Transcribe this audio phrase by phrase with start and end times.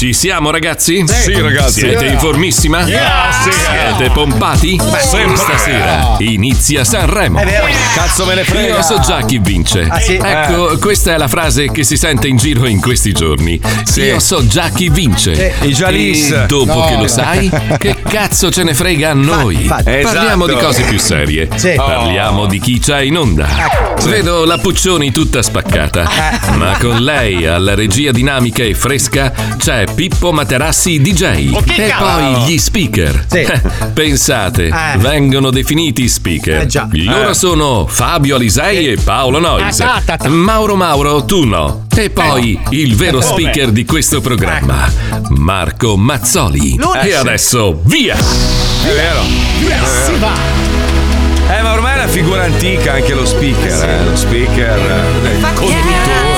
[0.00, 1.04] Ci siamo ragazzi?
[1.06, 1.80] Sì, ragazzi.
[1.80, 2.12] Siete Yeah.
[2.14, 2.86] informissima?
[2.86, 3.50] Yeah, sì.
[3.50, 4.80] Siete pompati?
[4.98, 5.36] sempre.
[5.36, 7.38] Stasera inizia Sanremo.
[7.38, 7.66] È vero.
[7.94, 8.76] Cazzo me ne frega.
[8.76, 9.86] Io so già chi vince.
[9.90, 10.14] Ah, sì?
[10.14, 13.60] Ecco, questa è la frase che si sente in giro in questi giorni.
[13.96, 15.34] Io so già chi vince.
[15.34, 15.66] Sì.
[15.66, 16.30] I Jalis.
[16.30, 16.86] E dopo No.
[16.86, 19.56] che lo sai, che cazzo ce ne frega a noi?
[19.68, 20.46] Parliamo Esatto.
[20.46, 21.46] di cose più serie.
[21.56, 21.74] Sì.
[21.76, 23.46] Parliamo di chi c'è in onda.
[24.04, 26.08] Vedo la Puccioni tutta spaccata.
[26.56, 31.50] Ma con lei alla regia dinamica e fresca c'è Pippo Materassi DJ.
[31.52, 32.38] Oh, e cavolo!
[32.38, 33.26] poi gli speaker.
[33.92, 34.96] Pensate, Eh.
[34.98, 36.62] vengono definiti speaker.
[36.62, 36.88] Eh, già.
[36.90, 37.34] Loro Eh.
[37.34, 39.80] sono Fabio Alisei e Paolo Noyes.
[39.80, 40.00] Ah.
[40.28, 41.86] Mauro Mauro, tu no.
[41.94, 44.90] E poi il vero speaker di questo programma,
[45.30, 46.78] Marco Mazzoli.
[47.02, 48.16] E adesso via!
[48.16, 49.22] È vero.
[50.06, 50.32] Si va.
[51.56, 54.04] Eh, ma ormai è una figura antica anche lo speaker, eh.
[54.04, 54.78] Lo speaker,
[55.24, 56.29] eh, il conduttore.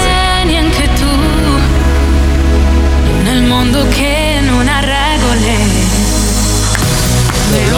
[3.83, 5.57] Mondo che non ha regole.
[7.51, 7.73] Le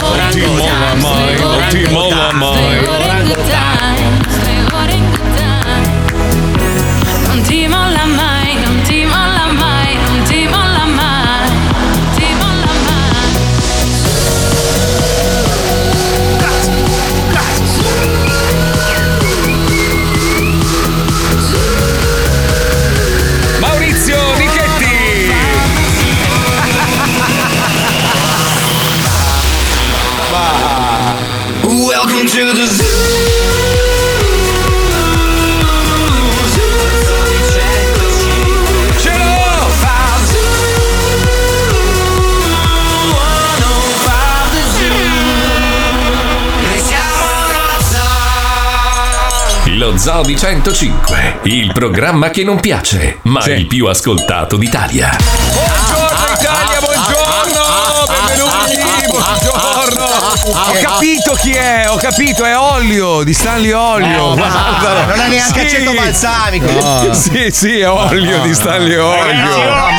[1.01, 2.79] mai, le mai.
[2.79, 3.74] le ore
[49.85, 55.74] Lo Zoo di 105, il programma che non piace, ma il più ascoltato d'Italia.
[60.41, 60.69] Buongiorno!
[60.69, 64.33] Ho capito chi è, ho capito, è Olio, di Stanley Olio.
[64.33, 65.05] Eh, Guardalo.
[65.07, 65.75] non ha neanche Sì.
[65.75, 66.71] aceto balsamico.
[66.71, 67.13] No.
[67.13, 69.49] Sì, sì, è Olio di Stanley Olio.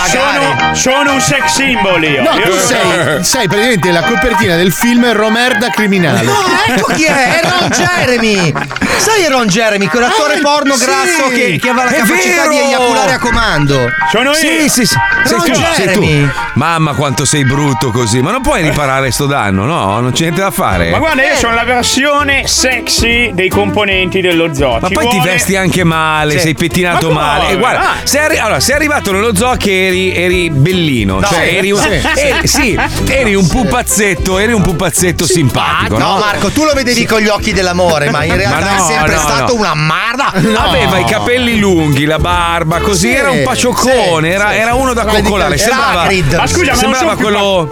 [0.09, 2.23] sono, sono un sex symbol io.
[2.23, 6.23] No, Io tu sei, sei praticamente la copertina del film Romerda criminale.
[6.23, 6.35] No,
[6.69, 8.53] ecco chi è, è Ron Jeremy.
[8.99, 12.57] Sai Ron Jeremy, quell'attore Eh, porno sì, grasso che, che aveva la è capacità di
[12.57, 12.67] vero!
[12.69, 13.89] eiaculare a comando.
[14.11, 14.69] Sono Sì, io.
[14.69, 14.95] sì, sì.
[15.25, 16.23] Sei Ron tu, sei Jeremy.
[16.27, 16.33] tu.
[16.55, 18.21] Mamma quanto sei brutto così.
[18.23, 20.01] Ma non puoi riparare sto danno, no?
[20.01, 20.91] Non c'è niente da fare.
[20.91, 24.79] Ma guarda, io sono la versione sexy dei componenti dello zoo.
[24.81, 26.39] Ma Ci poi ti vuole- vesti anche male, Sì.
[26.41, 27.27] sei pettinato Ma come?
[27.39, 27.49] male.
[27.53, 27.95] E guarda, Ah.
[28.05, 31.21] sei, arri- allora, sei arrivato nello zoo che eri, eri bellino.
[31.21, 32.79] No, cioè, sì, eri un, sì, eri- sì,
[33.09, 36.19] eri un pupazzetto, eri un pupazzetto simpatico, No, no?
[36.19, 39.15] Marco, tu lo vedevi con gli occhi dell'amore, ma in realtà Ma no, è sempre
[39.15, 39.61] no, stato no.
[39.61, 40.33] una marda.
[40.67, 44.73] Aveva i capelli lunghi, la barba, così Sì, era un paccioccone, sì, era, sì, era
[44.73, 44.79] sì.
[44.81, 45.55] uno da Era coccolare.
[45.55, 46.35] era Sembrava, Hagrid.
[46.35, 47.71] Ma scusa, ma non sembrava sono più quello.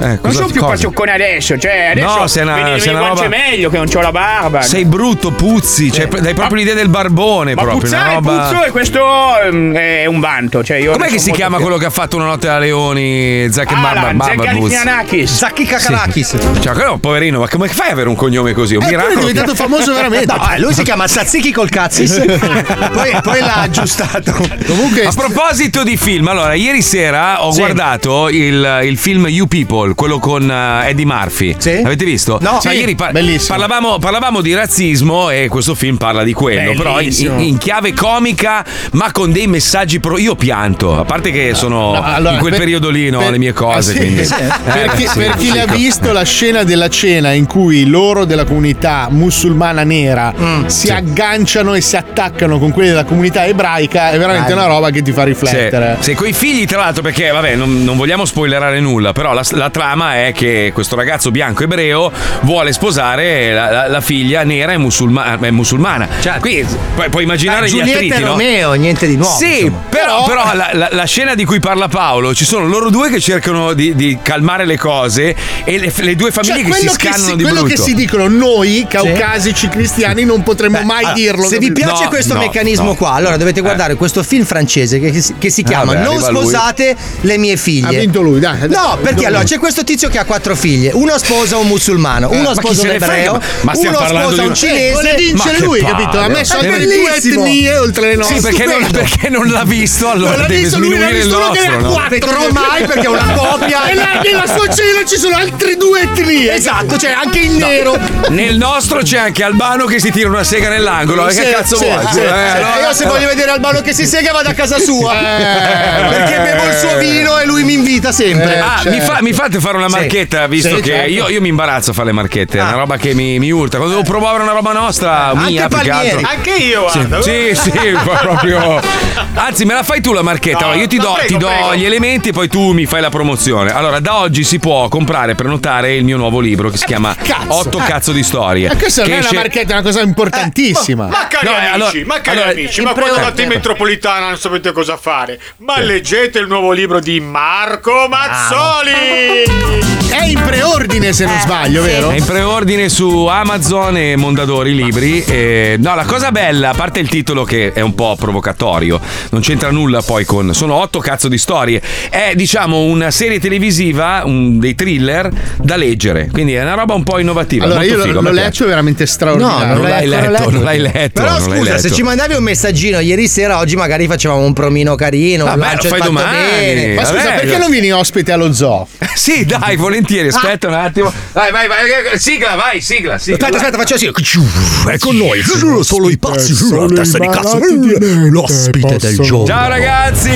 [0.00, 0.72] Eh, Non cosa- sono più cosa?
[0.74, 4.10] pacioccone adesso, cioè adesso No, sei una- mi, una roba- meglio che non c'ho la
[4.12, 4.62] barba.
[4.62, 7.80] Sei brutto, puzzi, cioè, dai proprio l'idea del barbone ma proprio.
[7.82, 8.48] puzzare roba...
[8.48, 10.62] puzzo e questo ehm, è un vanto.
[10.64, 11.64] Cioè io Com'è che si chiama fiero.
[11.64, 13.50] quello che ha fatto una notte da leoni?
[13.50, 15.32] Zac Ah, la Barba Zegalifianakis.
[15.34, 16.36] Zacchi Kakalakis.
[16.60, 18.74] Cioè, quello poverino, ma come fai ad avere un cognome così?
[18.76, 19.26] Un Eh, quello è miracolo.
[19.28, 20.26] diventato famoso veramente.
[20.38, 22.16] No, eh, lui si chiama Tzatziki col cazzis.
[22.92, 24.32] poi, poi l'ha aggiustato.
[24.66, 27.58] Comunque, A proposito di film, allora, ieri sera ho Sì.
[27.60, 31.54] guardato il, il film You People, quello con eh, Eddie Murphy.
[31.58, 31.77] Sì.
[31.84, 32.38] Avete visto?
[32.40, 32.58] No.
[32.60, 33.56] Sì, ieri par- bellissimo.
[33.58, 37.40] parlavamo, parlavamo di razzismo e questo film parla di quello, però in, Bellissimo.
[37.40, 40.18] in chiave comica, ma con dei messaggi pro.
[40.18, 43.30] Io pianto, a parte che sono no, allora, in quel per- periodo lì, no, per-
[43.30, 43.90] le mie cose.
[43.90, 43.98] Ah, sì?
[43.98, 44.24] quindi.
[44.24, 44.34] Sì.
[44.68, 48.24] Eh, per, chi, sì, per chi l'ha visto la scena della cena in cui loro
[48.24, 50.32] della comunità musulmana nera
[50.66, 54.64] si agganciano e si attaccano con quelli della comunità ebraica è veramente Bello.
[54.64, 55.96] una roba che ti fa riflettere.
[56.00, 59.70] Se coi figli, tra l'altro, perché vabbè, non, non vogliamo spoilerare nulla, però la, la
[59.70, 62.10] trama è che questo ragazzo bianco ebreo
[62.42, 66.08] vuole sposare la, la- la figlia nera e musulma- è musulmana.
[66.40, 68.26] Quindi puoi, puoi immaginare Eh, gli Giulietta attriti, e no?
[68.28, 69.36] Romeo, niente di nuovo.
[69.36, 69.82] Sì, insomma.
[69.88, 73.20] però, però la, la- la scena di cui parla Paolo, ci sono loro due che
[73.20, 75.34] cercano di, di calmare le cose
[75.64, 77.74] e le, le due famiglie Cioè, che si quello, che scannano si, di quello brutto.
[77.74, 81.46] che si dicono noi caucasici cristiani non potremmo mai Allora, dirlo.
[81.48, 82.94] Se vi piace No, questo no, meccanismo no.
[82.94, 86.30] qua, allora dovete guardare questo film francese che, si- che si chiama Vabbè, Non arriva
[86.30, 86.40] lui.
[86.42, 87.98] sposate le mie ha figlie.
[88.00, 88.58] vinto lui, dai.
[88.58, 88.68] dai.
[88.70, 90.90] No, perché allora c'è questo tizio che ha quattro figlie.
[90.92, 95.32] Uno sposa un musulmano, uno Eh, chi sposa un ebreo, Ma- uno sposa un cinese.
[95.34, 96.08] Ma che lui, capito?
[96.18, 96.28] Ha palle.
[96.34, 98.36] messo le due etnie oltre le nostre.
[98.36, 101.14] Sì, perché non, perché non l'ha visto, allora Non l'ha deve visto, lui l'ha il
[101.16, 101.88] visto uno che ne ha nostro.
[101.88, 101.92] no?
[101.94, 102.08] quattro.
[102.18, 103.88] Vedrò mai perché è una coppia.
[103.88, 106.54] E là, nella sua cena ci sono altre due etnie.
[106.54, 107.98] Esatto, c'è anche il nero.
[108.28, 111.28] Nel nostro c'è anche Albano che si tira una sega nell'angolo.
[111.28, 112.06] eh, Sì, che cazzo sì, vuoi?
[112.12, 115.12] sì, Eh, allora- io se voglio vedere Albano che si sega vado a casa sua.
[115.18, 116.08] Eh.
[116.08, 118.58] Perché bevo il suo vino e lui mi invita sempre.
[118.58, 121.10] Ah, Cioè, mi, fa- mi fate fare una marchetta, visto che certo.
[121.10, 123.76] io, io mi imbarazzo a fare le marchette, è una roba che mi, mi urta.
[123.78, 126.20] Quando devo provare una roba nostra, Anche mia, più che altro.
[126.28, 127.22] Anche io, Sì, guarda.
[127.22, 127.70] sì, sì,
[128.02, 128.80] proprio.
[129.34, 130.58] Anzi, me la fai tu la marchetta.
[130.58, 133.00] No, Allora, io ti do, prego, ti do gli elementi e poi tu mi fai
[133.00, 133.72] la promozione.
[133.72, 137.14] Allora, da oggi si può comprare e prenotare il mio nuovo libro che si chiama
[137.14, 137.54] cazzo.
[137.54, 137.82] Otto Eh.
[137.84, 138.68] cazzo di storie.
[138.68, 141.06] Ma questa non che è una marchetta, è una cosa importantissima.
[141.06, 144.26] Ma cari No, eh, amici, allora- ma cari allora, amici, ma quando andate in metropolitana
[144.28, 145.38] non sapete cosa fare.
[145.58, 149.76] Ma leggete il nuovo libro di Marco Mazzoli!
[150.10, 152.10] È in preordine se non sbaglio, vero?
[152.10, 155.22] È in preordine su Amazon e Mondadori Libri.
[155.24, 159.40] E, no, la cosa bella, a parte il titolo che è un po' provocatorio, non
[159.42, 160.54] c'entra nulla poi con.
[160.54, 161.82] Sono otto cazzo di storie.
[162.08, 166.28] È diciamo una serie televisiva, un- dei thriller da leggere.
[166.32, 167.64] Quindi è una roba un po' innovativa.
[167.64, 169.74] Allora molto io figo, l'ho letto, è veramente straordinario.
[169.74, 171.20] non l'hai letto, non l'hai letto.
[171.20, 171.94] Però non scusa, se letto.
[171.94, 175.44] ci mandavi un messaggino ieri sera, oggi magari facevamo un promino carino.
[175.44, 176.36] un Vabbè, lancio lo fai domani.
[176.36, 176.94] bene.
[176.94, 178.86] Ma scusa, Vabbè, perché non vieni ospite allo zoo?
[179.18, 180.28] Sì, dai, volentieri.
[180.28, 181.12] Aspetta un attimo.
[181.32, 182.18] Vai, vai, vai.
[182.18, 183.18] Sigla, vai, sigla.
[183.18, 183.36] sigla.
[183.36, 184.40] Aspetta, aspetta, faccio così.
[184.86, 185.42] È con noi.
[185.82, 187.58] Solo i pazzi Solo i testa di cazzo.
[187.58, 189.46] L'ospite del giorno.
[189.46, 190.30] Ciao ragazzi.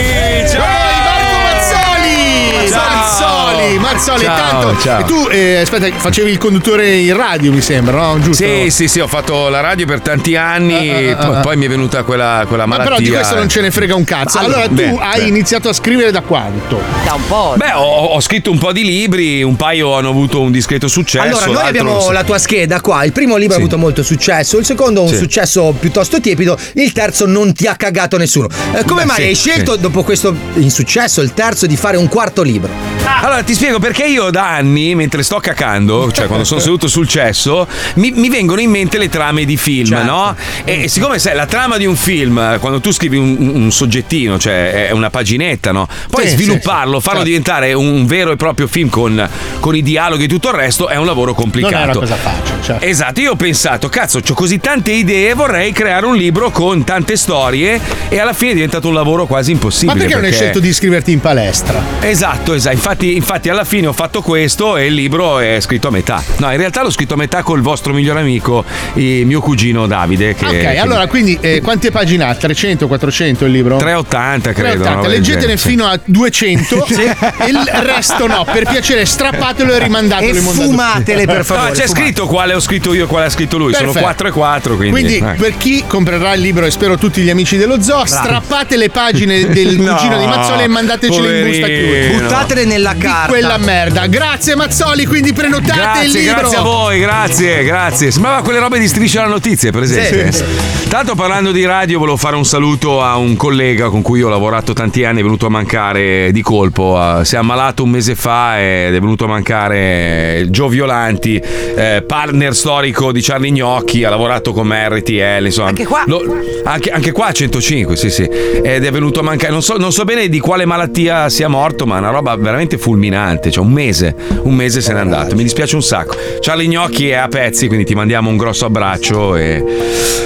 [0.50, 0.60] Ciao.
[0.60, 2.68] Marco Mazzoli!
[2.68, 3.41] Ciao.
[3.62, 4.80] Mazzoli, Mazzoli, Ciao, tanto.
[4.82, 5.00] ciao.
[5.00, 8.18] E tu, eh, aspetta, facevi il conduttore in radio, mi sembra, no?
[8.20, 8.44] Giusto?
[8.44, 11.40] Sì, sì, sì, ho fatto la radio per tanti anni, Ah, ah, ah, poi, ah.
[11.40, 12.96] poi mi è venuta quella, quella Ma malattia.
[12.96, 14.38] però di questo non ce ne frega un cazzo.
[14.38, 15.26] Allora, tu beh, hai beh.
[15.26, 16.80] iniziato a scrivere da quanto?
[17.04, 17.54] Da un po'.
[17.56, 21.24] Beh, ho, ho scritto un po' di libri, un paio hanno avuto un discreto successo.
[21.24, 22.10] Allora, noi abbiamo so.
[22.12, 23.04] la tua scheda qua.
[23.04, 23.60] Il primo libro Sì.
[23.60, 25.16] ha avuto molto successo, il secondo un Sì.
[25.16, 28.48] successo piuttosto tiepido, il terzo non ti ha cagato nessuno.
[28.74, 29.80] Eh, come Beh, mai sì, hai scelto, sì.
[29.80, 32.91] dopo questo insuccesso, il terzo, di fare un quarto libro?
[33.24, 37.06] Allora, ti spiego perché io da anni, mentre sto cacando, cioè quando sono seduto sul
[37.06, 40.04] cesso, mi, mi vengono in mente le trame di film, Certo.
[40.04, 40.36] no?
[40.64, 44.88] E siccome sai, la trama di un film, quando tu scrivi un, un soggettino, cioè
[44.88, 45.86] è una paginetta, no?
[46.10, 47.24] Poi Sì, svilupparlo, farlo Certo.
[47.24, 49.28] diventare un vero e proprio film con,
[49.60, 51.74] con i dialoghi e tutto il resto è un lavoro complicato.
[51.76, 52.58] Non è una cosa facile.
[52.62, 52.76] Cioè.
[52.80, 57.16] Esatto, io ho pensato, cazzo, ho così tante idee, vorrei creare un libro con tante
[57.16, 59.98] storie e alla fine è diventato un lavoro quasi Ma impossibile.
[59.98, 61.80] perché non hai scelto di iscriverti in palestra?
[62.00, 62.74] Esatto, esatto.
[62.74, 66.22] Infatti, infatti alla fine ho fatto questo e il libro è scritto a metà.
[66.38, 68.64] No, in realtà l'ho scritto a metà col vostro migliore amico,
[68.94, 70.34] il mio cugino Davide.
[70.34, 72.34] Che, ok, che- allora quindi eh, quante pagine ha?
[72.34, 73.76] 300, 400 il libro?
[73.76, 74.82] 380 credo.
[74.82, 75.68] 380, una roba del leggetene sì.
[75.68, 81.36] fino a 200 e il resto no, per piacere strappatelo e rimandatelo E fumatele per
[81.42, 81.70] No, favore.
[81.72, 82.00] c'è fumate.
[82.02, 83.72] scritto quale ho scritto io e quale ha scritto lui.
[83.72, 84.04] Sono Perfetto.
[84.04, 84.76] 4 e 4.
[84.76, 85.34] Quindi, Quindi, eh.
[85.34, 89.46] per chi comprerà il libro, e spero tutti gli amici dello zoo, strappate le pagine
[89.46, 92.08] del No, cugino di Mazzoli e mandatecele in busta poverino.
[92.08, 92.22] chiusa.
[92.22, 93.28] Buttatele nella carta.
[93.28, 94.06] quella merda.
[94.06, 96.34] Grazie Mazzoli, quindi prenotate Grazie, il libro.
[96.40, 98.10] grazie a voi, grazie, grazie.
[98.10, 100.32] Sembrava quelle robe di striscia la notizie, per esempio.
[100.32, 100.44] Sì,
[100.88, 104.72] Tanto parlando di radio, volevo fare un saluto a un collega con cui ho lavorato
[104.74, 107.20] tanti anni, è venuto a mancare di colpo.
[107.22, 112.54] Si è ammalato un mese fa ed è venuto a mancare Gio Violanti, eh, partner
[112.54, 115.68] storico di Charlie Gnocchi, ha lavorato con me RTL, insomma.
[115.68, 116.02] Anche qua?
[116.06, 116.22] Lo-
[116.64, 118.22] anche, anche qua a 105, sì, sì.
[118.24, 119.50] Ed è venuto a mancare.
[119.52, 122.76] Non so, non so bene di quale malattia sia morto, ma è una roba veramente
[122.92, 123.50] fulminante.
[123.50, 125.34] Cioè, un mese, un mese se n'è andato.
[125.34, 126.14] Mi dispiace un sacco.
[126.40, 129.36] Charlie Gnocchi è a pezzi, quindi ti mandiamo un grosso abbraccio.
[129.36, 129.64] E.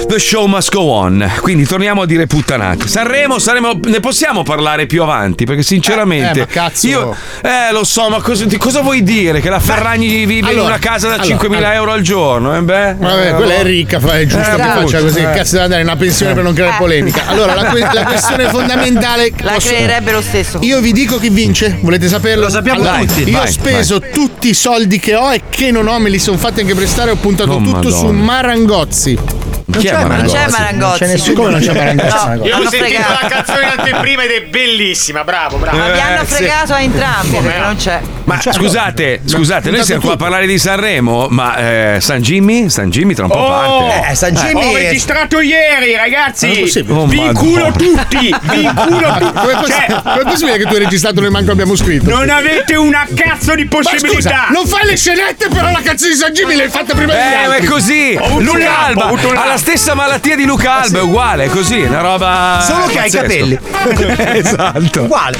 [0.07, 1.29] The show must go on.
[1.41, 2.87] Quindi torniamo a dire puttanate.
[2.87, 5.45] Sanremo, saremo, ne possiamo parlare più avanti?
[5.45, 6.39] Perché sinceramente.
[6.39, 6.87] Eh, eh, ma cazzo.
[6.87, 7.15] Io.
[7.41, 9.39] Eh, lo so, ma cosa, di cosa vuoi dire?
[9.39, 11.73] Che la Ferragni vive in allora, una casa da allora, 5.000 allora.
[11.73, 12.55] euro al giorno?
[12.57, 12.95] Eh, beh.
[12.97, 13.63] Vabbè, Eh, quella è boh.
[13.67, 15.19] ricca, fa- è giusto Eh, che faccia così.
[15.19, 15.23] eh.
[15.23, 17.23] Cazzo deve andare in una pensione per non creare polemica.
[17.27, 19.31] Allora, la, que- la questione fondamentale.
[19.41, 20.59] La posso- creerebbe lo stesso.
[20.61, 22.46] Io vi dico chi vince, volete saperlo?
[22.47, 23.23] Lo sappiamo Allora, tutti.
[23.29, 26.17] Io Vai, ho speso tutti i soldi che ho e che non ho, me li
[26.19, 27.11] sono fatti anche prestare.
[27.11, 28.21] Ho puntato Oh, tutto su Madonna.
[28.23, 29.17] Marangozzi.
[29.69, 30.97] Chi è Non c'è Marangozzi.
[30.99, 31.33] c'è nessuno.
[31.35, 32.27] Come non c'è Marangozzi?
[32.27, 32.45] No?
[32.45, 33.11] Io ho sentito fregato.
[33.21, 35.77] la canzone in anteprima ed è bellissima, bravo, bravo.
[35.77, 37.99] Ma vi hanno Eh, fregato a entrambi perché non c'è.
[38.23, 42.69] Ma scusate, scusate, noi siamo qua a parlare di Sanremo, ma eh, San Jimmy?
[42.69, 43.47] San Jimmy tra un po' Oh!
[43.87, 44.09] parte.
[44.11, 46.47] Eh, San Jimmy Ho è- registrato ieri, ragazzi.
[46.47, 46.91] Non è.
[47.01, 49.39] Oh, vi inculo tutti, vi inculo tutti.
[49.39, 52.09] Come è, poss- Cioè, com'è possibile che tu hai registrato noi manco abbiamo scritto?
[52.09, 54.47] non avete una cazzo di Ma scusa, possibilità.
[54.51, 57.47] non fai le scenette, però la canzone di San Jimmy l'hai fatta prima di Eh,
[57.47, 58.17] ma è così!
[58.19, 60.99] Ho avuto un Luca Alba ho avuto un ha la stessa malattia di Luca Alba,
[60.99, 62.59] è uguale, è così, una roba.
[62.61, 63.57] Solo che hai i capelli.
[64.37, 65.01] esatto.
[65.01, 65.37] Uguale.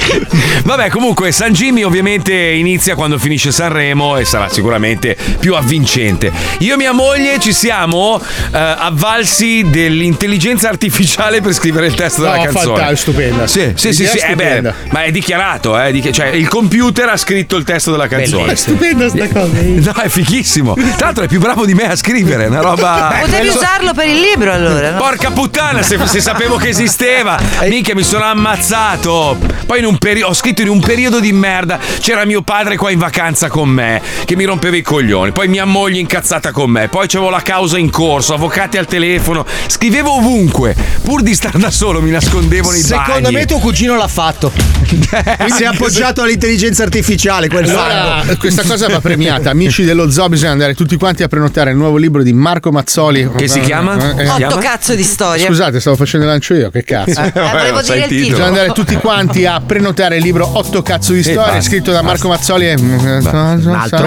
[0.64, 6.32] Vabbè, comunque San Jimmy ovviamente inizia quando finisce Sanremo e sarà sicuramente più avvincente.
[6.58, 12.36] Io e mia moglie ci siamo eh, avvalsi dell'intelligenza artificiale per scrivere il testo della
[12.38, 12.64] No, canzone.
[12.64, 13.46] fantastico, stupenda.
[13.46, 17.08] Sì, sì, sì, Idea sì, eh beh, ma è dichiarato, eh, di- cioè il computer
[17.08, 18.50] ha scritto il testo della canzone.
[18.50, 19.52] È stupenda sta cosa.
[19.62, 20.74] No, è fighissimo.
[20.74, 23.14] Tra l'altro è più bravo di me a scrivere, è una roba.
[23.20, 24.92] Potevi usarlo per per il libro allora.
[24.92, 24.98] no?
[24.98, 27.38] Porca puttana, se, se sapevo che esisteva,
[27.68, 29.36] minchia, mi sono ammazzato.
[29.66, 32.90] Poi in un periodo, ho scritto in un periodo di merda, c'era mio padre qua
[32.90, 35.32] in vacanza con me, che mi rompeva i coglioni.
[35.32, 36.88] Poi mia moglie incazzata con me.
[36.88, 39.44] Poi c'avevo la causa in corso, avvocati al telefono.
[39.66, 43.04] Scrivevo ovunque, pur di star da solo, mi nascondevo nei bagni.
[43.04, 44.50] Secondo me tuo cugino l'ha fatto.
[44.88, 48.36] si è appoggiato all'intelligenza artificiale, quel Allora, fango.
[48.38, 49.50] questa cosa va premiata.
[49.50, 53.28] Amici dello zoo, bisogna andare tutti quanti a prenotare il nuovo libro di Marco Mazzoli.
[53.36, 53.97] Che si chiama?
[53.98, 54.28] Eh, eh?
[54.46, 55.46] Otto cazzo di storie.
[55.46, 57.20] Scusate, stavo facendo il lancio io, che cazzo.
[57.20, 58.28] Eh, volevo dire il titolo.
[58.28, 62.02] Bisogna andare tutti quanti a prenotare il libro Otto cazzo di storie, basta, scritto da
[62.02, 64.06] Marco Mazzoli e Un altro.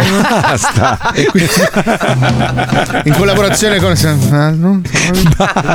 [1.14, 1.50] E qui-
[3.04, 3.94] in collaborazione con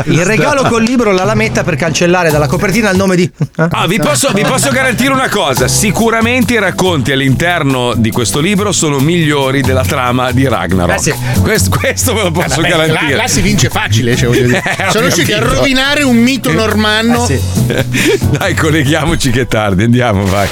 [0.07, 3.31] Il regalo col libro la lametta per cancellare dalla copertina il nome di.
[3.57, 8.73] Ah, vi posso, vi posso garantire una cosa: sicuramente i racconti all'interno di questo libro
[8.73, 10.97] sono migliori della trama di Ragnarok.
[10.97, 11.15] Eh sì.
[11.43, 13.11] questo, questo ve lo posso Vabbè, garantire.
[13.11, 14.63] là, là si vince facile, cioè, voglio dire.
[14.77, 17.27] Eh, Sono riusciti a rovinare un mito normanno.
[17.27, 18.19] Eh sì.
[18.31, 20.47] Dai, colleghiamoci che è tardi, andiamo, vai.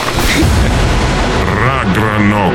[1.63, 2.55] Ragranok.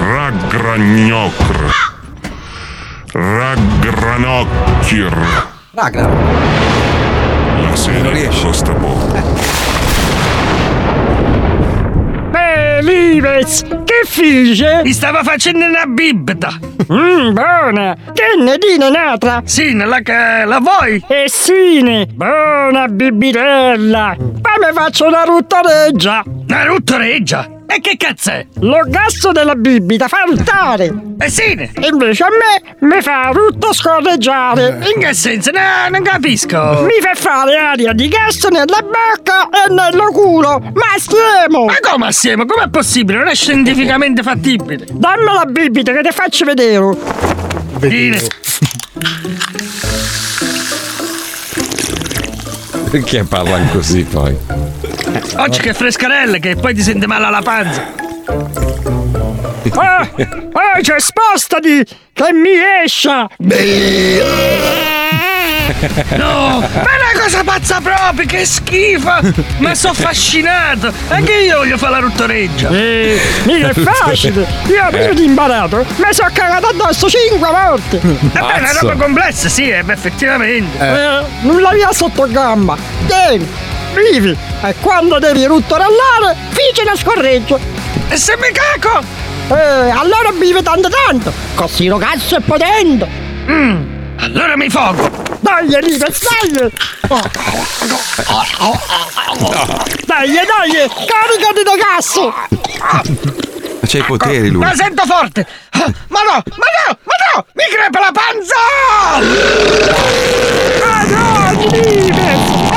[0.00, 1.72] Ragragnokr.
[3.12, 5.12] Ragranokir.
[5.74, 6.18] Ragnarok.
[7.68, 9.12] La serie costa poco.
[12.30, 13.64] Beh, Lives,
[14.02, 14.80] che fece?
[14.82, 16.50] Mi stava facendo una bibita.
[16.90, 17.96] Mmm, buona.
[18.12, 19.42] Che ne dine un'altra?
[19.44, 21.02] Sì, la, che- la vuoi?
[21.08, 22.06] Eh sì, ne.
[22.12, 24.14] buona bibitella.
[24.18, 26.22] Poi mi faccio una ruttoreggia.
[26.26, 27.48] Una ruttoreggia?
[27.66, 28.46] E che cazzo è?
[28.60, 30.92] Lo gasto della bibita fa ruttare.
[31.18, 31.52] Eh sì.
[31.90, 34.80] Invece a me mi fa rutto scorreggiare.
[34.94, 35.50] In che senso?
[35.50, 36.82] No, non capisco.
[36.82, 40.60] Mi fa fare aria di gas nella bocca e nello culo.
[40.60, 41.64] Ma assiemo!
[41.64, 42.46] Ma come assieme?
[42.46, 43.18] Com'è possibile?
[43.18, 44.86] Non è scientificamente fattibile.
[44.92, 46.96] Dammi la bibita che ti faccio vedere.
[47.78, 48.20] Dine.
[52.90, 54.36] Perché parlano così poi?
[55.36, 57.92] Oggi che frescarelle che poi ti sente male alla panza.
[59.76, 62.50] Ah, ah, c'è spostati che mi
[62.84, 63.26] esce.
[66.16, 69.10] No, ma è una cosa pazza proprio, che schifo!
[69.58, 70.92] Ma sono affascinato!
[71.08, 72.68] Anche io voglio fare la ruttoreggia!
[72.68, 74.46] Eh, mica è facile!
[74.66, 77.98] Io prima di imparato mi sono cagato addosso cinque volte!
[78.02, 80.78] Vabbè, è una roba complessa, sì, eh, effettivamente!
[80.78, 82.76] Eh, nulla via sotto gamba!
[83.06, 83.48] Tieni!
[83.94, 84.36] Vivi!
[84.62, 87.58] E quando devi ruttorellare, fici una scorreggio!
[88.08, 89.02] E se mi caco?
[89.48, 91.32] Eh, allora vive tanto tanto!
[91.54, 93.06] Così lo cazzo è potente!
[93.48, 93.82] Mm,
[94.20, 95.10] allora mi fogo!
[95.40, 96.70] Dai, Rive, dai!
[100.06, 102.34] Dai, dai, caricati da cazzo!
[103.86, 104.62] C'ha i poteri lui.
[104.64, 105.46] Ma sento forte!
[105.70, 107.44] Ah, Ma no, ma no, ma no!
[107.52, 108.54] Mi crepa la panza!
[110.80, 112.73] Ma no, Rive!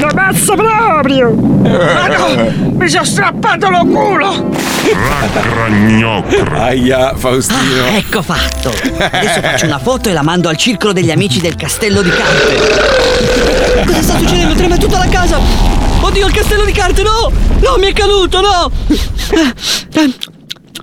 [0.00, 1.32] Lo pazzo proprio!
[1.32, 4.50] Ma no, mi sono strappato lo culo!
[4.92, 6.52] Ragragnokr.
[6.52, 7.86] Aia, Faustino.
[7.86, 8.70] Ecco fatto.
[8.70, 13.84] Adesso faccio una foto e la mando al circolo degli amici del castello di carte.
[13.84, 14.54] Cosa sta succedendo?
[14.54, 15.38] Trema tutta la casa.
[16.00, 17.32] Oddio, il castello di carte, no!
[17.60, 18.70] No, mi è caduto, no!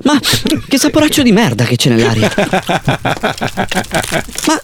[0.01, 0.19] Ma
[0.67, 2.31] che saporaccio di merda che c'è nell'aria.
[4.45, 4.59] Ma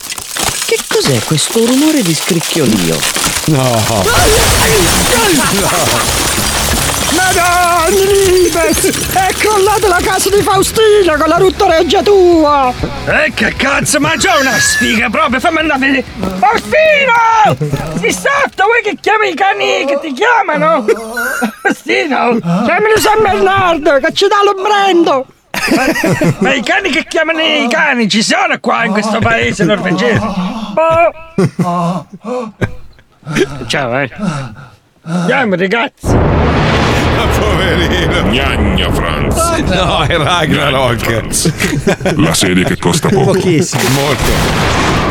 [0.66, 2.98] che cos'è questo rumore di scricchiolio?
[3.46, 4.02] No.
[7.14, 9.12] Madonna, Libes!
[9.12, 12.72] È crollata la casa di Faustino con la ruttoreggia tua!
[13.06, 16.04] E che cazzo, ma c'è una sfiga proprio, fammi andare a vedere!
[16.38, 17.98] Faustino!
[18.00, 20.84] Si sotto, vuoi che chiami i cani che ti chiamano?
[21.62, 22.38] Faustino!
[22.38, 25.26] Chiamami San Bernardo, che ci dà l'ombrendo!
[26.38, 30.22] Ma i cani che chiamano i cani ci sono qua in questo paese norvegese?
[31.62, 32.06] Oh.
[33.66, 34.10] Ciao, eh!
[35.02, 36.18] Andiamo ragazzi!
[37.38, 38.22] Poverino.
[38.30, 39.36] Gnagna Franz.
[39.66, 41.22] No, è Ragnarok.
[42.16, 43.32] La serie che costa poco.
[43.32, 44.30] Molto.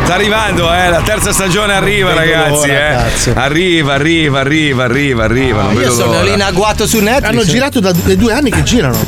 [0.04, 3.32] Sta arrivando, eh, la terza stagione arriva, ragazzi, l'ora, eh.
[3.34, 5.62] Arriva, arriva, arriva, arriva, arriva.
[5.62, 6.22] Non Io vedo sono l'ora.
[6.24, 7.28] lì in agguato su Netflix.
[7.28, 8.98] Hanno girato da due anni che girano.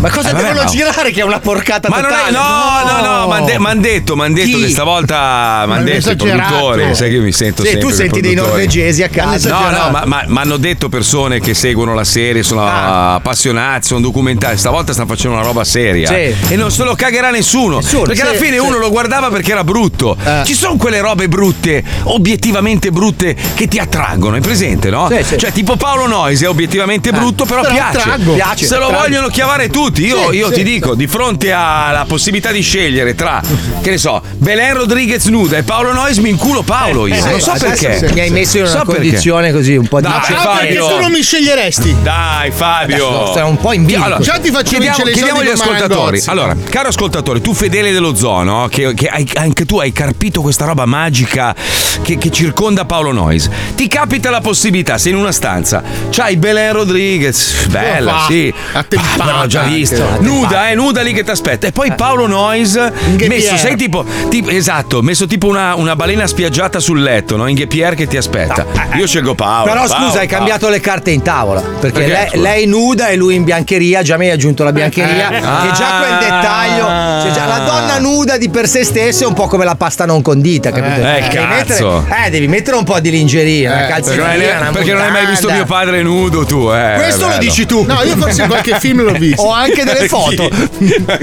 [0.00, 2.30] Ma cosa Eh, vabbè, devono ma- girare che è una porcata Ma non è, totale?
[2.32, 4.62] no, no, no, mi hanno detto, m'han detto Chi?
[4.64, 6.54] che stavolta mi hanno detto i esagerato.
[6.54, 9.48] produttori, sai che io mi sento Sì, sempre tu senti dei norvegesi a casa.
[9.50, 13.14] No, no, ma mi hanno detto persone che seguono la serie, sono Ah.
[13.16, 14.56] appassionati, sono documentati.
[14.56, 16.08] Stavolta stanno facendo una roba seria.
[16.08, 16.34] Sì.
[16.48, 17.76] E non se lo cagherà nessuno.
[17.76, 18.64] Nessuno, perché sì, alla fine sì.
[18.64, 20.16] uno lo guardava perché era brutto.
[20.24, 20.42] Eh.
[20.46, 24.36] Ci sono quelle robe brutte, obiettivamente brutte, che ti attraggono.
[24.36, 25.08] È presente, no?
[25.10, 25.36] Sì, sì.
[25.38, 27.98] Cioè, tipo Paolo Noisi è obiettivamente brutto, però, Però piace.
[27.98, 28.32] attraggo.
[28.32, 29.02] Piace, Se lo attraggo.
[29.02, 29.88] vogliono chiamare tutti.
[29.90, 30.06] Tutti.
[30.06, 30.54] Io, Sì, io sì.
[30.54, 33.40] ti dico, di fronte alla possibilità di scegliere tra,
[33.82, 37.24] che ne so, Belen Rodriguez nuda e Paolo Noyes, mi inculo Paolo io.
[37.24, 38.12] non so Adesso perché.
[38.12, 39.00] Mi hai messo in una So perché.
[39.00, 40.06] condizione così un po' di.
[40.08, 40.86] Dai, Ah, perché Fabio.
[40.88, 41.96] tu non mi sceglieresti?
[42.02, 44.04] Dai Fabio stai un po' in bilico.
[44.04, 46.22] Allora, Già ti faccio chiediamo, vincere i chiediamo agli ascoltatori.
[46.26, 48.68] Allora, caro ascoltatore, tu fedele dello zoo, no?
[48.70, 51.54] che, che hai- anche tu hai carpito questa roba magica
[52.02, 53.48] che, che circonda Paolo Noyes.
[53.74, 58.52] Ti capita la possibilità, sei in una stanza, c'hai Belen Rodriguez, bella, sì.
[58.72, 59.74] Attempata Ah, però già anche.
[59.80, 60.16] Visto.
[60.20, 61.66] Nuda, eh, nuda lì che ti aspetta.
[61.66, 62.78] E poi Paolo Noyes,
[63.26, 67.46] messo, sai tipo, tipo- esatto, messo tipo una, una balena spiaggiata sul letto, no?
[67.46, 68.66] In Ghepier che ti aspetta.
[68.94, 69.70] Io scelgo Paolo.
[69.72, 70.28] Però Paolo, scusa, hai Paolo.
[70.36, 71.60] cambiato le carte in tavola.
[71.60, 74.02] Perché, Perché, lei, lei nuda e lui in biancheria.
[74.02, 75.28] Già mi hai aggiunto la biancheria.
[75.30, 75.40] Eh.
[75.40, 76.18] che già quel Ah.
[76.20, 77.22] dettaglio.
[77.22, 80.04] Cioè già la donna nuda di per sé stessa è un po' come la pasta
[80.06, 81.00] non condita, capito?
[81.06, 82.04] Eh, devi cazzo.
[82.06, 85.10] Mettere, eh, devi mettere un po' di lingeria, una Perché non, hai, perché non hai
[85.10, 86.94] mai visto mio padre nudo tu, eh.
[86.96, 87.40] Questo lo bello.
[87.40, 87.84] dici tu.
[87.86, 89.42] No, io forse in qualche film l'ho visto.
[89.42, 90.48] Ho anche delle foto.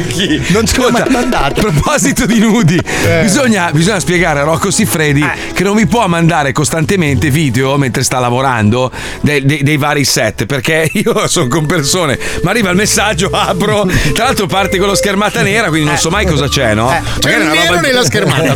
[0.09, 0.41] Chi?
[0.49, 1.59] Non te l'ho mandato.
[1.59, 2.79] A proposito di nudi,
[3.21, 8.19] bisogna, bisogna spiegare a Rocco Siffredi che non mi può mandare costantemente video mentre sta
[8.19, 12.17] lavorando dei, dei- dei vari set perché io sono con persone.
[12.43, 13.85] Ma arriva il messaggio, apro.
[14.13, 16.87] Tra l'altro parte con lo schermata nera, quindi non so mai cosa c'è, no?
[17.19, 18.53] C'è Magari il nero roba- nella schermata.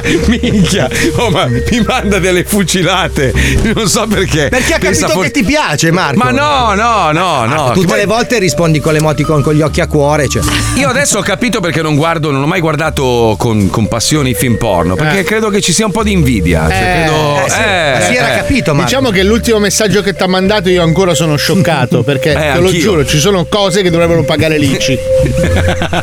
[0.26, 3.32] Minchia, oh, ma mi manda delle fucilate.
[3.74, 4.48] Non so perché.
[4.48, 6.18] Perché ha Pensa capito for- che ti piace, Marco.
[6.18, 7.66] Ma no, no, no, no.
[7.68, 10.28] Che Tutte poi- le volte rispondi con l'emoticon con gli occhi a cuore.
[10.28, 10.42] Cioè.
[10.76, 14.34] Io adesso ho capito perché non guardo, non ho mai guardato con, con passione i
[14.34, 14.94] film porno.
[14.96, 15.24] Perché Eh.
[15.24, 16.66] credo che ci sia un po' di invidia.
[16.68, 17.58] Cioè, Eh, credo, eh, sì.
[17.60, 18.36] eh, si era eh.
[18.38, 18.88] capito, Marco.
[18.88, 22.66] Diciamo che l'ultimo messaggio che ti ha mandato io ancora sono scioccato perché te lo
[22.66, 22.80] anch'io.
[22.80, 24.98] giuro, ci sono cose che dovrebbero pagare l'ICI.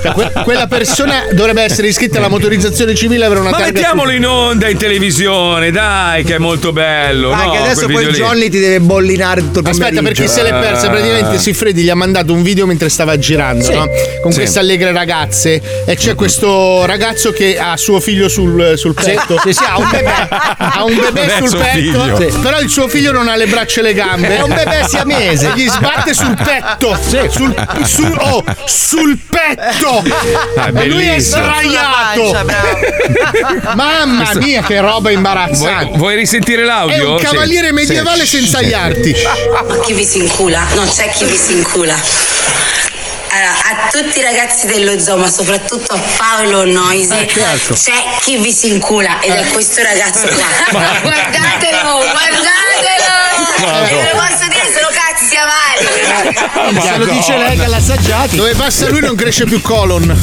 [0.01, 3.71] Cioè, que- quella persona dovrebbe essere iscritta alla motorizzazione civile e avere una Ma targa
[3.73, 7.29] mettiamolo in onda in televisione, dai, che è molto bello.
[7.29, 8.13] Dai, no, che adesso quel poi.
[8.15, 10.21] Johnny ti deve bollinare tutto il Aspetta, pomeriggio.
[10.23, 10.89] perché se l'è persa.
[10.89, 13.73] Praticamente Siffredi gli ha mandato un video mentre stava girando, Sì.
[13.73, 13.87] no?
[14.21, 14.39] Con Sì.
[14.39, 15.61] queste allegre ragazze.
[15.85, 19.39] E c'è questo ragazzo che ha suo figlio sul, sul petto.
[19.43, 20.27] Sì, sì, ha un bebè.
[20.57, 22.39] Ha un bebè è sul petto.
[22.41, 24.37] Però il suo figlio non ha le braccia e le gambe.
[24.37, 25.51] È un bebè siamese.
[25.55, 26.97] Gli sbatte sul petto.
[27.29, 27.53] Sul,
[27.85, 30.03] sul- oh, sul petto.
[30.57, 31.43] Ah, e lui è bellissimo.
[31.43, 32.45] sdraiato.
[33.75, 35.97] Mamma mia, che roba Vuoi, imbarazzante.
[35.97, 37.13] vuoi risentire È l'audio?
[37.13, 37.25] un Sì.
[37.25, 38.37] cavaliere medievale Sì.
[38.37, 39.15] senza gli arti.
[39.67, 40.65] Ma chi vi si incula?
[40.75, 41.95] Non c'è chi vi si incula.
[43.29, 47.73] Allora, a tutti i ragazzi dello zoo, ma soprattutto a Paolo Noisi, Eh, certo.
[47.73, 50.45] c'è chi vi si incula ed è questo ragazzo qua.
[51.01, 53.85] Guardatelo, guardatelo!
[53.89, 54.87] E ve lo posso dire, sono
[55.27, 56.81] cazzi amari!
[56.81, 58.35] Se lo dice lei che l'ha assaggiato.
[58.35, 60.15] Dove passa lui non cresce più colon.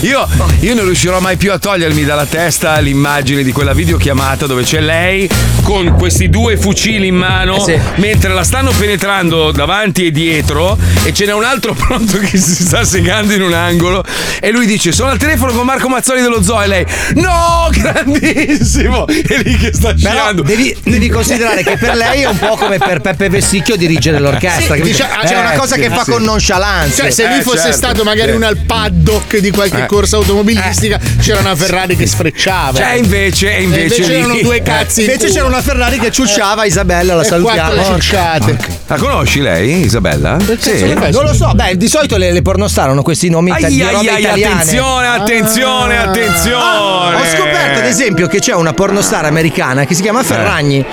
[0.00, 0.28] Io,
[0.60, 4.80] io non riuscirò mai più a togliermi dalla testa l'immagine di quella videochiamata dove c'è
[4.80, 5.28] lei
[5.62, 7.80] con questi due fucili in mano Eh sì.
[7.96, 12.62] mentre la stanno penetrando davanti e dietro e ce n'è un altro pronto che si
[12.64, 14.04] sta segando in un angolo
[14.40, 19.06] e lui dice sono al telefono con Marco Mazzoli dello zoo e lei no grandissimo
[19.06, 22.78] è lì che sta sciando devi, devi considerare che per lei è un po' come
[22.78, 24.49] per Peppe Vessicchio dirigere l'orchestra.
[24.58, 24.84] Sì, capito?
[24.86, 26.10] dice- C'è eh, una cosa sì, che fa sì.
[26.10, 26.96] con nonchalance.
[26.96, 27.76] Cioè, se lui Eh, fosse certo.
[27.76, 28.36] stato magari Sì.
[28.36, 29.86] un al paddock di qualche Eh.
[29.86, 32.78] corsa automobilistica, c'era una Ferrari che sfrecciava.
[32.78, 35.02] cioè invece, e invece, E invece lì- erano due cazzi.
[35.04, 37.84] in Invece c'era una Ferrari che ciucciava Isabella, la E salutiamo.
[37.84, 38.56] ciucciate.
[38.86, 40.36] la conosci lei Isabella?
[40.58, 40.94] Sì.
[40.94, 44.02] Non lo so, beh, di solito le, le pornostar hanno questi nomi ita- Ai, ai,
[44.02, 44.44] italiane.
[44.44, 46.02] attenzione, attenzione, Ah.
[46.02, 47.16] attenzione.
[47.16, 50.84] Ho scoperto ad esempio che c'è una pornostar americana che si chiama Ferragni.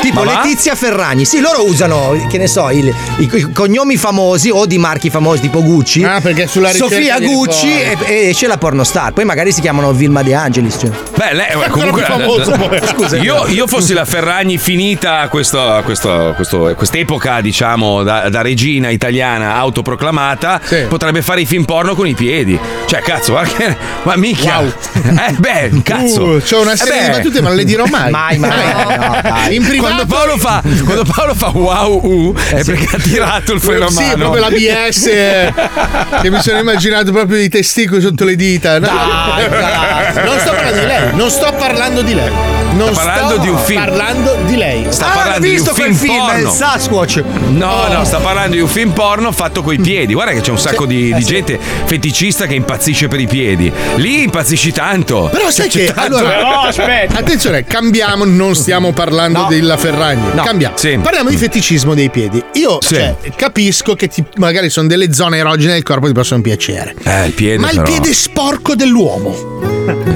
[0.00, 0.24] Tipo Eh.
[0.24, 0.42] Ma va?
[0.42, 1.24] Letizia Ferragni.
[1.24, 5.40] Sì, loro usano, che ne so, il- i, i cognomi famosi o di marchi famosi
[5.42, 6.04] tipo Gucci.
[6.04, 9.12] Ah, perché sulla Sofia di Gucci e, e esce la pornostar.
[9.12, 10.76] Poi magari si chiamano Vilma De Angelis.
[10.78, 10.90] Cioè.
[11.16, 12.02] Beh, lei comunque.
[12.02, 12.80] famoso, poi.
[12.86, 13.16] Scusa.
[13.16, 19.54] Io, io fossi la Ferragni finita questo, questo, questo- quest'epoca, diciamo, da, da regina italiana
[19.56, 20.84] autoproclamata, Sì.
[20.88, 22.58] potrebbe fare i film porno con i piedi.
[22.86, 23.76] Cioè, cazzo, guarda che.
[24.02, 24.58] Ma minchia!
[24.60, 24.72] Wow.
[25.28, 26.24] Eh, beh, cazzo!
[26.24, 27.16] Uh, c'ho una Eh, serie di beh.
[27.16, 28.10] battute, ma non le dirò mai.
[28.10, 28.50] Mai, mai.
[28.72, 29.54] no, dai.
[29.56, 29.94] In privato.
[29.94, 33.90] Quando Paolo fa, quando Paolo fa wow, uh, è perché ha tirato il freno a
[33.90, 34.16] Sì, mano.
[34.30, 35.54] proprio la BS eh,
[36.22, 38.78] che mi sono immaginato proprio i testicoli sotto le dita.
[38.78, 38.88] No,
[40.24, 42.30] non sto parlando di lei, non sto parlando di lei.
[42.76, 43.80] Non Sta parlando sto di un film.
[43.84, 44.86] parlando di lei.
[44.90, 46.40] Sta Ah, parlando di visto un quel film film, porno.
[46.40, 47.22] il Sasquatch.
[47.48, 50.12] No, no, sta parlando di un film porno fatto coi piedi.
[50.12, 53.72] Guarda che c'è un sacco di, di gente feticista che impazzisce per i piedi.
[53.96, 55.30] Lì impazzisci tanto.
[55.32, 56.68] Però sai che tanto- allora,
[57.14, 59.46] attenzione, cambiamo, non stiamo parlando No.
[59.48, 60.28] della Ferragni.
[60.34, 60.42] No.
[60.42, 60.76] Cambiamo.
[60.76, 60.98] Sì.
[61.02, 62.42] Parliamo di feticismo dei piedi.
[62.54, 62.94] Io Sì.
[62.94, 66.94] cioè, capisco che ti- magari sono delle zone erogene del corpo che ti possono piacere.
[67.02, 67.90] Eh, il piede Ma il però.
[67.90, 69.54] piede sporco dell'uomo.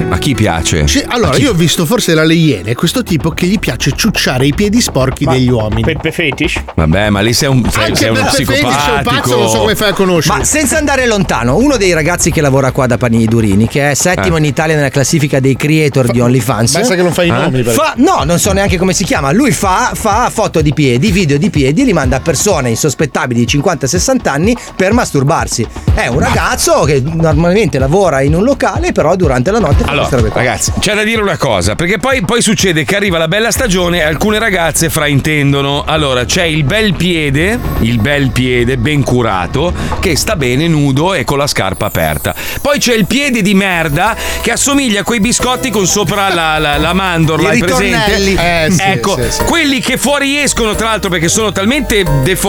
[0.09, 0.85] A chi piace?
[0.85, 4.45] Cioè, allora, io ho visto forse la Lei viene questo tipo che gli piace ciucciare
[4.45, 5.81] i piedi sporchi degli uomini.
[5.83, 6.61] Peppe Fetish?
[6.75, 9.13] Vabbè, ma lì sei un, sei, Anche sei uno Peppe Fetish è un psicopatico.
[9.21, 10.37] pazzo, non so come fai a conoscere.
[10.39, 13.93] Ma senza andare lontano, uno dei ragazzi che lavora qua da Panini Durini, che è
[13.93, 14.39] settimo Eh.
[14.39, 16.73] in Italia nella classifica dei creator di OnlyFans.
[16.73, 17.71] Basta che non fai i nomi, però.
[17.81, 19.31] Fa, no, non so neanche come si chiama.
[19.31, 23.59] Lui fa, fa foto di piedi, video di piedi li manda a persone insospettabili di
[23.59, 25.65] 50-60 anni per masturbarsi.
[25.93, 30.07] È un ragazzo che normalmente lavora in un locale, però durante la notte fa Allora,
[30.09, 30.41] robe qua.
[30.41, 33.97] ragazzi, c'è da dire una cosa, perché poi, poi succede che arriva la bella stagione
[33.99, 35.83] e alcune ragazze fraintendono.
[35.85, 41.23] Allora, c'è il bel piede, il bel piede ben curato, che sta bene nudo e
[41.23, 42.33] con la scarpa aperta.
[42.61, 46.77] Poi c'è il piede di merda che assomiglia a quei biscotti con sopra la, la-
[46.77, 47.97] la mandorla, I hai presente?
[48.15, 48.35] ritornelli.
[48.35, 49.43] Eh, sì, ecco, sì, sì.
[49.43, 52.40] quelli che fuoriescono, tra l'altro, perché sono talmente deformati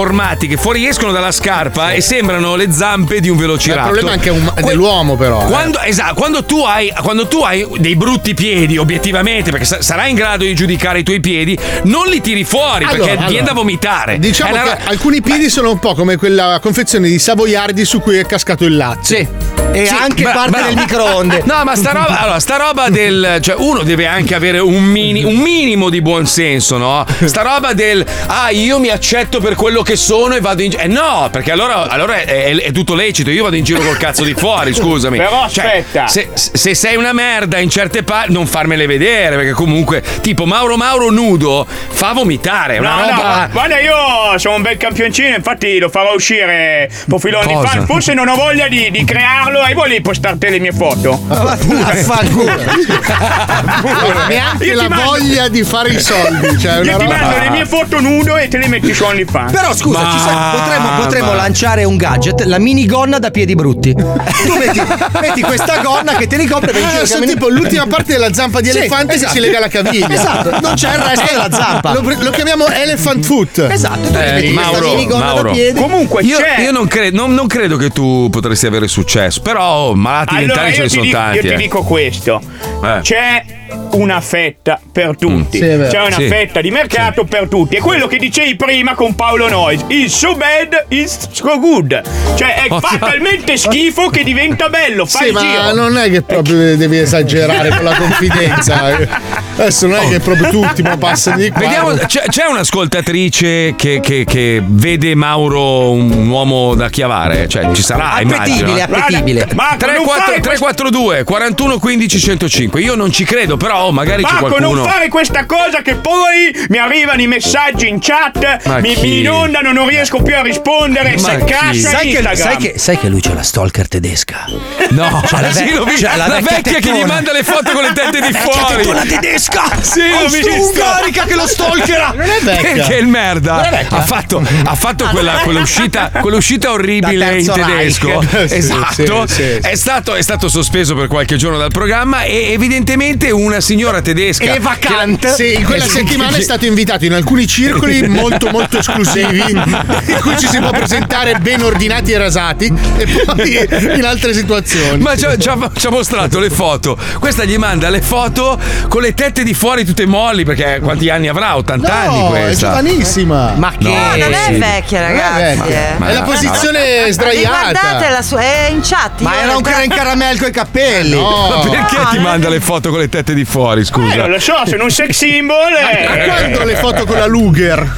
[0.49, 3.85] che fuoriescono dalla scarpa e sembrano le zampe di un Il velociraptor.
[3.93, 5.43] problema è anche un- dell'uomo, però.
[5.43, 5.47] eh.
[5.51, 10.11] Quando, esatto, quando tu, hai, quando tu hai dei brutti piedi, obiettivamente, perché sa- sarai
[10.11, 13.45] in grado di giudicare i tuoi piedi, non li tiri fuori perché Allora, viene allora,
[13.45, 14.19] da vomitare.
[14.19, 18.17] Diciamo una che alcuni piedi sono un po' come quella confezione di savoiardi su cui
[18.17, 19.01] è cascato il latte.
[19.05, 19.29] Sì.
[19.73, 20.67] E Sì, anche bra- parte bravo.
[20.67, 21.43] del microonde.
[21.53, 23.39] No, ma sta roba, allora, sta roba del.
[23.41, 27.05] Cioè, uno deve anche avere un, mini- un minimo di buonsenso, no?
[27.25, 28.05] Sta roba del.
[28.27, 30.83] Ah, io mi accetto per quello che sono e vado in giro.
[30.83, 33.31] Eh no, perché allora, allora è, è- è tutto lecito.
[33.31, 35.17] Io vado in giro col cazzo di fuori, scusami.
[35.17, 36.07] Però Cioè, aspetta.
[36.07, 40.77] se, se sei una merda in certe parti, non farmele vedere, perché comunque, tipo Mauro
[40.77, 42.77] Mauro nudo fa vomitare.
[42.79, 43.49] Una No, roba.
[43.51, 47.51] guarda, io sono un bel campioncino, infatti lo farò uscire profilo Cosa?
[47.51, 47.87] OnlyFans.
[47.87, 51.21] Forse non ho voglia di, di crearlo e volevi postarti le mie foto.
[51.27, 52.53] Vaffanculo.
[54.29, 56.59] Neanche Io la ti mando- voglia di fare i soldi.
[56.59, 59.05] Cioè, Io una ti roba- mando le mie foto nudo e te le metti su
[59.05, 59.53] OnlyFans.
[59.53, 63.55] Però scusa, Ma- ci sa- potremmo, potremmo ma- lanciare un gadget, la minigonna da piedi
[63.55, 63.93] brutti.
[64.43, 64.83] Tu metti,
[65.21, 68.61] metti questa gonna che te li copre per Ah, sono tipo l'ultima parte della zampa
[68.61, 69.33] di Sì, elefante esatto.
[69.33, 70.09] che si lega alla caviglia.
[70.09, 71.93] Esatto, non c'è il resto della zampa.
[71.93, 73.59] Lo, lo chiamiamo elephant foot.
[73.71, 75.43] Esatto, tu Eh, metti questa Mauro, minigonna Mauro.
[75.43, 75.79] da piedi.
[75.81, 76.61] Comunque Io, c'è.
[76.63, 80.75] io non, cre- non- non credo che tu potresti avere successo, però malati allora mentali
[80.75, 81.37] ce ne sono dico, tanti.
[81.37, 81.57] io ti eh.
[81.57, 82.41] dico questo.
[82.85, 82.99] Eh.
[83.03, 83.45] C'è
[83.93, 85.59] una fetta per tutti.
[85.59, 85.91] Sì, è vero.
[85.91, 86.27] C'è una Sì.
[86.29, 87.77] fetta di mercato per tutti.
[87.77, 89.85] È quello che dicevi prima con Paolo Noyes.
[89.89, 92.01] Il so bad is so good.
[92.37, 93.07] Cioè è Oh, fa no.
[93.07, 95.05] talmente schifo che diventa bello.
[95.05, 95.75] Fa Sì, il ma giro.
[95.75, 98.81] non è che proprio devi esagerare con la confidenza.
[99.57, 101.61] Adesso non è che proprio tutti ma passano di qua.
[101.61, 107.49] Vediamo, c'è, c'è un'ascoltatrice che, che- che vede Mauro un uomo da chiavare?
[107.49, 108.97] Cioè, ci sarà, Appetibile, immagino.
[108.97, 109.47] appetibile.
[109.55, 112.81] Fare questo- 342 41 15 105.
[112.81, 114.83] Io non ci credo, però oh, magari c'è Marco, qualcuno.
[114.83, 119.01] non fare questa cosa che poi mi arrivano i messaggi in chat, Ma mi, chi?
[119.03, 121.53] mi inondano, non riesco più a rispondere, Ma se chi?
[121.53, 124.47] cassa Sai che, sai, che, sai che lui c'è la stalker tedesca?
[124.93, 126.07] No, C'è la sì, ve- l'ho visto.
[126.07, 128.39] c'è la la, vecchia vecchia che gli manda le foto con le tette di La
[128.41, 128.83] vecchia fuori.
[128.83, 129.63] tettona tedesca!
[129.81, 130.51] Sì, l'ho visto.
[130.51, 132.13] Austro-Ungarica che lo stalkera!
[132.15, 132.73] Non è vecchia.
[132.73, 138.21] Perché il merda ha fatto, ha fatto quella, quell'uscita, quell'uscita orribile in tedesco.
[138.21, 138.49] Reich.
[138.49, 139.27] Sì, esatto.
[139.29, 139.43] sì, sì.
[139.63, 144.45] È, stato, è stato sospeso per qualche giorno dal programma e evidentemente una signora tedesca.
[144.55, 145.35] Eva che- Kant.
[145.35, 148.79] Sì, in quella Eh, sì, settimana che- è stato invitato in alcuni circoli molto molto
[148.79, 154.33] esclusivi in cui ci si può presentare ben ordinati e rasati e poi in altre
[154.35, 155.01] situazioni.
[155.03, 156.97] Ma ci ha, mostrato le foto.
[157.19, 160.45] Questa gli manda le foto con le tette di fuori tutte molli.
[160.45, 161.57] Perché quanti anni avrà?
[161.57, 162.69] 80 anni no, è questa.
[162.69, 163.53] giovanissima.
[163.57, 163.89] Ma che.
[163.89, 164.59] No, non è sì.
[164.59, 165.59] vecchia, Non è ragazzi.
[165.61, 165.77] vecchia.
[165.95, 165.99] eh.
[165.99, 168.09] Ma- è la posizione Guardate sdraiata.
[168.11, 168.41] la sua.
[168.41, 169.21] È in chat.
[169.21, 171.11] Ma era un creme caramel coi capelli!
[171.15, 171.49] No.
[171.49, 173.81] Ma perché No, ti è- manda le foto con le tette di fuori?
[173.81, 174.17] Eh, Scusa.
[174.17, 175.73] non lo so, sono un sex symbol.
[175.73, 176.25] eh.
[176.27, 177.91] Quando le foto con la Luger?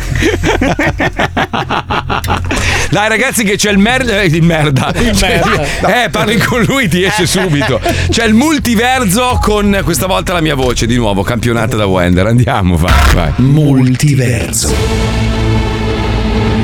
[2.91, 4.93] Dai ragazzi che c'è il merda eh, il merda.
[4.93, 7.81] Eh, parli con lui ti esce subito.
[8.11, 12.27] C'è il multiverso con questa volta la mia voce di nuovo, campionata da Wender.
[12.27, 13.33] Andiamo, vai, vai.
[13.37, 14.73] Multiverso.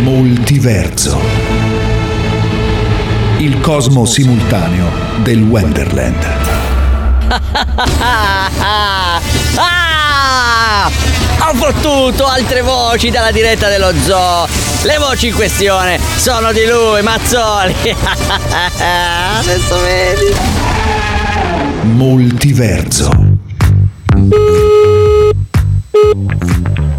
[0.02, 1.20] Multiverso.
[3.38, 4.86] Il cosmo simultaneo
[5.22, 6.49] del Wonderland.
[9.62, 10.90] Ah!
[11.42, 14.46] Ho fottuto altre voci dalla diretta dello zoo.
[14.82, 17.74] Le voci in questione sono di lui, Mazzoli.
[19.38, 20.34] Adesso vedi.
[21.82, 23.10] Multiverso.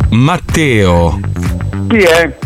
[0.10, 1.20] Matteo.
[1.88, 2.38] Chi è?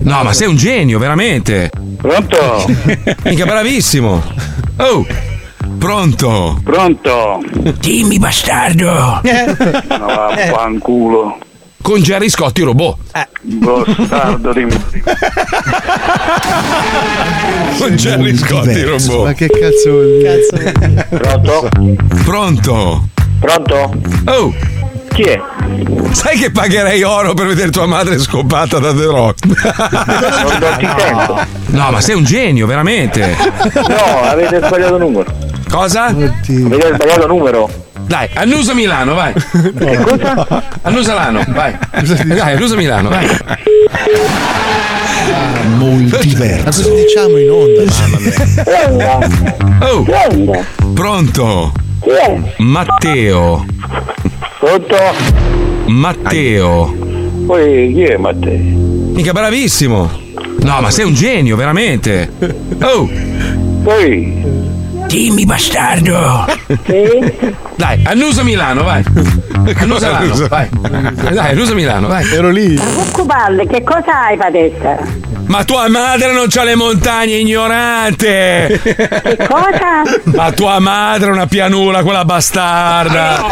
[0.00, 1.70] No, ma sei un genio, veramente.
[1.96, 2.66] Pronto?
[3.24, 4.22] Mica bravissimo.
[4.76, 5.06] Oh,
[5.78, 6.60] pronto.
[6.62, 7.42] Pronto?
[7.78, 9.20] Dimmi, bastardo.
[9.88, 11.38] No, vaffanculo.
[11.82, 12.96] Con Jerry Scotti robot.
[13.42, 14.66] Bastardo di
[17.78, 19.24] Con Jerry Scotti robot.
[19.24, 21.06] Ma che cazzo vuol dire?
[21.08, 21.68] Pronto?
[22.24, 23.08] Pronto.
[23.40, 23.92] Pronto?
[24.26, 24.52] Oh,
[25.14, 25.40] Chi è?
[26.12, 29.46] Sai che pagherei oro per vedere tua madre scopata da The Rock?
[29.46, 31.46] Non ti sento.
[31.66, 33.34] No, ma sei un genio, veramente.
[33.74, 35.32] No, avete sbagliato numero.
[35.70, 36.06] Cosa?
[36.06, 37.70] Avete sbagliato numero.
[38.06, 39.32] Dai, annusa Milano, vai.
[39.32, 40.46] Cosa?
[40.82, 41.78] Annusa Milano, vai.
[42.26, 43.26] Dai, annusa Milano, vai.
[45.78, 47.84] Ma cosa diciamo in onda?
[48.00, 48.34] Mamma mia.
[49.92, 50.04] Oh,
[50.92, 51.72] pronto?
[52.58, 53.64] Matteo.
[54.58, 54.96] Pronto?
[55.86, 56.94] Matteo.
[57.46, 58.58] Poi chi è Matteo?
[58.58, 60.10] Mica bravissimo.
[60.62, 62.30] No, ma sei un genio, veramente.
[62.82, 63.08] Oh.
[63.82, 64.48] Poi.
[65.10, 66.46] Dimmi bastardo.
[67.74, 69.02] Dai, annusa Milano, vai.
[69.76, 70.68] Annusa Milano, vai.
[71.34, 72.24] Dai, annusa Milano, vai.
[72.32, 72.76] Ero lì.
[72.76, 74.96] Cuccupalle, che cosa hai destra?
[75.50, 78.80] Ma tua madre non c'ha le montagne, ignorante!
[78.84, 80.02] Che cosa?
[80.36, 83.44] Ma tua madre è una pianura, quella bastarda!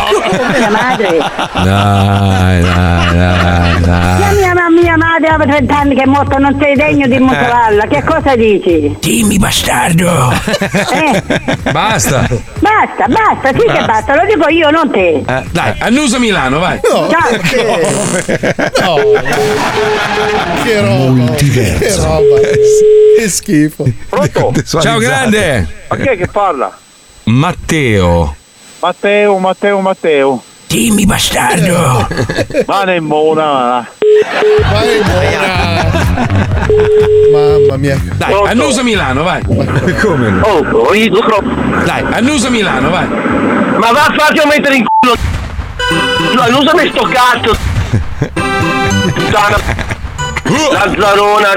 [0.56, 1.18] Mia madre.
[1.54, 4.36] Dai, dai, dai, La dai.
[4.36, 7.86] mia, ma- mia madre aveva 30 anni che è morta, non sei degno di mutovarla.
[7.88, 8.96] Che cosa dici?
[9.00, 10.32] Dimmi bastardo!
[10.92, 11.22] Eh,
[11.72, 12.28] Basta!
[12.60, 13.86] basta, basta, sì che Basta.
[13.86, 15.22] basta, lo dico io, non te.
[15.26, 16.80] Eh, dai, annusa Milano, vai!
[18.74, 19.12] Ciao.
[20.62, 21.32] Che roba.
[21.34, 22.40] Che roba.
[23.18, 23.84] Che schifo.
[24.80, 25.66] Ciao grande!
[25.88, 26.76] Ma chi è che parla?
[27.24, 28.34] Matteo.
[28.80, 30.42] Matteo, Matteo, Matteo.
[30.68, 32.06] Dimmi bastardo!
[32.66, 33.88] Ma ne mona.
[34.70, 35.88] Vai, buona.
[37.30, 37.98] Mamma mia.
[38.16, 39.42] Dai, annusa Milano, vai!
[39.42, 40.46] Come no?
[40.46, 41.22] Oh, io
[41.84, 43.06] Dai, annusa Milano, vai!
[43.06, 45.14] Ma va a farti mettere in culo.
[46.34, 47.56] No, non usami sto cazzo.
[49.14, 49.56] Puttana.
[50.72, 51.52] Lazzarona.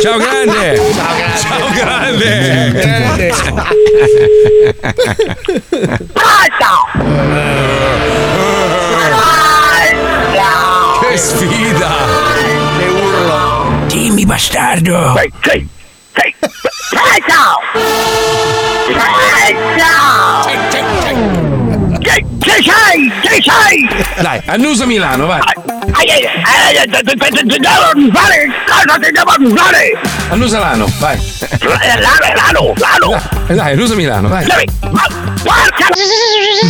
[0.00, 0.80] Ciao grande!
[1.40, 3.32] Ciao grande!
[11.14, 11.94] Che sfida!
[12.76, 13.86] Che urlo!
[13.86, 15.16] Dimmi bastardo!
[15.16, 15.64] Ehi, sei,
[16.10, 17.60] sei, ciao!
[22.00, 23.12] Che che sei?
[23.20, 23.88] Che sei?
[24.20, 25.40] Dai, annusa Milano, vai!
[25.84, 30.00] Ti devo fare cosa ti devo fare?
[30.30, 31.18] Annusa Lano, vai!
[31.60, 33.20] Lano, lano, lano!
[33.48, 34.46] Eh, Dai, annusa Milano, vai!
[34.90, 35.06] Ma
[35.42, 35.86] guarda!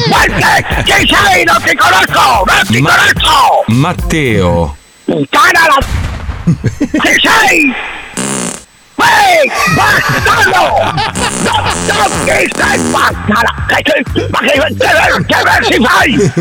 [0.08, 0.82] Guarda!
[0.82, 1.44] Chi sei?
[1.44, 2.44] Non ti conosco!
[2.44, 3.64] Non ti conosco!
[3.68, 4.76] Matteo.
[5.04, 5.78] Puttana la...
[6.44, 7.74] Chi sei?
[8.96, 9.50] Ehi!
[9.74, 10.92] Bastardo!
[11.42, 12.78] No, no, chi sei?
[12.90, 13.54] Bastala!
[13.68, 16.32] Che, che, ma che, che, che versi fai?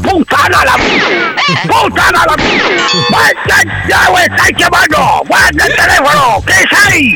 [0.00, 0.76] Puttana la...
[1.66, 2.34] Puttana la...
[3.08, 3.50] Guarda
[4.06, 5.22] dove stai chiamando!
[5.26, 6.42] Guarda il telefono!
[6.44, 7.14] Chi sei?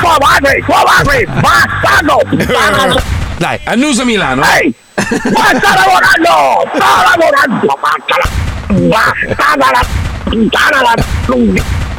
[0.00, 0.62] Tua madre!
[0.64, 1.26] Tua madre!
[1.26, 2.20] Bastardo!
[2.28, 3.02] Puttana.
[3.38, 4.42] Dai, annusa Milano!
[4.44, 4.74] Ehi!
[4.96, 6.70] Ma sta lavorando!
[6.74, 7.78] Sta lavorando!
[7.80, 8.28] Basta la...
[8.74, 9.86] Bastarda la...
[10.24, 10.94] Puttana la...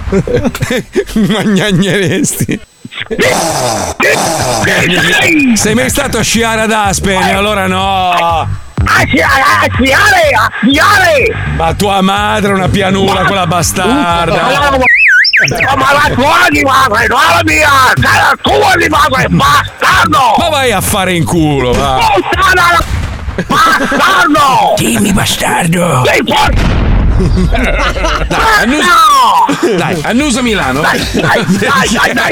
[1.33, 2.59] Magnagneresti!
[5.53, 7.21] Sei mai stato a sciare ad Aspen?
[7.21, 8.09] Allora no!
[8.09, 8.47] A
[9.05, 9.41] sciare!
[9.41, 10.29] A sciare!
[10.35, 11.35] A sciare!
[11.55, 14.49] Ma tua madre è una pianura, quella bastarda!
[15.77, 17.69] Ma la tua anima, non la mia!
[17.95, 20.35] Sei la tua anima, bastardo!
[20.37, 21.99] Ma vai a fare in culo, va!
[23.45, 24.73] Bastardo!
[24.75, 26.03] Dimmi bastardo!
[26.05, 26.86] Sei fuori!
[27.17, 28.93] Dai, annusa,
[29.75, 30.81] dai, annusa Milano!
[30.81, 32.29] Dai, dai, dai, dai,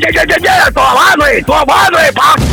[0.00, 2.44] dai, dai, dai, tua madre, tua madre, basta!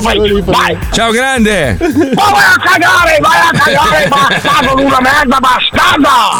[0.00, 0.78] Vai, vai!
[0.92, 1.76] Ciao grande!
[2.14, 6.38] Ma vai a cagare, vai a cagare, bastardo una merda, bastarda!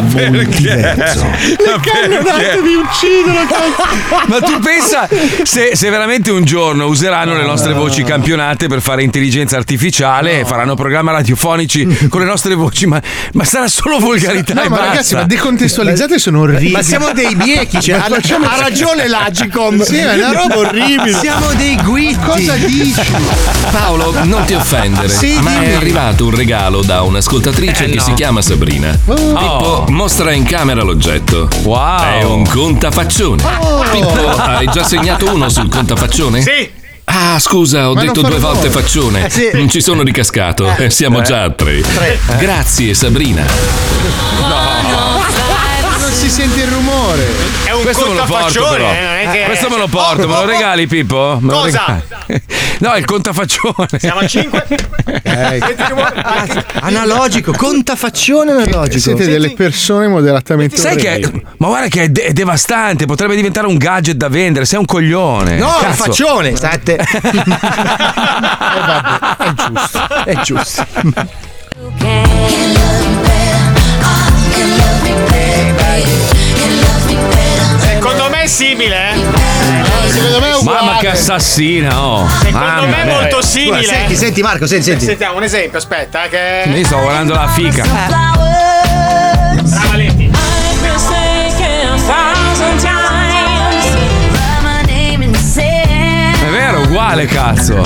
[0.00, 0.94] Ma perché?
[0.96, 2.60] Ma perché?
[2.62, 3.38] mi uccidono.
[4.26, 5.08] Ma tu pensa
[5.42, 10.44] se, se veramente un giorno useranno le nostre voci campionate per fare intelligenza artificiale e
[10.44, 13.00] faranno programmi radiofonici con le nostre voci, ma,
[13.32, 14.90] ma sarà solo volgarità No, e ma basta.
[14.90, 16.70] ragazzi, ma decontestualizzate sono orribili.
[16.72, 19.82] Ma siamo dei biechi, cioè, ha, facciamo- ha ragione l'Agicom.
[19.90, 21.12] Sì, è una roba orribile.
[21.18, 22.18] Siamo dei guitti.
[22.24, 23.00] Cosa dici?
[23.70, 25.64] Paolo, non ti offendere, Sì, ma dimmi.
[25.66, 28.96] è arrivato un regalo da un'ascoltatrice che si chiama Sabrina.
[29.04, 31.48] Pippo, mostra in camera l'oggetto.
[31.62, 32.02] Wow!
[32.02, 33.42] È un contafaccione.
[33.90, 36.40] Pippo, hai già segnato uno sul contafaccione?
[36.40, 36.70] Sì.
[37.04, 38.82] Ah, scusa, ho Ma detto due volte rumore.
[38.82, 39.26] faccione.
[39.26, 39.50] Eh, sì.
[39.52, 40.72] Non ci sono ricascato.
[40.76, 41.82] Eh, Siamo già a tre.
[42.38, 43.44] Grazie, Sabrina.
[43.44, 45.09] non si
[46.40, 47.26] sente il rumore.
[47.64, 48.90] È un Questo me lo porto però.
[48.90, 51.36] eh, è che- Questo me lo porto, me lo regali Pippo?
[51.40, 52.02] Me lo Cosa?
[52.26, 52.42] regali?
[52.80, 53.88] No, il contafaccione.
[53.98, 54.66] Siamo a 5.
[56.80, 58.98] Analogico, contafaccione analogico.
[58.98, 61.44] Siete delle persone moderatamente Sai che orribili.
[61.58, 64.86] ma guarda che è, de- è devastante, potrebbe diventare un gadget da vendere, sei un
[64.86, 65.58] coglione.
[65.58, 66.04] No, un Cazzo.
[66.04, 66.56] faccione.
[66.56, 66.96] Sette.
[69.44, 70.08] È giusto.
[70.24, 70.86] È giusto.
[78.46, 80.10] Simile, eh?
[80.10, 80.84] Secondo me è uguale.
[80.84, 82.28] Mamma che assassina, oh.
[82.28, 83.84] Secondo Mamma me è molto simile.
[83.84, 85.04] Senti, senti Marco, senti, senti.
[85.04, 86.62] Sentiamo un esempio, aspetta, eh, che.
[86.74, 87.84] Io sto guardando la fica.
[89.90, 90.30] Brava Leti.
[96.42, 97.84] È vero, uguale cazzo.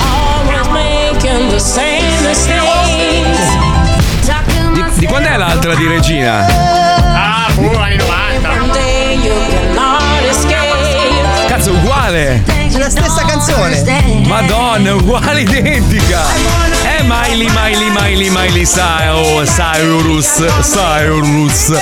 [4.73, 6.45] Di, di quando è l'altra di Regina?
[6.45, 8.24] Ah, anni 90.
[11.71, 12.43] Uguale.
[12.45, 13.83] È la stessa canzone.
[14.27, 16.74] Madonna, uguale, identica.
[16.97, 21.73] È Miley, Miley, Miley, Miley Cyrus, Cyrus, Cyrus.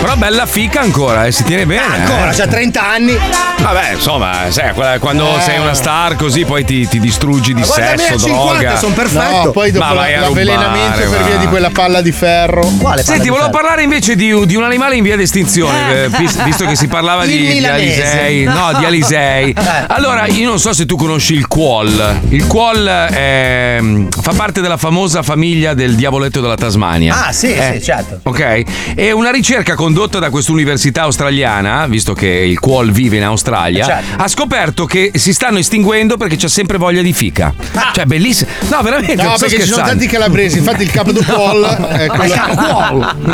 [0.00, 1.82] Però bella fica ancora, eh, si tiene bene.
[2.02, 2.34] Ancora, eh.
[2.36, 3.18] c'ha 30 anni.
[3.60, 5.40] Vabbè, insomma, sai, quando Eh.
[5.40, 8.18] sei una star così poi ti, ti distruggi di Ma guarda, a me sesso, a
[8.18, 8.76] 50 droga.
[8.76, 9.42] son perfetto.
[9.44, 12.60] No, poi dopo Ma l'avvelenamento per via di quella palla di ferro.
[12.78, 16.64] Quale Senti, volevo parlare invece di, di un animale in via d'estinzione, eh, vis- visto
[16.66, 17.64] che si parlava di, di.
[17.66, 18.44] Alisei.
[18.44, 19.50] No, di Alisei.
[19.50, 19.84] Eh.
[19.88, 22.20] Allora, io non so se tu conosci il Quol.
[22.28, 23.78] Il Quol è-
[24.20, 27.26] fa parte della famosa famiglia del diavoletto della Tasmania.
[27.26, 28.20] Ah, sì, Eh, sì, certo.
[28.24, 28.62] Ok,
[28.94, 33.84] e una ricerca condotta da questa università australiana, visto che il Quol vive in Australia,
[33.84, 34.22] Certo.
[34.22, 37.52] ha scoperto che si stanno estinguendo perché c'ha sempre voglia di fica.
[37.92, 38.50] Cioè, bellissimo.
[38.68, 39.22] No, veramente.
[39.22, 40.58] No, perché ci sono tanti calabresi.
[40.58, 42.34] Infatti, il capo di Paul è quello.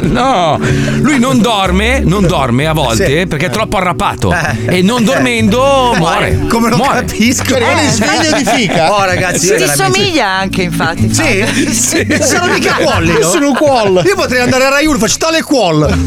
[0.02, 0.58] No,
[1.00, 4.34] lui non dorme, non dorme a volte perché è troppo arrapato
[4.66, 6.30] e non dormendo muore.
[6.30, 6.46] Eh.
[6.46, 7.04] Come lo muore.
[7.04, 7.56] capisco?
[7.56, 7.88] Eh.
[7.90, 8.92] sveglio di fica.
[8.92, 10.99] Oh, ragazzi, io Ti somiglia anche, infatti.
[11.10, 11.72] Sì?
[11.72, 12.06] sì.
[12.20, 13.12] Sono mica quolli.
[13.12, 14.02] Io sono un qual.
[14.04, 15.98] Io potrei andare a Rai 1, faccio tale qual.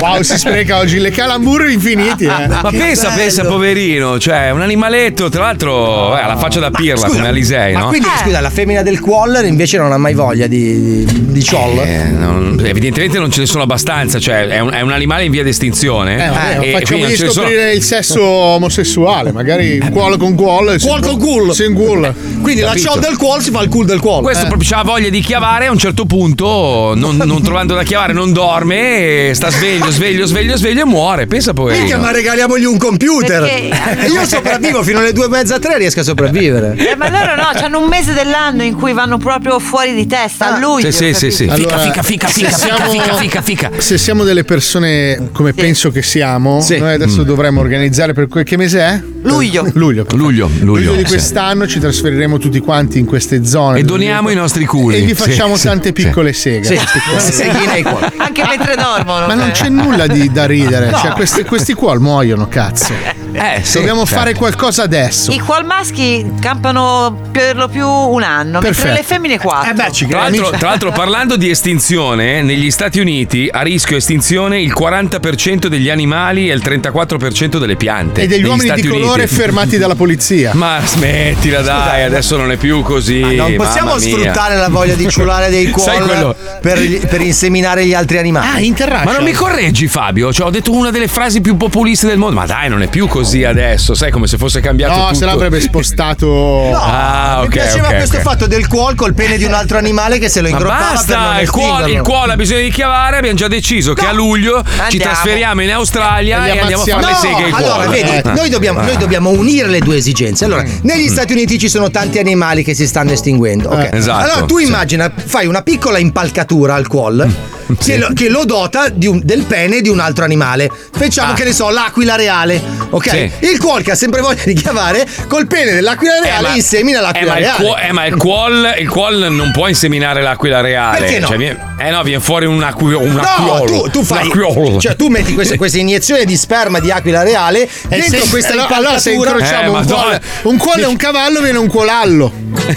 [0.00, 2.24] Wow, si spreca oggi le calambur infiniti.
[2.24, 2.46] Eh.
[2.48, 6.96] Ma pensa, pensa, poverino, cioè un animaletto, tra l'altro, eh, ha la faccia da pirla
[7.02, 7.88] Scusa, come Alisei, Ma no?
[7.88, 11.78] quindi, scusa, la femmina del qualler invece non ha mai voglia di, di, di ciol?
[11.78, 15.30] Eh, non- evidentemente non ce ne sono abbastanza, cioè è un, è un animale in
[15.30, 16.14] via d'estinzione.
[16.24, 20.16] Eh, vabbè, e quindi facciamogli non ce ne sono- scoprire il sesso omosessuale, magari qual
[20.16, 20.76] con qual.
[20.80, 21.52] Qual con.
[21.54, 22.14] Single.
[22.42, 22.88] Quindi la Capito.
[22.90, 24.22] ciol del qual si fa il cool del qual.
[24.22, 28.12] Questo proprio ha voglia di chiavare a un certo punto, non, non trovando da chiavare,
[28.12, 31.26] non dorme, e sta sveglio, sveglio, sveglio, sveglio e muore.
[31.26, 31.98] Pensa Minchia, poverino.
[31.98, 33.40] ma regaliamogli un computer.
[33.42, 36.74] Perché- Io sopravvivo fino alle due e mezza, tre, riesco a sopravvivere.
[36.76, 40.54] Eh, ma loro no, hanno un mese dell'anno in cui vanno proprio fuori di testa,
[40.54, 40.90] a luglio.
[40.90, 41.68] Sì, sì, sì, capito?
[41.78, 41.84] sì.
[41.88, 43.70] Fica, fica, fica, se fica, fica, siamo- fica, fica, fica.
[43.78, 46.78] Se siamo delle persone come penso che siamo, Sì.
[46.78, 49.00] noi adesso dovremmo organizzare per que- che mese è?
[49.22, 49.68] Luglio.
[49.74, 50.04] Luglio.
[50.04, 50.16] perfetto.
[50.16, 50.92] Luglio, luglio.
[50.92, 51.04] di sì.
[51.06, 53.56] quest'anno ci trasferiremo tutti quanti in queste zone.
[53.76, 54.96] E doniamo i nostri culi.
[54.96, 55.92] E gli facciamo sì, tante sì.
[55.92, 56.78] piccole seghe.
[57.18, 58.12] Sì, ai qual.
[58.16, 59.26] Anche mentre dormono.
[59.26, 59.52] Ma non eh.
[59.52, 60.92] c'è nulla di, da ridere.
[60.92, 62.92] Cioè, questi, questi qua muoiono, cazzo.
[63.38, 64.18] Eh, sì, Dobbiamo certo.
[64.18, 65.30] fare qualcosa adesso.
[65.32, 68.94] I qual maschi campano per lo più un anno, mentre Perfetto.
[68.94, 69.70] le femmine quattro.
[69.70, 73.96] Eh beh, ci Tra l'altro, tra l'altro, parlando di estinzione, negli Stati Uniti a rischio
[73.96, 78.22] estinzione il 40% degli animali e il 34% delle piante.
[78.22, 79.34] E degli negli uomini Stati di colore Uniti.
[79.34, 80.50] fermati dalla polizia.
[80.54, 83.20] Ma smettila, dai, adesso non è più così.
[83.20, 84.16] Non possiamo mamma mia.
[84.16, 88.46] sfruttare la voglia di ciulare dei qual per, per inseminare gli altri animali.
[88.48, 89.04] Ah, interracial.
[89.06, 90.32] Ma non mi correggi, Fabio?
[90.32, 92.34] Cioè, ho detto una delle frasi più populiste del mondo.
[92.34, 93.94] Ma dai, non è più così adesso.
[93.94, 95.14] Sai come se fosse cambiato No, tutto.
[95.14, 96.26] se l'avrebbe spostato.
[96.88, 97.44] Ah, ok.
[97.44, 98.22] Mi piaceva ok, questo ok.
[98.22, 100.88] fatto del qual col pene di un altro animale che se lo Ma ingroppava per
[100.88, 101.86] non basta, il estinguerlo.
[101.94, 103.16] il cuore ha bisogno di chiavare.
[103.18, 105.04] Abbiamo già deciso che a luglio ci Andiamo.
[105.12, 107.36] trasferiamo in Australia E e, andiamo a fare le ammazziamo.
[107.36, 108.22] seghe ai allora, vedi, Eh.
[108.34, 110.44] noi dobbiamo, noi dobbiamo unire le due esigenze.
[110.44, 113.68] Allora, negli Stati Uniti ci sono tanti animali che si stanno estinguendo.
[113.70, 113.88] ok?
[113.92, 114.64] esatto, Allora, tu sì.
[114.66, 117.28] immagina, fai una piccola impalcatura al qual.
[117.78, 120.70] Che, lo, che lo dota un- del pene di un altro animale.
[120.92, 121.34] Facciamo Ah.
[121.34, 122.60] che ne so, l'aquila reale.
[122.90, 123.08] Ok?
[123.10, 123.30] Sì.
[123.40, 127.02] Il qual che ha sempre voglia di chiavare, col pene dell'aquila reale ma- insemina Eh
[127.02, 127.64] l'aquila ma, il reale.
[127.64, 130.98] quo- eh, ma il qual, il qual non può inseminare l'aquila reale.
[130.98, 131.26] Perché no?
[131.28, 133.82] Cioè, viene- eh no, viene fuori un, acqui, un No, acquiolo.
[133.82, 134.26] tu, tu fai.
[134.26, 134.80] Acquiolo.
[134.80, 138.76] Cioè, tu metti questa, questa iniezione di sperma di aquila reale dentro se- questa allora,
[138.76, 142.32] allora se incrociamo Eh, un, qual, un qual e un cavallo viene un colallo.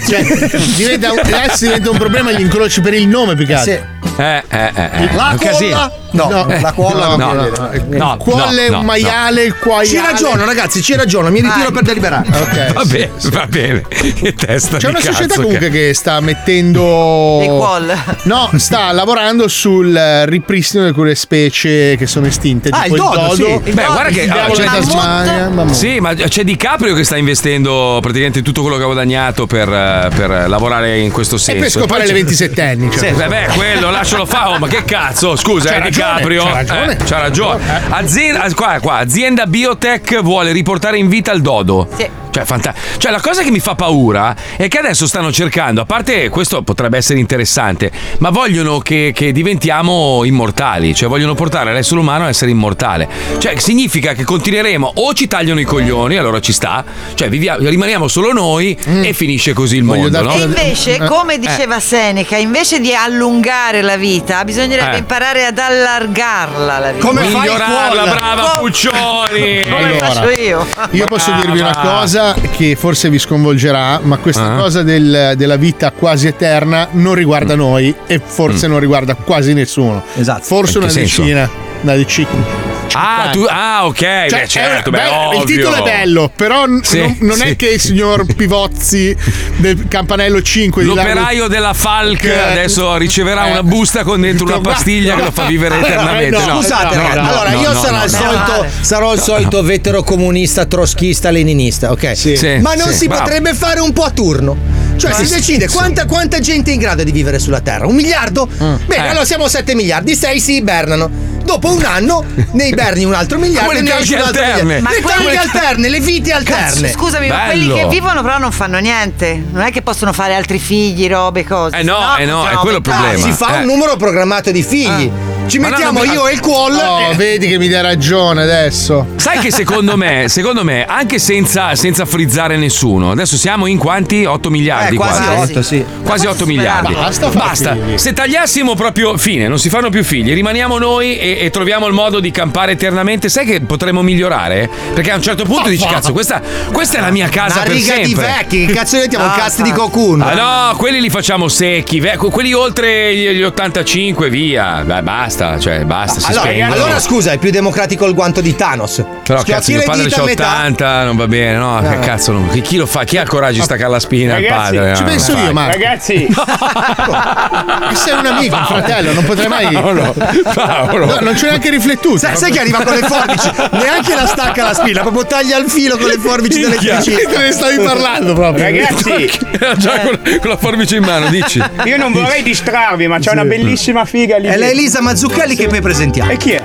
[0.06, 0.22] Cioè,
[0.76, 1.10] diventa,
[1.58, 3.72] diventa un problema gli incroci per il nome più che altro.
[3.72, 3.90] Sì.
[4.20, 5.10] Eh, eh, eh, eh.
[5.14, 6.01] La Un casino.
[6.12, 7.96] No, No, la cuolla no, no, no, vedere.
[7.98, 9.86] no, Quolle, un maiale, il quaiale.
[9.86, 12.28] Ci ragiono, ragazzi, ci ragiono, mi ritiro per deliberare.
[12.28, 12.72] Ok.
[12.82, 13.82] Va bene, va bene.
[13.88, 15.86] Che testa C'è di una società cazzo comunque che...
[15.88, 17.36] che sta mettendo.
[17.40, 17.94] Dei qual.
[18.24, 22.68] No, sta lavorando sul eh, ripristino di quelle specie che sono estinte.
[22.70, 23.42] Ah, tipo il dodo, sì.
[23.42, 25.72] dodo, Beh, guarda che- il diavolo allora, di c'è- Tasmania.
[25.72, 29.68] Sì, ma c'è Di Caprio che sta investendo praticamente tutto quello che ha guadagnato per,
[29.68, 31.60] eh, per lavorare in questo E senso.
[31.60, 32.90] per scopare le c'è- 27 anni.
[32.92, 35.36] Sì, vabbè, quello lascialo fare, oh, ma che cazzo?
[35.36, 36.42] Scusa, C'ha eh, Di ragione, Caprio.
[36.44, 36.92] c'ha ragione.
[36.92, 37.62] Eh, c'ha ragione.
[37.90, 41.88] Azienda, ah, qua, qua, azienda biotech vuole riportare in vita il dodo.
[42.32, 45.84] Cioè, fanta- cioè, la cosa che mi fa paura è che adesso stanno cercando, a
[45.84, 47.90] parte questo potrebbe essere interessante,
[48.20, 53.06] ma vogliono che, che diventiamo immortali, cioè vogliono portare l'essere umano a essere immortale.
[53.36, 56.82] Cioè, significa che continueremo o ci tagliano i coglioni, allora ci sta,
[57.12, 60.22] cioè viviamo- rimaniamo solo noi e finisce così il mondo.
[60.22, 60.32] no?
[60.32, 61.04] E invece, Eh.
[61.06, 61.38] come Eh.
[61.38, 64.98] diceva Seneca, invece di allungare la vita, bisognerebbe Eh.
[65.00, 65.58] imparare ad
[65.96, 67.06] allargarla la vita.
[67.06, 69.64] Come fai Migliorarla, brava Co- Puccioni!
[69.68, 70.66] Come Allora, faccio io?
[70.90, 71.44] Io posso Brava.
[71.44, 74.56] dirvi una cosa che forse vi sconvolgerà, ma questa Ah.
[74.56, 80.02] cosa del- della vita quasi eterna non riguarda noi e forse non riguarda quasi nessuno.
[80.16, 80.42] Esatto.
[80.42, 80.82] Forse Mm.
[80.82, 81.50] Una decina.
[81.82, 82.71] Una decina.
[82.94, 86.98] Ah, tu, ah, ok, Cioè, beh, certo, beh, beh, il titolo è bello, però Sì,
[86.98, 87.42] non, non sì.
[87.44, 89.16] è che il signor Pivozzi
[89.56, 93.50] del campanello 5 di L'operaio della Falc Che- adesso riceverà Eh.
[93.52, 96.38] una busta con dentro una pastiglia che lo fa vivere eternamente.
[96.38, 98.18] No, No, Scusate, no, no, allora no, io no, sarò, no, il no.
[98.18, 102.16] solito, sarò il solito vetero comunista, troschista, leninista, ok?
[102.16, 104.56] Sì, Ma non si potrebbe fare un po' a turno.
[105.02, 107.86] Cioè, Ma si decide quanta, quanta gente è in grado di vivere sulla Terra?
[107.88, 108.46] Un miliardo?
[108.46, 109.08] Bene, Eh.
[109.08, 111.10] allora siamo 7 miliardi, 6 si ibernano.
[111.44, 114.28] Dopo un anno ne iberni un altro miliardo Come e le ne esce un taglie
[114.28, 114.62] altro alterne.
[114.62, 114.88] miliardo.
[114.88, 116.90] Ma Le quelli- alterne, le vite alterne.
[116.92, 119.42] Scusami, ma quelli che vivono però non fanno niente.
[119.50, 121.78] Non è che possono fare altri figli, robe, cose.
[121.78, 123.18] Eh no, sennò eh no, è quello il problema.
[123.18, 123.58] Si fa Eh.
[123.58, 125.10] un numero programmato di figli.
[125.44, 126.72] Ci Ma no, mettiamo no, ma- io e il qual.
[126.76, 129.08] Oh, eh, vedi che mi dai ragione adesso.
[129.16, 134.24] Sai che secondo me, secondo me, anche senza, senza frizzare nessuno, adesso siamo in quanti?
[134.24, 135.50] 8 miliardi Eh, quasi quasi.
[135.52, 135.84] otto, sì.
[136.02, 136.94] Quasi 8 miliardi.
[136.94, 137.76] Basta Basta.
[137.96, 141.92] Se tagliassimo proprio fine, non si fanno più figli, rimaniamo noi e, e troviamo il
[141.94, 144.68] modo di campare eternamente, sai che potremmo migliorare?
[144.94, 146.40] Perché a un certo punto dici, cazzo, questa,
[146.72, 148.26] questa è la mia casa Una per riga di sempre.
[148.38, 150.20] vecchi, che cazzo diventiamo Ah, un cast di cocoon?
[150.22, 150.34] Ah
[150.70, 154.82] no, quelli li facciamo secchi, ve- quelli oltre gli gli 85, via.
[154.84, 156.20] Dai, basta, cioè, basta.
[156.20, 156.72] si Allora, spengono.
[156.74, 159.02] allora, scusa, è più democratico il guanto di Thanos.
[159.24, 160.48] Però Schiocchi cazzo, mio padre c'ha a metà.
[160.48, 161.80] 80, non va bene, no?
[161.82, 162.00] Che No.
[162.00, 163.04] cazzo, non- chi, lo fa?
[163.04, 164.94] Chi ha il coraggio di staccare la spina al Ragazzi, padre?
[164.96, 165.52] ci No, penso io.
[165.52, 165.70] Marco.
[165.78, 166.26] Ragazzi,
[167.92, 169.72] E sei un amico, un fratello, non potrei mai.
[169.72, 170.14] Paolo,
[170.54, 171.06] Paolo.
[171.06, 172.18] No, non ho neanche riflettuto.
[172.18, 173.50] Sai, sai che arriva con le forbici?
[173.72, 176.98] Neanche la stacca la spina, proprio taglia il filo con le forbici Minchia.
[177.00, 177.30] dell'elettricista.
[177.30, 178.64] Te ne stavi parlando proprio.
[178.64, 181.62] ragazzi, Era già con, con la forbice in mano, dici.
[181.84, 184.48] io non vorrei distrarvi, ma c'è una bellissima figa lì.
[184.48, 186.30] È la Elisa Mazzucchelli che poi presentiamo.
[186.30, 186.62] E chi è?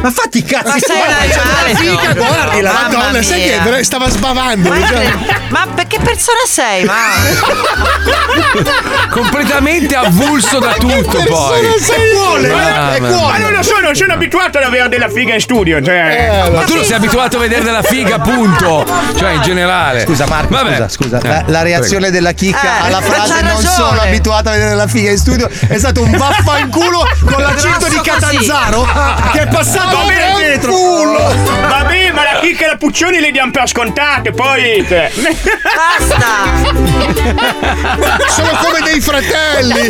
[0.00, 1.16] Ma fatti i cazzi Ma sei una
[1.78, 2.24] figa, Giorgio.
[2.24, 2.72] guardila.
[2.72, 4.68] Mamma Madonna, sai che stava sbavando.
[4.68, 5.12] Ma, cioè.
[5.48, 6.84] ma per che persona sei?
[6.84, 6.94] Ma
[9.10, 11.60] Completamente avulso da tutto, poi.
[11.64, 13.10] È mia.
[13.10, 15.82] Ma non lo so, non sono abituato ad avere della figa in studio.
[15.82, 16.50] Cioè.
[16.52, 18.84] Ma tu non sei abituato a vedere della figa, appunto.
[19.16, 20.00] Cioè, in generale.
[20.02, 20.88] Scusa Marco, Vabbè.
[20.88, 21.18] scusa, scusa.
[21.20, 24.52] Eh, La, la reazione della chicca Eh, alla ma frase non ragione." sono abituato a
[24.52, 28.08] vedere la figa in studio è stato un vaffanculo con l'accento di così.
[28.10, 28.88] Catanzaro
[29.32, 30.72] che è passato Vabbè, per dietro.
[31.68, 34.84] Vabbè, ma la chicca e la Puccioni le diamo per scontate, poi.
[34.86, 36.74] basta!
[38.28, 39.88] Sono come dei fratelli.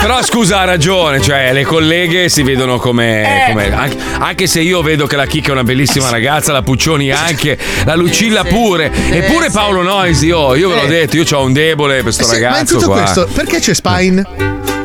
[0.00, 3.46] Però scusa, ha ragione, cioè le colleghe si vedono come.
[3.46, 3.50] Eh.
[3.50, 7.10] come- anche, anche se io vedo che la Chicca è una bellissima ragazza, la Puccioni
[7.10, 8.90] anche, la Lucilla pure.
[9.10, 12.30] Eppure Paolo Noisi, oh, io ve l'ho detto, io ho un debole per sto Sì,
[12.30, 13.00] ma in ragazzo tutto qua.
[13.02, 14.24] questo, perché c'è Spine?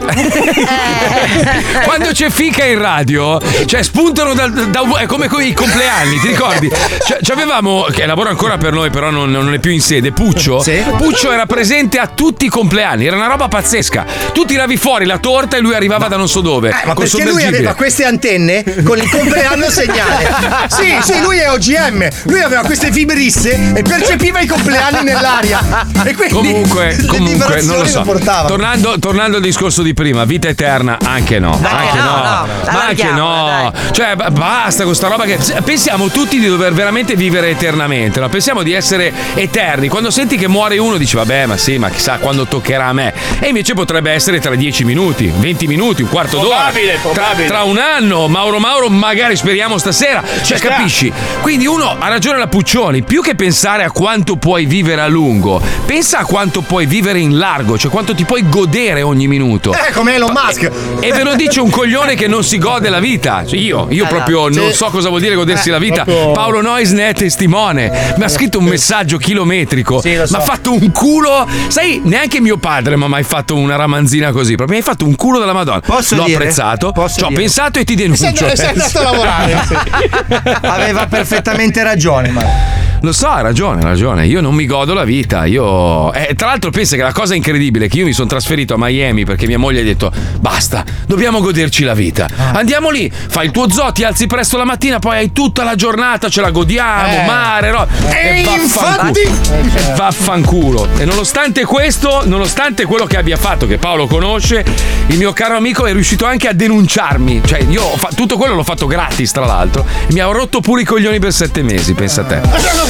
[1.86, 6.28] Quando c'è fica in radio, cioè spuntano dal, da, è come con i compleanni, ti
[6.28, 6.70] ricordi?
[7.06, 10.12] Cioè, ci avevamo, che lavora ancora per noi, però non, non è più in sede,
[10.12, 10.62] Puccio.
[10.62, 10.84] Sì.
[10.98, 14.06] Puccio era presente a tutti i compleanni, era una roba pazzesca.
[14.34, 16.70] Tu tiravi fuori la torta e lui arrivava da non so dove.
[16.70, 20.32] Eh, ma perché lui aveva queste antenne con il compleanno segnale.
[20.70, 22.08] Sì, sì, lui è OGM.
[22.24, 25.88] Lui aveva queste vibrisse e percepiva i compleanni nell'aria.
[26.04, 28.02] E quindi Comunque, comunque, non lo so.
[28.02, 28.48] portava.
[28.48, 31.58] Tornando, tornando al discorso di prima, vita eterna, anche no.
[31.62, 32.14] anche no, no.
[32.14, 33.74] no, ma anche no.
[33.92, 35.38] Cioè, b- basta con sta roba che.
[35.64, 38.20] Pensiamo tutti di dover veramente vivere eternamente.
[38.20, 38.30] No?
[38.30, 39.88] Pensiamo di essere eterni.
[39.88, 43.14] Quando senti che muore uno, dici, vabbè, ma sì, ma chissà quando toccherà a me.
[43.40, 46.56] E invece potrebbe essere tra 10 minuti, 20 minuti, un quarto d'ora.
[46.56, 47.48] Probabile, Tra, probabile.
[47.48, 50.24] tra un anno, Mauro Mauro, magari speriamo stasera.
[50.44, 51.12] Cioè, capisci?
[51.42, 55.62] Quindi uno ha ragione la Puccioni, più che pensare a quanto puoi vivere a lungo,
[55.86, 59.74] pensa a quanto puoi vivere in largo, cioè quanto ti puoi godere ogni minuto.
[59.88, 60.72] Eh, come Elon Musk.
[61.00, 63.44] E ve lo dice un coglione che non si gode la vita.
[63.46, 64.60] Cioè, io, io proprio Sì.
[64.60, 66.04] non so cosa vuol dire godersi Eh, la vita.
[66.04, 68.14] proprio- Paolo Nois ne è testimone.
[68.18, 70.00] Mi ha scritto un messaggio chilometrico.
[70.02, 70.36] Sì, so.
[70.38, 71.48] Mi ha fatto un culo.
[71.68, 74.56] Sai, neanche mio padre mi ha mai fatto una ramanzina così.
[74.56, 75.82] Proprio mi hai fatto un culo della Madonna.
[75.82, 76.36] Posso L'ho dire?
[76.38, 76.92] apprezzato.
[76.92, 77.42] Posso Ci ho dire?
[77.42, 78.24] pensato e ti denuncio.
[78.24, 79.76] Sei- sei andato a lavorare, sì.
[80.62, 82.92] Aveva perfettamente ragione, ma.
[83.04, 84.26] Lo so, ha ragione, ha ragione.
[84.28, 85.44] Io non mi godo la vita.
[85.44, 86.14] Io.
[86.14, 88.78] Eh, tra l'altro, pensa che la cosa incredibile è che io mi sono trasferito a
[88.80, 92.30] Miami perché mia moglie ha detto: basta, dobbiamo goderci la vita.
[92.34, 92.52] Ah.
[92.52, 95.76] Andiamo lì, fai il tuo zoo, ti alzi presto la mattina, poi hai tutta la
[95.76, 97.26] giornata, ce la godiamo, Eh.
[97.26, 97.86] mare, no.
[98.10, 99.10] E vaffanculo.
[99.20, 100.88] infatti- E Vaffanculo.
[100.98, 104.64] E nonostante questo, nonostante quello che abbia fatto, che Paolo conosce,
[105.08, 107.42] il mio caro amico è riuscito anche a denunciarmi.
[107.46, 109.86] Cioè, io ho fa- tutto quello l'ho fatto gratis, tra l'altro.
[110.08, 112.42] E mi ha rotto pure i coglioni per sette mesi, pensa a te.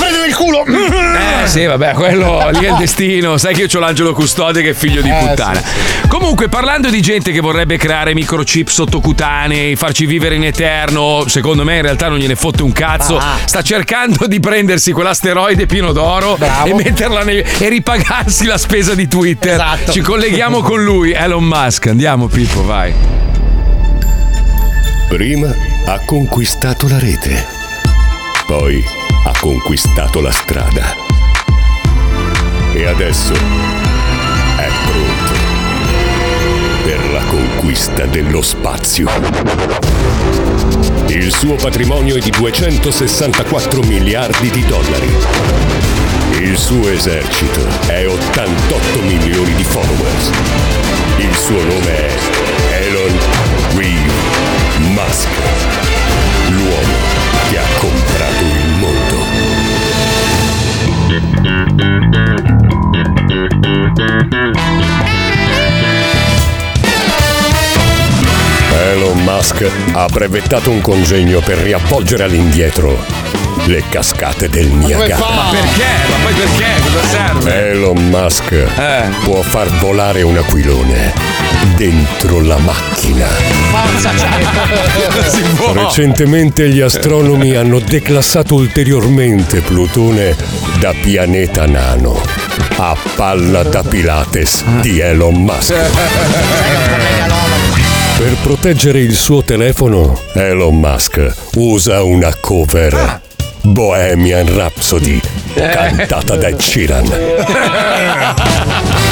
[0.03, 0.65] Prendere il culo.
[0.65, 3.37] Eh sì, vabbè, quello lì è il destino.
[3.37, 5.61] Sai che io ho l'angelo custode che è figlio di Eh, puttana.
[6.07, 11.77] Comunque, parlando di gente che vorrebbe creare microchip sottocutanei, farci vivere in eterno, secondo me
[11.77, 13.17] in realtà non gliene fotte un cazzo.
[13.17, 13.37] Ah.
[13.45, 16.67] Sta cercando di prendersi quell'asteroide pieno d'oro Bravo.
[16.67, 19.53] e metterla nei- e ripagarsi la spesa di Twitter.
[19.53, 19.91] Esatto.
[19.91, 21.87] Ci colleghiamo con lui, Elon Musk.
[21.87, 22.93] Andiamo, Pippo, vai.
[25.07, 25.53] Prima
[25.85, 27.45] ha conquistato la rete,
[28.47, 28.83] poi
[29.25, 30.95] ha conquistato la strada.
[32.73, 35.33] E adesso è pronto
[36.83, 39.09] per la conquista dello spazio.
[41.07, 45.11] Il suo patrimonio è di 264 miliardi di dollari.
[46.39, 50.31] Il suo esercito è 88 milioni di followers.
[51.17, 53.22] Il suo nome è Elon
[68.93, 73.03] Elon Musk ha brevettato un congegno per riavvolgere all'indietro
[73.65, 75.17] le cascate del Niagara.
[75.17, 75.85] Ma perché?
[76.09, 76.65] Ma poi perché?
[76.83, 77.69] Cosa serve?
[77.71, 78.53] Elon Musk
[79.23, 81.11] può far volare un aquilone
[81.75, 83.25] dentro la macchina.
[85.27, 85.73] si può.
[85.73, 90.35] Recentemente gli astronomi hanno declassato ulteriormente Plutone
[90.77, 92.21] da pianeta nano
[92.77, 97.12] a palla da Pilates di Elon Musk.
[98.17, 103.21] Per proteggere il suo telefono, Elon Musk usa una cover.
[103.61, 105.19] Bohemian Rhapsody
[105.53, 107.11] cantata da Sheeran.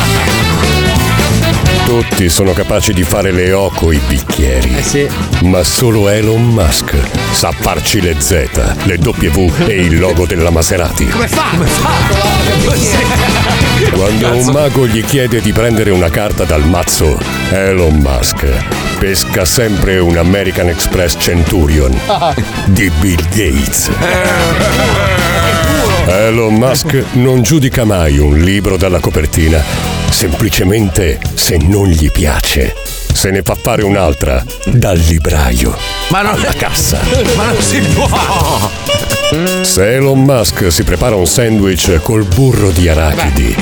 [1.86, 5.10] Tutti sono capaci di fare le O coi bicchieri.
[5.44, 6.96] Ma solo Elon Musk
[7.32, 8.50] sa farci le Z,
[8.84, 11.08] le W e il logo della Maserati.
[11.08, 11.50] Come fa?
[11.52, 11.90] Come fa?
[13.92, 17.18] Quando un mago gli chiede di prendere una carta dal mazzo,
[17.52, 18.46] Elon Musk
[19.00, 22.00] pesca sempre un American Express Centurion
[22.66, 23.90] di Bill Gates.
[26.08, 29.64] Elon Musk non giudica mai un libro dalla copertina,
[30.10, 32.76] semplicemente se non gli piace.
[33.14, 35.76] Se ne fa fare un'altra dal libraio.
[36.10, 37.00] Ma non alla cassa.
[37.36, 38.70] Ma non si può!
[39.62, 43.56] Se Elon Musk si prepara un sandwich col burro di arachidi,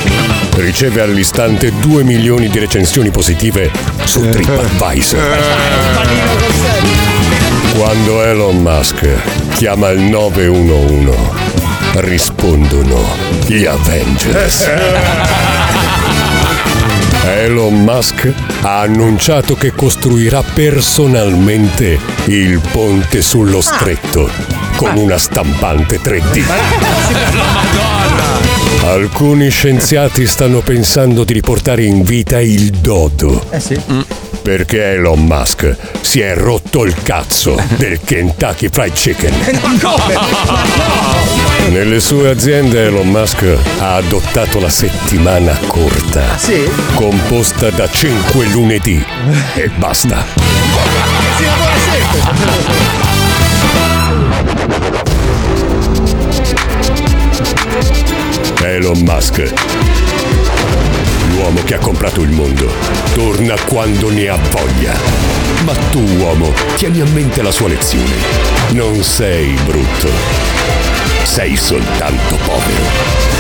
[0.55, 3.69] riceve all'istante 2 milioni di recensioni positive
[4.05, 5.19] su TripAdvisor.
[7.77, 9.07] Quando Elon Musk
[9.53, 11.48] chiama il 911,
[11.95, 13.03] rispondono
[13.45, 14.67] gli Avengers.
[17.25, 18.31] Elon Musk
[18.61, 24.29] ha annunciato che costruirà personalmente il ponte sullo stretto
[24.75, 26.43] con una stampante 3D.
[28.83, 33.45] Alcuni scienziati stanno pensando di riportare in vita il dodo.
[33.49, 33.79] Eh sì.
[34.41, 39.33] Perché Elon Musk si è rotto il cazzo del Kentucky Fried Chicken.
[41.69, 43.45] Nelle sue aziende Elon Musk
[43.77, 46.35] ha adottato la settimana corta,
[46.95, 49.03] composta da 5 lunedì
[49.53, 50.25] e basta.
[58.63, 59.53] Elon Musk,
[61.35, 62.67] l'uomo che ha comprato il mondo,
[63.13, 64.93] torna quando ne ha voglia.
[65.63, 68.15] Ma tu, uomo, tieni a mente la sua lezione.
[68.71, 70.09] Non sei brutto,
[71.23, 73.38] sei soltanto povero.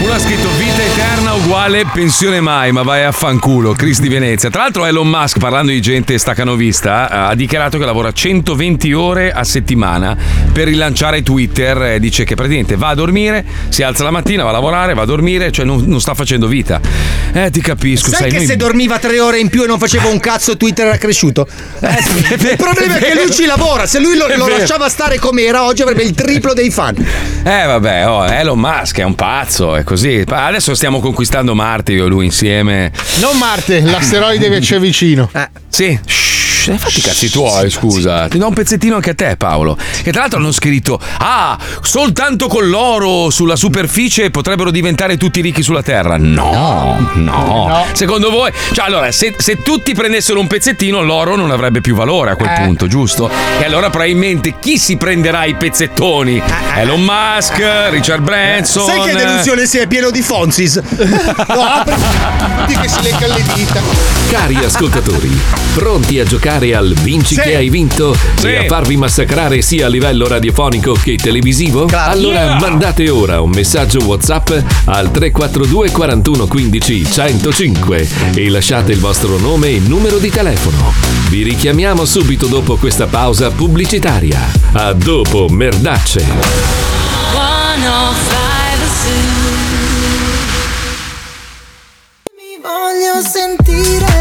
[0.00, 4.50] Un ha scritto vita eterna uguale pensione mai, ma vai a fanculo, Chris di Venezia.
[4.50, 9.44] Tra l'altro Elon Musk, parlando di gente staccanovista, ha dichiarato che lavora 120 ore a
[9.44, 10.14] settimana
[10.52, 11.98] per rilanciare Twitter.
[12.00, 15.06] Dice che praticamente va a dormire, si alza la mattina, va a lavorare, va a
[15.06, 16.80] dormire, cioè non, non sta facendo vita.
[17.32, 19.78] Eh, ti capisco, Sai sai, che noi- se dormiva tre ore in più e non
[19.78, 21.46] faceva un cazzo Twitter era cresciuto?
[21.80, 21.88] Eh,
[22.50, 25.64] il problema è che lui ci lavora, se lui lo, lo lasciava stare come era
[25.64, 26.94] oggi avrebbe il triplo dei fan.
[27.42, 30.24] Eh vabbè, oh, Elon Musk è un pazzo, è così.
[30.26, 32.90] Adesso stiamo conquistando Marte io e lui insieme.
[33.20, 35.30] Non Marte, l'asteroide che c'è vicino.
[35.68, 35.96] Sì.
[36.04, 36.33] Shh,
[36.72, 38.28] eh, fatti i cazzi tuoi, scusa.
[38.28, 39.76] Ti do un pezzettino anche a te, Paolo.
[40.02, 45.62] Che tra l'altro hanno scritto: Ah, soltanto con l'oro sulla superficie potrebbero diventare tutti ricchi
[45.62, 46.16] sulla Terra.
[46.18, 47.84] No, no.
[47.92, 48.50] Secondo voi?
[48.72, 52.50] Cioè, allora, se, se tutti prendessero un pezzettino, l'oro non avrebbe più valore a quel
[52.50, 52.62] Eh.
[52.62, 53.30] punto, giusto?
[53.60, 56.42] E allora probabilmente chi si prenderà i pezzettoni?
[56.76, 58.88] Elon Musk, Richard Branson.
[58.90, 60.80] Eh, Sai che delusione sei è pieno di Fonsis?
[61.54, 63.80] No, apri tutti che si lecca le dita.
[64.30, 65.38] Cari ascoltatori,
[65.74, 67.40] pronti a giocare al Vinci Sì.
[67.40, 68.46] che hai vinto Sì.
[68.46, 71.88] e a farvi massacrare sia a livello radiofonico che televisivo?
[71.92, 72.58] Allora Yeah.
[72.60, 74.50] mandate ora un messaggio WhatsApp
[74.84, 80.92] al 342 41 15 105 e lasciate il vostro nome e numero di telefono.
[81.28, 84.40] Vi richiamiamo subito dopo questa pausa pubblicitaria.
[84.72, 86.20] A dopo, merdacce.
[86.20, 86.32] 105
[92.36, 94.13] Mi voglio sentire.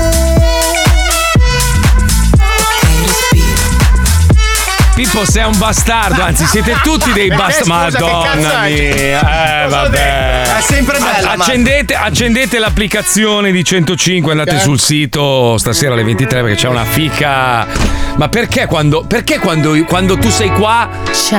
[5.13, 7.97] Pippo sei un bastardo, anzi siete tutti dei bastardi.
[7.97, 10.41] Eh, Madonna mia, eh vabbè.
[10.57, 14.61] È sempre bella, ma- accendete, accendete l'applicazione di 105, andate Ok.
[14.61, 17.67] sul sito stasera alle 23 perché c'è una fica.
[18.15, 20.89] Ma perché quando, perché quando, quando tu sei qua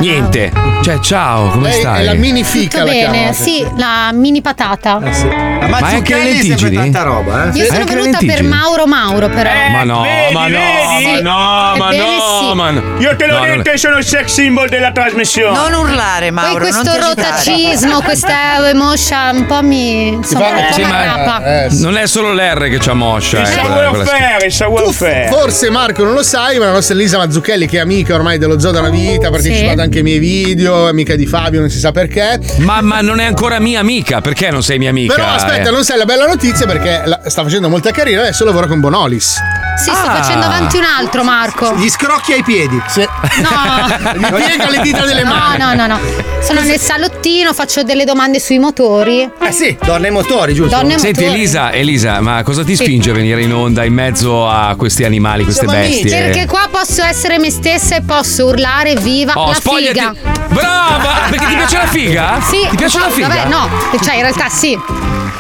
[0.01, 0.53] niente?
[0.83, 2.01] Cioè ciao, come Lei stai?
[2.03, 3.33] è la mini fica Tutto la bene, chiamano.
[3.33, 4.99] sì, la mini patata.
[5.01, 6.93] Ma hai anche le lentigini?
[6.93, 7.57] roba, eh.
[7.59, 8.43] Io sono anche venuta per?
[8.45, 9.51] Mauro Mauro, però.
[9.73, 10.59] Ma no, ma no,
[10.99, 11.05] Sì.
[11.05, 12.55] ma no, ma no, sì.
[12.55, 12.83] ma no.
[12.99, 15.57] Io te l'ho No, non detto, è- sono il sex symbol della trasmissione.
[15.57, 16.59] Non urlare, Poi Mauro.
[16.61, 17.29] questo non ti agitare.
[17.31, 18.35] rotacismo, questa
[18.75, 20.09] moscia un po' mi.
[20.09, 21.67] Insomma, un po' ma arrapa.
[21.71, 23.41] non è solo l'R che c'ha moscia.
[23.41, 25.29] Il eh, savoir-faire, il savoir-faire.
[25.29, 28.59] Forse Marco non lo sai, ma la nostra Elisa Mazzucchelli, che è amica ormai dello
[28.59, 29.81] zoo da una vita, ha partecipato Sì.
[29.81, 32.39] anche ai miei video, è amica di Fabio, non si sa perché.
[32.59, 35.15] Ma, ma non è ancora mia amica, perché non sei mia amica?
[35.15, 35.73] Però aspetta, Eh.
[35.73, 39.39] non sai la bella notizia perché la- sta facendo molta carriera, adesso lavora con Bonolis.
[39.77, 40.15] Sì, sto Ah.
[40.23, 41.75] facendo avanti un altro, Marco.
[41.75, 42.81] Gli scrocchi ai piedi.
[42.87, 43.01] Sì.
[43.41, 44.13] No.
[44.15, 45.59] Gli piega le dita delle mani.
[45.59, 46.01] No, no, no, no.
[46.41, 49.29] Sono nel salottino, faccio delle domande sui motori.
[49.41, 50.77] Eh sì, donne e motori, giusto?
[50.77, 51.39] Donne e Senti motori.
[51.41, 52.85] Elisa, Elisa, ma cosa ti Sì.
[52.85, 56.03] spinge a venire in onda in mezzo a questi animali, queste Siamo amici.
[56.03, 56.23] bestie?
[56.25, 59.99] Perché qua posso essere me stessa e posso urlare viva Oh, la spogliati.
[59.99, 60.15] figa.
[60.49, 61.13] Brava!
[61.31, 62.41] Perché ti piace la figa?
[62.43, 62.67] Sì.
[62.71, 63.27] Ti piace la figa?
[63.29, 63.69] Vabbè, no,
[64.03, 64.79] cioè in realtà sì.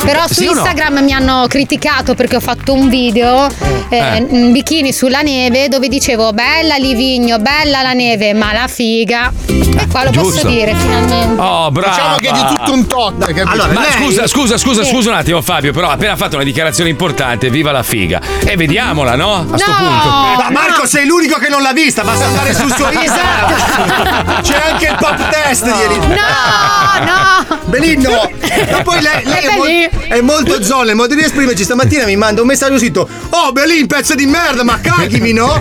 [0.05, 0.59] Però su Sì o no?
[0.61, 3.47] Instagram mi hanno criticato perché ho fatto un video
[3.89, 4.24] eh, Eh.
[4.31, 9.33] In bikini sulla neve dove dicevo bella Livigno, bella la neve, ma la figa.
[9.47, 10.31] E qua lo giusto.
[10.43, 11.41] posso dire finalmente.
[11.41, 11.91] Oh, brava.
[11.95, 13.19] Diciamo che è di tutto un tot.
[13.25, 13.49] capito?
[13.49, 14.91] Allora, ma Lei- scusa, scusa, scusa, Sì.
[14.91, 18.21] scusa un attimo, Fabio, però ha appena fatto una dichiarazione importante, viva la figa.
[18.45, 19.47] E vediamola, no?
[19.51, 19.77] A sto No!
[19.77, 20.43] punto.
[20.43, 24.43] Ma Marco, sei l'unico che non l'ha vista, basta andare sul suo Instagram.
[24.43, 26.07] C'è anche il pop test di Elisa.
[26.07, 27.59] No, no.
[27.67, 28.31] Benigno!
[28.71, 32.17] Ma poi lei, lei è, mol- è molto zolla, il modo di esprimerci stamattina mi
[32.17, 35.59] manda un messaggio scritto Oh Belin, pezzo di merda, ma caghimi, no?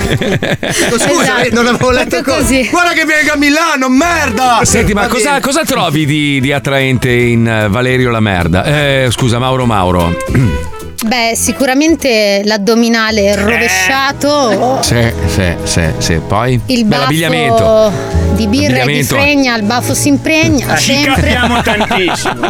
[0.72, 1.50] Scusa, Esatto.
[1.52, 2.68] non avevo letto Proprio così.
[2.70, 4.60] Guarda che venga a Milano, merda!
[4.64, 8.64] Senti, ma cosa, cosa trovi di, di attraente in eh, Valerio la merda?
[8.64, 10.16] Eh, scusa, Mauro Mauro.
[11.06, 14.80] Beh, sicuramente l'addominale rovesciato.
[14.82, 16.22] Sì, sì, sì, sì.
[16.26, 16.60] Poi?
[16.68, 17.92] Il baffo
[18.36, 21.14] di birra e di fregna, il baffo si impregna Eh, Ci sempre.
[21.22, 22.48] capiamo tantissimo.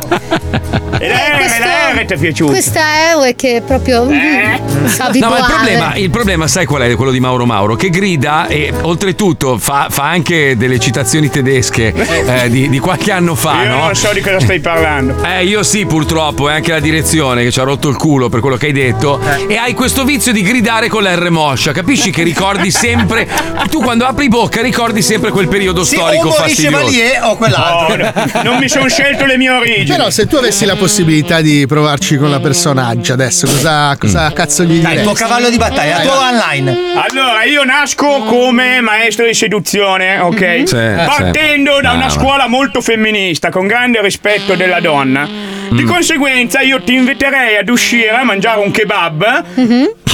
[1.00, 2.52] E la R, questo- la R ti è piaciuta?
[2.52, 2.82] Questa
[3.26, 4.60] è che proprio Eh?
[4.62, 6.96] mm, sa No, ma il problema, il problema, sai qual è?
[6.96, 12.50] Quello di Mauro Mauro, che grida e oltretutto fa, fa anche delle citazioni tedesche eh,
[12.50, 13.78] di, di qualche anno fa, Io no?
[13.86, 15.16] non so di cosa stai parlando.
[15.24, 18.40] Eh, io sì, purtroppo, e anche la direzione che ci ha rotto il culo per
[18.40, 19.20] quello che hai detto.
[19.48, 19.54] Eh.
[19.54, 23.28] E hai questo vizio di gridare con la R moscia, capisci che ricordi sempre.
[23.70, 26.78] Tu quando apri bocca ricordi sempre quel periodo Sì, storico o fastidioso.
[26.78, 27.96] Chevalier o quell'altro.
[27.98, 29.86] No, no, non mi sono scelto le mie origini.
[29.86, 34.34] Però se tu avessi la possibilità di provarci con la personaggia adesso, cosa, cosa Mm.
[34.34, 34.98] cazzo gli Dai, diresti?
[34.98, 36.78] il tuo cavallo di battaglia, la tua online.
[37.08, 40.64] Allora, io nasco come maestro di seduzione, ok?
[40.66, 41.82] Sì, Partendo sì.
[41.84, 45.53] da una scuola molto femminista, con grande rispetto della donna.
[45.72, 49.44] Di conseguenza io ti inviterei ad uscire a mangiare un kebab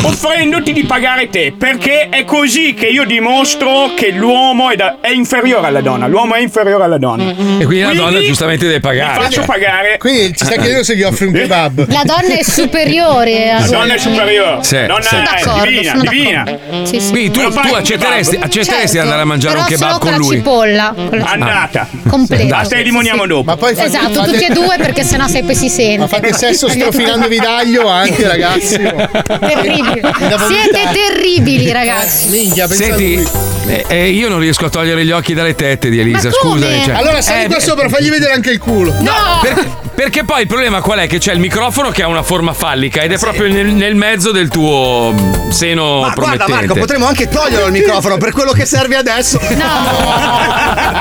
[0.02, 5.10] offrendoti di pagare te, perché è così che io dimostro che l'uomo è, da- è
[5.10, 6.08] inferiore alla donna.
[6.08, 7.32] L'uomo è inferiore alla donna.
[7.58, 9.22] E quindi la donna giustamente deve pagare.
[9.24, 9.98] Faccio pagare.
[9.98, 11.88] Quindi ci sta chiedendo se gli offri un kebab.
[11.92, 14.64] La donna è superiore La donna è superiore.
[14.64, 15.16] Sì, donna sì.
[15.16, 16.46] è D'accordo, divina, sono divina.
[16.84, 17.10] Sì, sì.
[17.12, 18.46] Quindi tu, fai tu un accetteresti, kebab?
[18.50, 20.36] accetteresti di andare a mangiare Però un kebab solo con la lui?
[20.38, 20.94] cipolla.
[20.96, 21.30] Con la cipolla.
[21.32, 21.88] Andata.
[22.08, 22.58] Completa.
[22.58, 23.44] A te limoniamo dopo.
[23.44, 25.98] Ma poi Esatto, fate- tutti e due perché sennò sai poi si sente.
[25.98, 28.78] Ma fate sesso strofinandovi d'aglio anche, ragazzi.
[28.78, 30.10] Vomitare.
[30.48, 32.28] Siete terribili, ragazzi.
[32.30, 33.59] Minchia, pensate Senti.
[33.70, 36.84] Eh, eh, io non riesco a togliere gli occhi dalle tette di Elisa, scusami.
[36.84, 38.94] cioè- Allora sali Eh, qua beh, sopra, fagli vedere anche il culo.
[39.00, 39.40] No!
[39.42, 41.08] per- perché poi il problema qual è?
[41.08, 44.32] Che c'è il microfono che ha una forma fallica ed è proprio nel, nel mezzo
[44.32, 45.14] del tuo
[45.50, 46.52] seno Ma guarda promettente.
[46.54, 49.40] Marco, potremmo anche toglierlo il microfono per quello che serve adesso.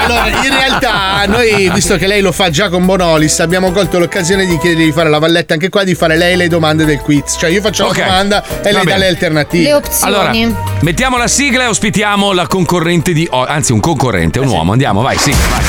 [0.00, 4.46] Allora, in realtà, noi, visto che lei lo fa già con Bonolis, abbiamo colto l'occasione
[4.46, 7.36] di chiedergli di fare la valletta anche qua, di fare lei le domande del quiz.
[7.38, 7.98] Cioè, io faccio Ok.
[7.98, 8.98] la domanda e Va lei dà bene.
[8.98, 9.62] le alternative.
[9.64, 10.14] Le opzioni.
[10.14, 10.32] Allora,
[10.80, 14.72] mettiamo la sigla e ospitiamo la concorrente di o- anzi un concorrente, un uomo.
[14.72, 15.62] Andiamo, vai, sigla, vai.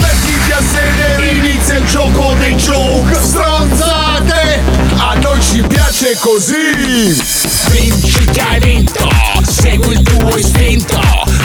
[0.00, 4.60] Mettiti a sedere, inizia il gioco dei joke Stronzate,
[4.96, 7.22] a noi ci piace così.
[7.70, 9.08] Vinci che hai vinto,
[9.42, 11.00] segui il tuo istinto.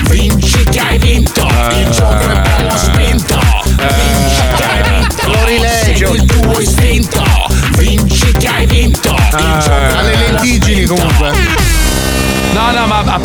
[0.09, 3.44] Vinci che hai vinto, il gioco è bello spinto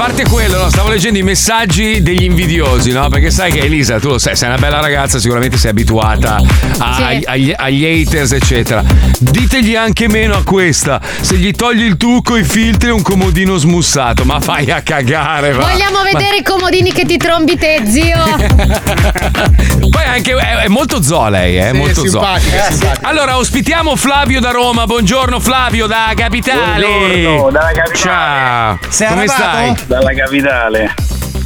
[0.00, 0.59] parte quello,
[0.90, 3.08] leggendo i messaggi degli invidiosi, no?
[3.08, 6.36] Perché sai che Elisa, tu lo sai, sei una bella ragazza, sicuramente sei abituata
[6.78, 7.24] a- Sì.
[7.26, 8.82] agli, agli- haters, eccetera.
[9.18, 11.00] Ditegli anche meno a questa.
[11.20, 15.52] Se gli togli il trucco, i filtri e un comodino smussato, ma fai a cagare,
[15.52, 15.62] va.
[15.66, 18.18] Vogliamo Ma- vedere i comodini che ti trombi te, zio.
[19.90, 22.08] Poi anche è, è molto zo lei, è Sì, molto zo.
[22.10, 23.08] simpatica, simpatica.
[23.08, 24.86] Allora, ospitiamo Flavio da Roma.
[24.86, 26.86] Buongiorno Flavio da Capitale.
[26.86, 27.96] Buongiorno, dalla Capitale.
[27.96, 28.78] Ciao.
[28.88, 29.74] Sei Come arrabbiato?
[29.76, 29.86] stai?
[29.86, 30.79] Dalla capitale.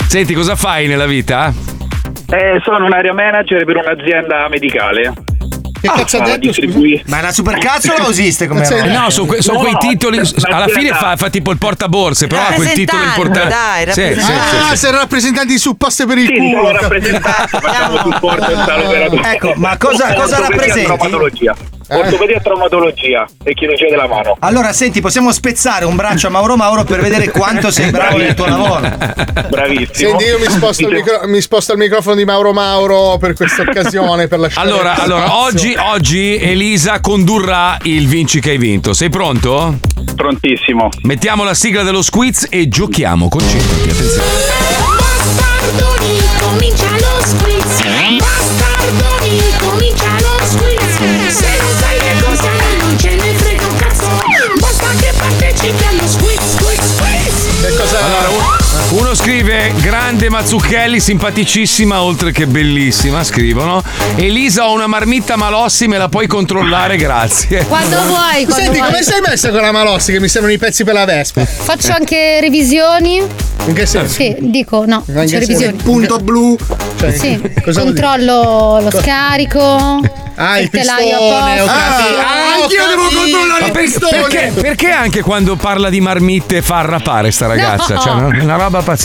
[0.09, 1.53] Senti, cosa fai nella vita?
[2.30, 5.12] Eh, sono un area manager per un'azienda medicale.
[5.80, 6.39] Che cazzo ha Ah, detto?
[6.39, 9.01] distribui- Ma è una supercazzola o esiste come Cazzo è- roba?
[9.01, 10.18] No, sono, que- sono No, quei titoli.
[10.49, 13.49] Alla fine fa, fa tipo il portaborse, però ha quel titolo Rappresentante, importante.
[13.49, 14.49] dai, Sì, sì, rappresentante.
[14.49, 14.76] sì, Ah, sì.
[14.76, 16.72] sei rappresentanti di supposte per il Sì, diciamo culo.
[16.80, 19.35] rappresentanti, facciamo supporto all'operatore.
[19.35, 21.74] Ecco, ma cosa- cosa rappresenti?
[21.87, 22.14] Traumatologia.
[22.14, 24.37] Ortopedia e traumatologia e chirurgia della mano.
[24.41, 28.35] Allora, senti, possiamo spezzare un braccio a Mauro Mauro per vedere quanto sei bravo nel
[28.35, 28.80] tuo lavoro.
[29.49, 30.11] Bravissimo.
[30.11, 33.62] Senti, io mi sposto, il micro- mi sposto il microfono di Mauro Mauro per questa
[33.62, 34.28] occasione.
[34.28, 38.93] Per lasciare Allora, allora oggi, oggi Elisa condurrà il Vinci che hai vinto.
[38.95, 39.78] Sei pronto?
[40.14, 40.89] Prontissimo.
[41.03, 43.28] Mettiamo la sigla dello squiz e giochiamo.
[43.28, 44.22] Concentrati, attenzione.
[44.97, 47.82] Bastardoni, comincia lo squiz
[48.18, 49.93] Bastardoni, comincia
[59.15, 63.83] scrive grande Mazzucchelli, simpaticissima oltre che bellissima, scrivono.
[64.17, 67.65] Elisa ho una marmitta malossi, me la puoi controllare, grazie.
[67.67, 68.91] Quando vuoi, quando Senti, vuoi.
[68.91, 71.45] come sei messa con la Malossi che mi sembrano i pezzi per la Vespa?
[71.45, 73.23] Faccio anche revisioni.
[73.67, 74.15] In che senso?
[74.15, 75.73] Sì, dico, no, in faccio revisioni.
[75.83, 76.57] Punto blu.
[76.99, 77.41] Cioè, Sì,
[77.73, 80.23] controllo lo scarico.
[80.37, 82.19] Ah, il telaio pistone, ho capito.
[82.19, 84.21] Ah, anch'io devo controllare il pistone.
[84.23, 87.95] perché, perché anche quando parla di marmitte fa arrapare sta ragazza?
[87.95, 88.01] No.
[88.01, 89.04] Cioè, una, una roba pazzesca.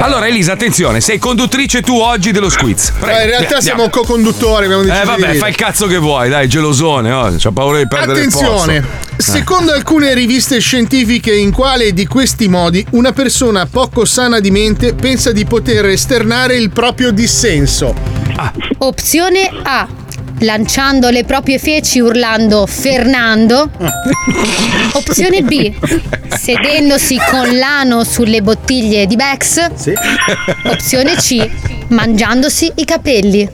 [0.00, 2.92] Allora, Elisa, attenzione, sei conduttrice tu oggi dello squiz.
[2.98, 3.60] Prego, in realtà andiamo.
[3.60, 5.38] siamo co-conduttori, abbiamo deciso Eh di vabbè, dire.
[5.38, 8.84] fai il cazzo che vuoi, dai, gelosone, oh, c'ho paura di perdere Attenzione, il
[9.16, 9.32] posto.
[9.32, 14.94] secondo alcune riviste scientifiche in quale di questi modi una persona poco sana di mente
[14.94, 17.94] pensa di poter esternare il proprio dissenso.
[18.78, 19.86] Opzione A.
[20.40, 23.70] Lanciando le proprie feci urlando Fernando.
[24.94, 25.72] Opzione B.
[26.28, 29.70] Sedendosi con l'ano sulle bottiglie di Bex.
[30.64, 31.48] Opzione C.
[31.88, 33.48] Mangiandosi i capelli.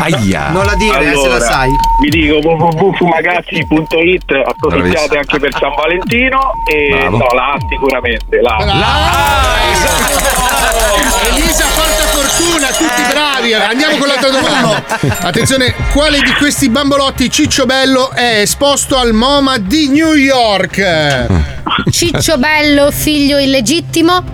[0.00, 0.50] Aia.
[0.50, 1.70] Non la dire, eh, se la sai.
[2.02, 7.16] vi dico www.fumagazzi.it approfittate anche per San Valentino e Bravo.
[7.16, 8.64] no, la A sicuramente, la A.
[8.64, 8.86] Fortuna,
[10.06, 11.27] tutti bravi.
[13.78, 14.82] Andiamo con l'altra domanda.
[15.20, 21.26] Attenzione, quale di questi bambolotti Ciccio Bello è esposto al MoMA di New York?
[21.88, 24.24] Ciccio Bello, figlio illegittimo.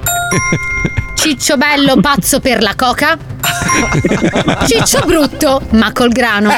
[1.14, 3.18] Ciccio Bello, pazzo per la coca.
[4.66, 6.51] Ciccio Brutto, ma col grano.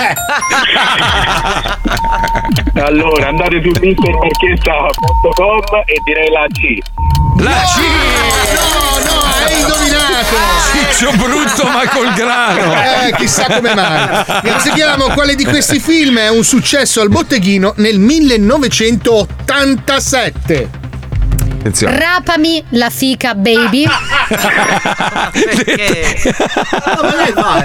[2.74, 6.78] Allora andate su mistermarchetta.com e direi la C.
[7.42, 7.80] La C!
[8.54, 9.15] No, no.
[10.16, 10.36] Nominato.
[10.72, 12.72] Ciccio brutto ma col grano.
[12.74, 14.24] Eh, chissà come mai.
[14.42, 15.08] Proseguiamo.
[15.08, 20.84] Quale di questi film è un successo al botteghino nel 1987?
[21.66, 21.98] Attenzione.
[21.98, 23.84] Rapami la fica baby.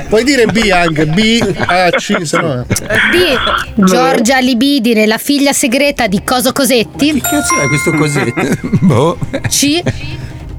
[0.09, 1.05] Puoi dire B anche.
[1.05, 2.65] B, A, C, se no.
[2.65, 3.37] B.
[3.75, 7.13] Giorgia Libidine, la figlia segreta di Coso Cosetti.
[7.13, 8.59] Che cazzo è questo Cosetti?
[8.81, 9.19] boh.
[9.47, 9.83] C.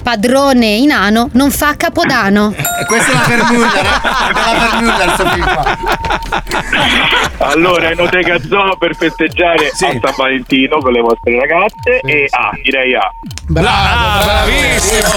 [0.03, 2.53] Padrone inano non fa capodanno.
[2.57, 4.01] E questa è la Vermuller, eh?
[4.41, 5.79] È la Vermuller, sto film qua.
[7.39, 12.95] Allora, Enoteca Zoo per festeggiare a San Valentino con le vostre ragazze e A, direi
[12.95, 13.11] A.
[13.49, 15.09] Bravo, Ah, bravissimo.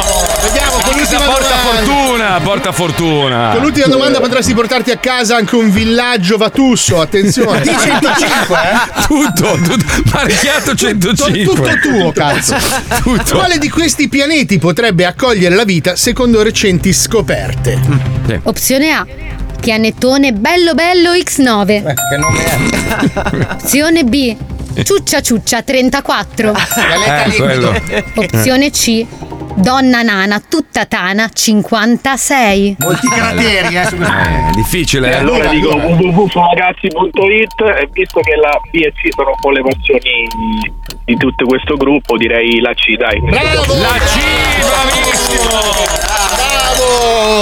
[0.43, 1.83] Vediamo con l'ultima porta domanda.
[1.85, 3.49] fortuna, porta fortuna.
[3.53, 7.61] Con l'ultima domanda potresti portarti a casa anche un villaggio Vatusso, attenzione.
[7.61, 9.01] Di 105, eh?
[9.07, 9.85] Tutto, tutto.
[10.13, 11.43] Marchiato 105.
[11.43, 12.55] Tutto tuo, cazzo.
[13.03, 13.37] Tutto.
[13.37, 14.73] Quale di questi pianeti potrebbe
[15.05, 17.79] accogliere la vita secondo recenti scoperte?
[18.43, 19.05] Opzione A.
[19.59, 21.65] Pianetone bello bello X9.
[21.65, 23.53] Che nome è?
[23.53, 24.35] Opzione B.
[24.83, 26.53] Ciuccia ciuccia 34.
[26.53, 28.03] Eh.
[28.15, 29.05] Opzione C.
[29.55, 32.75] Donna nana tutta tana 56.
[32.79, 34.13] Molti crateri, eh, su questo.
[34.13, 35.07] Eh, difficile.
[35.07, 35.15] E eh.
[35.15, 40.27] allora dico www.ragazzi.it e visto che la B e C sono un po' le passioni
[41.05, 43.19] di tutto questo gruppo, direi la C, dai.
[43.21, 43.73] Bravo!
[43.79, 44.19] La C,
[44.59, 46.34] bravissimo!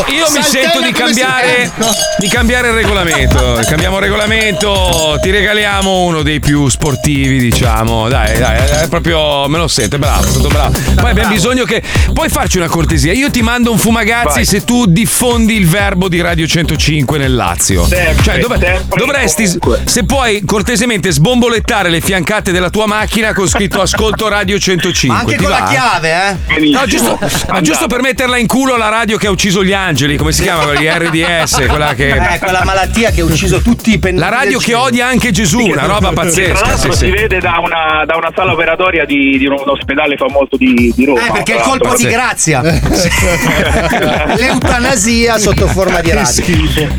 [0.08, 1.72] Io mi sento di cambiare,
[2.18, 3.60] di cambiare il regolamento.
[3.68, 8.08] Cambiamo il regolamento, ti regaliamo uno dei più sportivi, diciamo.
[8.10, 10.78] Dai, dai, è proprio me lo sento, è bravo, è stato bravo.
[10.96, 11.82] Poi abbiamo bisogno che.
[12.14, 13.12] Puoi farci una cortesia?
[13.14, 14.46] Io ti mando un fumagazzi Vai.
[14.46, 17.86] se tu diffondi il verbo di Radio 105 nel Lazio.
[17.88, 19.82] Sempre, cioè, dov- sempre, dovresti, comunque.
[19.92, 25.08] se puoi, cortesemente sbombolettare le fiancate della tua macchina con scritto Ascolto Radio 105.
[25.08, 25.60] Ma anche Ti con va?
[25.60, 26.36] la chiave, eh?
[26.54, 26.80] Benissimo.
[26.80, 27.20] No, giusto,
[27.50, 30.44] ma giusto per metterla in culo alla radio che ha ucciso gli angeli, come si
[30.44, 30.74] chiama?
[30.74, 32.10] Gli RDS, quella che.
[32.10, 34.20] Eh, quella malattia che ha ucciso tutti i pennelli.
[34.22, 36.66] La radio che odia anche Gesù, una roba Tra pazzesca.
[36.66, 37.12] l'altro Sì, si sì.
[37.12, 41.28] vede da una, da una sala operatoria di, di un ospedale famoso di, di Roma.
[41.28, 42.62] Eh, perché è il tra colpo di grazia.
[44.36, 46.22] L'eutanasia sotto forma di radio.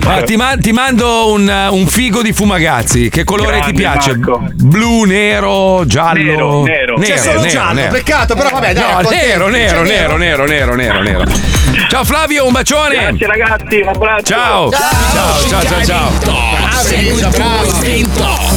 [0.06, 3.08] Ah, ti, ma- ti mando un, un figo di fumagazzi.
[3.08, 4.16] Che colore Grande, ti piace?
[4.16, 4.46] Marco.
[4.54, 6.22] Blu, nero, giallo?
[6.22, 6.98] Nero, nero.
[6.98, 7.92] C'è solo nero, giallo, nero.
[7.92, 9.02] peccato, però vabbè, dai.
[9.02, 11.24] No, nero, nero, C'è nero, nero, nero, nero, nero.
[11.88, 12.94] Ciao Flavio, un bacione.
[12.94, 14.34] Grazie ragazzi, un abbraccio.
[14.34, 14.70] Ciao.
[14.70, 16.88] Ciao, ciao, ciao, ciao.
[16.90, 18.53] Elisa, bravo.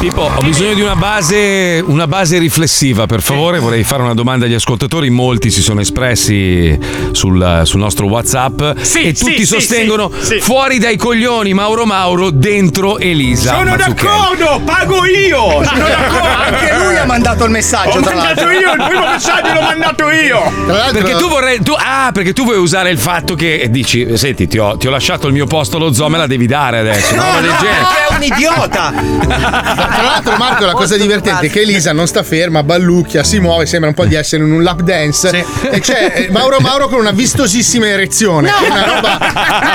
[0.00, 3.60] Pippo, ho bisogno di una base, una base riflessiva, per favore.
[3.60, 5.10] Vorrei fare una domanda agli ascoltatori.
[5.10, 6.76] Molti si sono espressi
[7.12, 10.40] sul, sul nostro WhatsApp Sì, e tutti sì, sostengono sì, sì, sì.
[10.40, 13.54] fuori dai coglioni Mauro Mauro, dentro Elisa.
[13.58, 13.94] Sono Mazzucchelli.
[13.94, 15.62] d'accordo, pago io!
[15.62, 16.26] Sono d'accordo!
[16.42, 18.50] Anche lui ha mandato il messaggio, Ho tra mandato l'altro.
[18.50, 20.52] io, il primo messaggio l'ho mandato io!
[20.66, 21.62] Tra l'altro, Perché tu vorrei.
[21.62, 24.88] Tu, ah, perché tu vuoi usare il fatto che eh, dici: Senti, ti ho, ti
[24.88, 27.12] ho lasciato il mio posto allo zoo, me la devi dare adesso.
[27.14, 27.84] una roba del genere.
[27.84, 29.01] Perché è un idiota.
[29.26, 33.66] Tra l'altro, Marco, la cosa divertente è che Elisa non sta ferma, ballucchia, si muove,
[33.66, 35.44] sembra un po' di essere in un lap dance.
[35.70, 38.50] E c'è eh, Mauro Mauro con una vistosissima erezione.
[38.58, 39.18] Che è una roba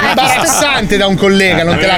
[0.10, 1.98] imbarazzante da un collega, non te è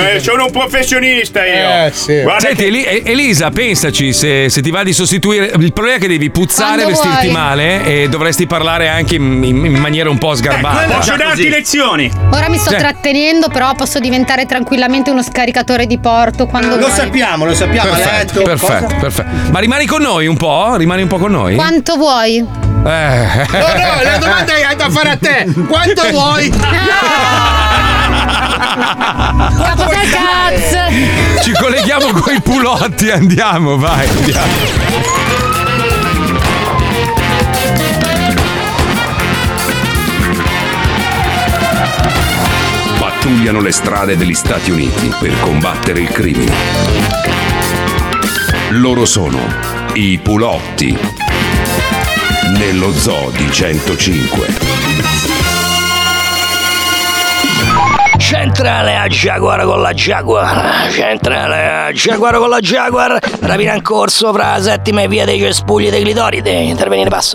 [0.00, 0.16] l'aspetti.
[0.16, 1.86] eh, sono un professionista io!
[1.86, 2.22] Eh, sì.
[2.38, 5.52] Senti, che- Eli- eh, Elisa, pensaci se, se ti va di sostituire.
[5.58, 7.32] Il problema è che devi puzzare, Quando vestirti vuoi.
[7.42, 10.94] male e dovresti parlare anche in, in- maniera un po' sgarbata.
[10.94, 12.10] Posso darti lezioni?
[12.32, 12.76] Ora mi sto Sì.
[12.76, 16.90] trattenendo, però posso diventare tranquillamente uno scaricatore di porto quando Lo vuoi.
[16.92, 17.90] sappiamo, lo sappiamo.
[17.90, 18.42] Perfetto, letto.
[18.42, 18.96] perfetto, Cosa?
[18.96, 19.50] perfetto.
[19.50, 20.76] Ma rimani con noi un po'?
[20.76, 21.54] Rimani un po' con noi?
[21.54, 22.36] Quanto vuoi?
[22.36, 22.42] Eh.
[22.82, 25.46] No, no, la domanda è da fare a te.
[25.68, 26.48] Quanto vuoi?
[28.60, 31.42] Capo del cazzo!
[31.42, 34.08] Ci colleghiamo con i pulotti, andiamo, vai.
[34.08, 35.49] Andiamo.
[43.20, 46.54] Pattugliano le strade degli Stati Uniti per combattere il crimine.
[48.70, 49.38] Loro sono
[49.92, 50.96] i Pulotti.
[52.56, 55.49] Nello zoo di 105.
[58.30, 60.88] Centrale a Jaguar con la Jaguar.
[60.92, 63.18] Centrale a Jaguar con la Jaguar.
[63.40, 66.52] Rapina in corso fra la settima e via dei cespugli dei clitoride.
[66.52, 67.34] Intervenire passo.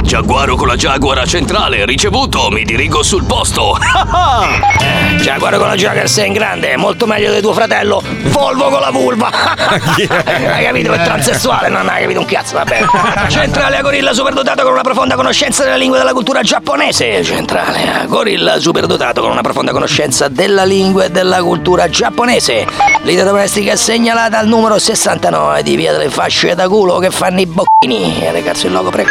[0.00, 3.76] Giaguaro con la Jaguar centrale, ricevuto, mi dirigo sul posto.
[5.20, 8.02] Jaguar con la Jaguar sei in grande, molto meglio di tuo fratello.
[8.30, 9.28] Volvo con la vulva.
[9.30, 10.92] hai capito?
[10.92, 12.86] È transessuale, non hai capito un cazzo, va bene.
[13.28, 17.22] Centrale a gorilla superdotato con una profonda conoscenza della lingua e della cultura giapponese.
[17.22, 22.66] Centrale a gorilla superdotato con una profonda conoscenza della lingua e della cultura giapponese.
[23.02, 27.46] Lite domestica segnalata al numero 69 di via delle fasce da culo che fanno i
[27.46, 28.22] bocchini.
[28.22, 29.10] E ragazzi il logo prego.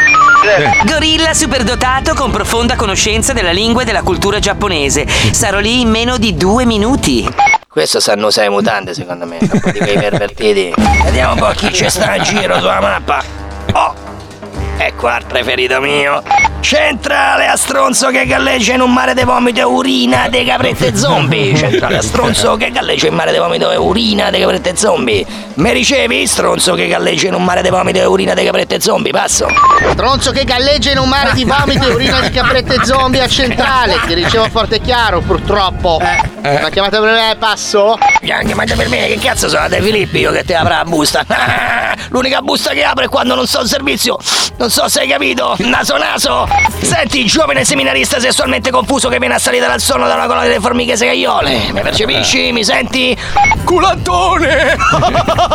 [0.85, 5.05] Gorilla superdotato con profonda conoscenza della lingua e della cultura giapponese.
[5.31, 7.27] Sarò lì in meno di due minuti.
[7.67, 10.73] Questo sanno usare mutande secondo me, un po' di quei pervertiti.
[11.03, 13.23] Vediamo un po' chi ci sta in giro sulla mappa.
[13.73, 13.98] Oh!
[14.81, 16.23] Ecco il preferito mio.
[16.61, 21.53] Centrale a stronzo che galleggia in un mare di vomito e urina dei caprette zombie.
[21.57, 25.25] Centrale a stronzo che galleggia in mare di vomito e urina dei caprette zombie.
[25.55, 26.25] Me ricevi?
[26.25, 29.11] Stronzo che galleggia in un mare di vomito e urina dei caprette zombie.
[29.11, 29.47] Passo.
[29.91, 33.99] Stronzo che galleggia in un mare di vomito e urina di caprette zombie a centrale.
[34.07, 35.99] Ti ricevo forte e chiaro, purtroppo.
[36.41, 37.97] Una chiamata per me, passo?
[38.21, 41.25] Bianchi, mangia per me, che cazzo sono De Filippi io che ti apra la busta?
[42.09, 44.17] L'unica busta che apre è quando non so il servizio.
[44.57, 45.55] Non so se hai capito.
[45.59, 46.45] Naso naso.
[46.81, 50.97] Senti, giovane seminarista sessualmente confuso che viene assalito dal sonno da una colonia di formiche
[50.97, 51.71] segaiole.
[51.71, 52.51] Mi percepisci?
[52.51, 53.17] Mi senti?
[53.63, 54.75] Culantone!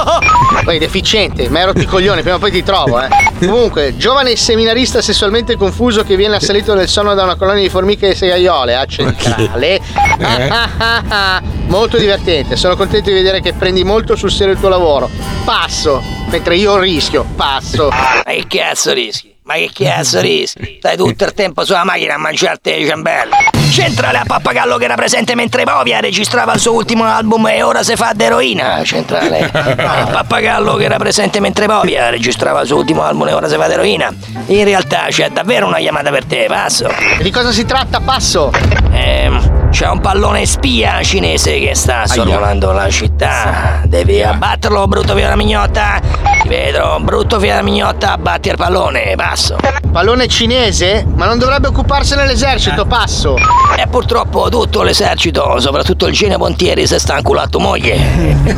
[0.65, 3.09] Poi deficiente, ma ero coglione, prima o poi ti trovo, eh.
[3.39, 8.15] Comunque, giovane seminarista sessualmente confuso che viene assalito nel sonno da una colonia di formiche
[8.15, 9.81] segaiole a centrale.
[10.21, 11.43] Ah, ah, ah.
[11.67, 15.11] Molto divertente, sono contento di vedere che prendi molto sul serio il tuo lavoro.
[15.45, 17.89] Passo, mentre io rischio, passo.
[17.91, 19.35] Ma che cazzo rischi?
[19.45, 20.77] Ma che cazzo rischi?
[20.79, 23.37] Stai tutto il tempo sulla macchina a mangiarti le ciambelle.
[23.71, 27.83] Centrale a Pappagallo che era presente mentre Povia registrava il suo ultimo album e ora
[27.83, 28.83] si fa d'eroina.
[28.85, 33.49] Centrale a Pappagallo che era presente mentre Povia registrava il suo ultimo album e ora
[33.49, 34.15] si fa d'eroina.
[34.47, 36.89] In realtà c'è davvero una chiamata per te, passo.
[37.21, 38.51] Di cosa si tratta, passo?
[38.93, 43.81] Ehm, c'è un pallone spia cinese che sta sorvolando la città.
[43.85, 46.01] Devi abbatterlo, brutto figlio della mignotta.
[46.43, 49.57] Ti vedo, brutto figlio della mignotta, abbatti il pallone, passo.
[49.91, 51.05] Pallone cinese?
[51.17, 53.35] Ma non dovrebbe occuparsene l'esercito, passo.
[53.77, 57.97] E purtroppo tutto l'esercito, soprattutto il Gene Pontieri, si sta inculato moglie.
[57.97, 58.53] Moglie.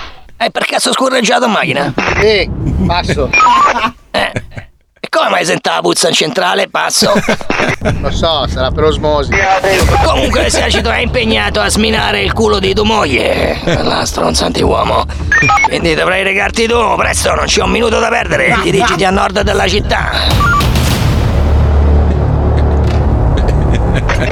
[0.42, 1.92] E per caso scorreggiato in macchina?
[2.18, 2.50] Sì,
[2.86, 3.28] passo.
[4.10, 4.32] Eh.
[5.10, 6.68] Come mai senta la puzza in centrale?
[6.68, 7.12] Passo.
[8.00, 9.32] Lo so, sarà per osmosi.
[10.04, 13.58] Comunque l'esercito è impegnato a sminare il culo di tua moglie.
[13.64, 15.04] La stronza antiuomo.
[15.66, 18.56] Quindi dovrai recarti tu, presto, non c'è un minuto da perdere.
[18.62, 20.59] Dirigiti a nord della città.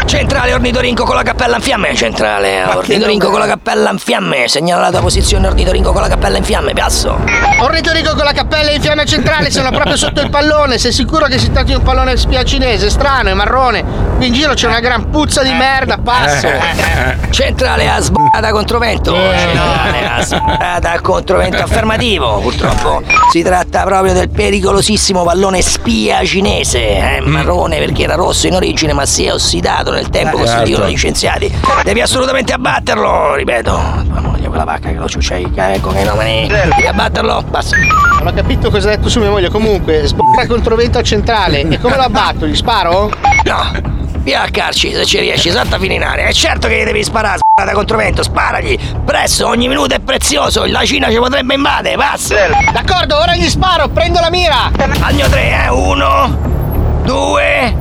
[0.04, 1.94] Centrale ornitorinco con la cappella in fiamme.
[1.94, 4.48] Centrale ornitorinco con la cappella in fiamme.
[4.48, 6.72] Segnala la tua posizione ornitorinco con la cappella in fiamme.
[6.72, 7.18] Passo.
[7.60, 10.78] Ornitorinco con la cappella in fiamme centrale, sono proprio sotto il pallone.
[10.78, 12.90] Sei sicuro che si tratti di un pallone spia cinese?
[12.90, 13.84] Strano, è marrone.
[14.16, 16.48] Qui in giro c'è una gran puzza di merda, passo.
[17.30, 19.14] Centrale a sbocata controvento.
[19.14, 22.38] Centrale a sbocata controvento affermativo.
[22.40, 26.98] Purtroppo si tratta proprio del pericolosissimo pallone spia cinese.
[26.98, 30.64] È marrone perché era rosso in origine, ma si è ossidato nel tempo, così certo.
[30.64, 31.50] dicono gli scienziati.
[31.82, 34.04] Devi assolutamente abbatterlo, ripeto.
[34.06, 36.46] Tua moglie, quella vacca che lo ciucciai con i nomani.
[36.46, 37.76] Devi abbatterlo, basta.
[38.18, 39.48] Non ho capito cosa ha detto su mia moglie.
[39.48, 41.66] Comunque, sbocca controvento a centrale.
[41.66, 42.46] E come lo abbatto?
[42.46, 43.10] Gli sparo?
[43.44, 43.96] No.
[44.18, 46.26] Via a carci se ci riesci, salta fino in aria.
[46.26, 48.78] È certo che gli devi sparare, sparata controvento, sparagli!
[49.02, 52.34] Presto, ogni minuto è prezioso, la Cina ci potrebbe invadere, passa!
[52.70, 54.70] D'accordo, ora gli sparo, prendo la mira!
[55.00, 55.68] Al mio tre, eh?
[55.70, 57.74] Uno, due,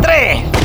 [0.00, 0.61] tre!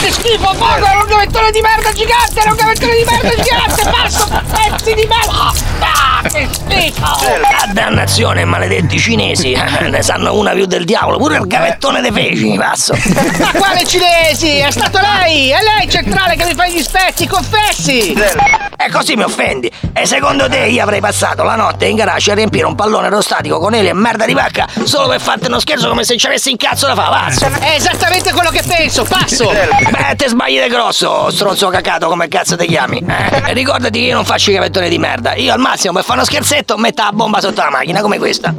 [0.00, 3.90] Che schifo, Bogo, era un gavettone di merda gigante, era un gavettone di merda gigante,
[3.90, 5.52] passo, pezzi di merda!
[5.80, 7.04] Ah, che schifo!
[7.04, 9.52] Ah, dannazione, maledetti cinesi!
[9.52, 12.94] ne sanno una più del diavolo, pure il gavettone dei feci, passo!
[13.38, 14.56] Ma quale cinesi?
[14.56, 15.50] È stato lei!
[15.50, 18.14] È lei centrale che mi fa gli specchi, confessi!
[18.14, 19.70] E così mi offendi!
[19.92, 23.58] E secondo te io avrei passato la notte in garage a riempire un pallone aerostatico
[23.58, 26.50] con eli e merda di vacca solo per farti uno scherzo come se ci avessi
[26.50, 27.44] in cazzo da fare, passo!
[27.44, 29.52] È esattamente quello che penso, passo!
[29.90, 33.04] Beh, te sbagli di grosso, stronzo cacato, come cazzo ti chiami?
[33.06, 33.52] Eh?
[33.52, 35.34] Ricordati che io non faccio i gavettoni di merda.
[35.34, 38.54] Io al massimo per fare uno scherzetto metto la bomba sotto la macchina, come questa.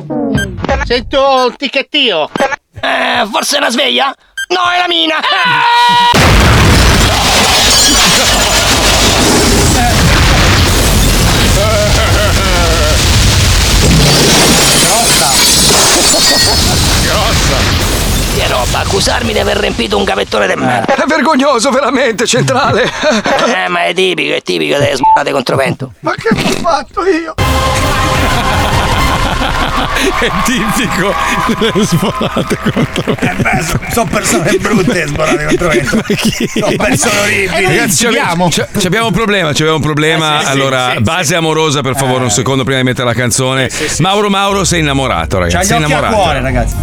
[0.85, 2.29] Sento un ticchettio.
[2.81, 4.13] Eh, forse è una sveglia?
[4.49, 5.19] No, è la mina!
[5.19, 6.60] Grossa!
[18.79, 20.95] Accusarmi di aver riempito un gavettone di merda.
[20.95, 22.89] È vergognoso, veramente, centrale!
[23.51, 25.91] Eh, ma è tipico, è tipico delle sbate controvento.
[25.99, 27.33] Ma che ho fatto io?
[30.19, 31.13] È tipico
[31.59, 35.83] delle svolate contro Eh beh, sono so persone brutte sbolate contro me.
[35.83, 37.65] Sono persone orribili.
[37.65, 38.49] Ragazzi, ci abbiamo,
[38.83, 40.37] abbiamo un problema, ci abbiamo un problema.
[40.37, 41.01] Eh, sì, sì, allora, sì, sì.
[41.03, 43.69] base amorosa, per favore, un secondo prima di mettere la canzone.
[43.99, 45.65] Mauro Mauro sei innamorato, C'ha ragazzi.
[45.65, 46.15] gli sei occhi a innamorato.
[46.21, 46.75] cuore, ragazzi.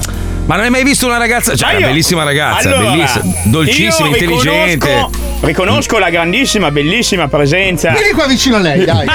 [0.49, 1.55] Ma non hai mai visto una ragazza?
[1.55, 4.87] Cioè, Ma una io- bellissima ragazza, Allora, bellissima, dolcissima, io intelligente.
[4.87, 7.91] riconosco- Riconosco la grandissima, bellissima presenza.
[7.91, 9.07] Vieni qua vicino a lei, dai.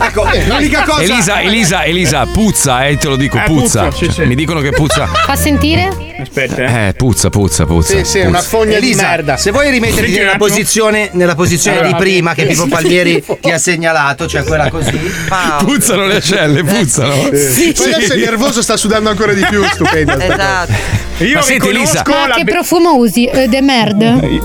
[0.00, 1.02] Ecco, l'unica cosa.
[1.02, 3.84] Elisa, Elisa, Elisa, puzza, eh, te lo dico, Eh, puzza.
[3.84, 4.22] puzza, sì, Cioè, sì.
[4.24, 5.06] Mi dicono che puzza.
[5.06, 6.14] Fa sentire?
[6.18, 6.86] Aspetta.
[6.88, 7.96] Eh, puzza, puzza, puzza.
[7.98, 8.48] Sì, sì, una puzza.
[8.48, 9.36] fogna di Elisa, merda.
[9.36, 13.22] se vuoi rimetterti nella posizione, nella posizione Allora, di prima che sì, Pippo sì, Palmieri
[13.26, 13.36] sì.
[13.40, 14.98] ti ha segnalato, cioè quella così.
[15.64, 17.14] Puzzano le ascelle, puzzano.
[17.16, 20.16] Poi adesso è nervoso, sta sudando ancora di più, stupendo.
[20.28, 20.66] cosa.
[21.18, 22.02] Io Ma senti, Elisa.
[22.06, 23.24] Ma che profumo usi?
[23.24, 24.18] Eh, de merde.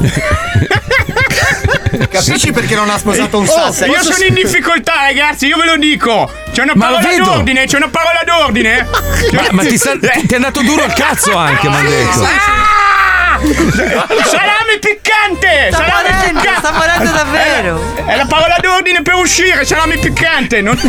[2.09, 3.85] Capisci perché non ha sposato un Oh, sasso?
[3.85, 6.31] io sono in difficoltà, ragazzi, io ve lo dico.
[6.51, 8.87] C'è una parola d'ordine, c'è una parola d'ordine.
[9.33, 12.23] Ma, ma ti, sta- ti è andato duro il cazzo anche, mi hanno detto.
[12.23, 13.39] Ah!
[14.25, 15.69] Salame piccante!
[15.71, 16.59] Sta salame morendo, piccante!
[16.59, 17.93] sta morendo davvero.
[17.95, 20.61] È la, è la parola d'ordine per uscire, salame piccante!
[20.61, 20.79] Non...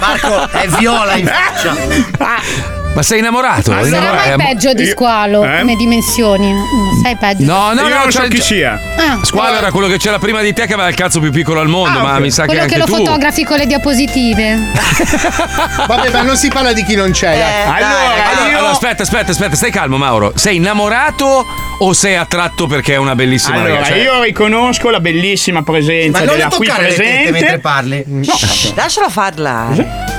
[0.00, 2.80] Marco, è viola in faccia.
[2.94, 3.72] Ma sei innamorato?
[3.72, 5.60] Non sarà mai peggio di squalo Eh?
[5.60, 6.52] come dimensioni.
[6.52, 7.44] Non sei peggio.
[7.44, 8.78] No, no, Io no, non so chi c'è- sia.
[8.96, 11.60] Ah, Squalo era quello che c'era prima di te che aveva il cazzo più piccolo
[11.60, 12.20] al mondo, Ah, ma ok.
[12.20, 12.96] mi sa che quello che lo tu.
[12.96, 14.58] fotografi con le diapositive.
[15.86, 17.36] Vabbè, ma non si parla di chi non c'è.
[17.38, 17.82] dai.
[17.82, 18.56] Allora, Allora, io...
[18.58, 20.32] allora, aspetta, aspetta, aspetta, stai calmo, Mauro.
[20.36, 21.46] Sei innamorato
[21.78, 23.92] o sei attratto perché è una bellissima Allora, ragazza?
[23.92, 27.30] Cioè, io riconosco la bellissima presenza Ma non le della qui toccare le tette mentre
[27.30, 27.58] presente.
[27.58, 28.04] parli.
[28.74, 30.11] Lascialo parlare.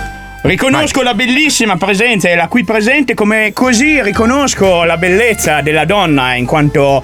[0.46, 6.46] Riconosco la bellissima presenza della qui presente come così riconosco la bellezza della donna in
[6.46, 7.02] quanto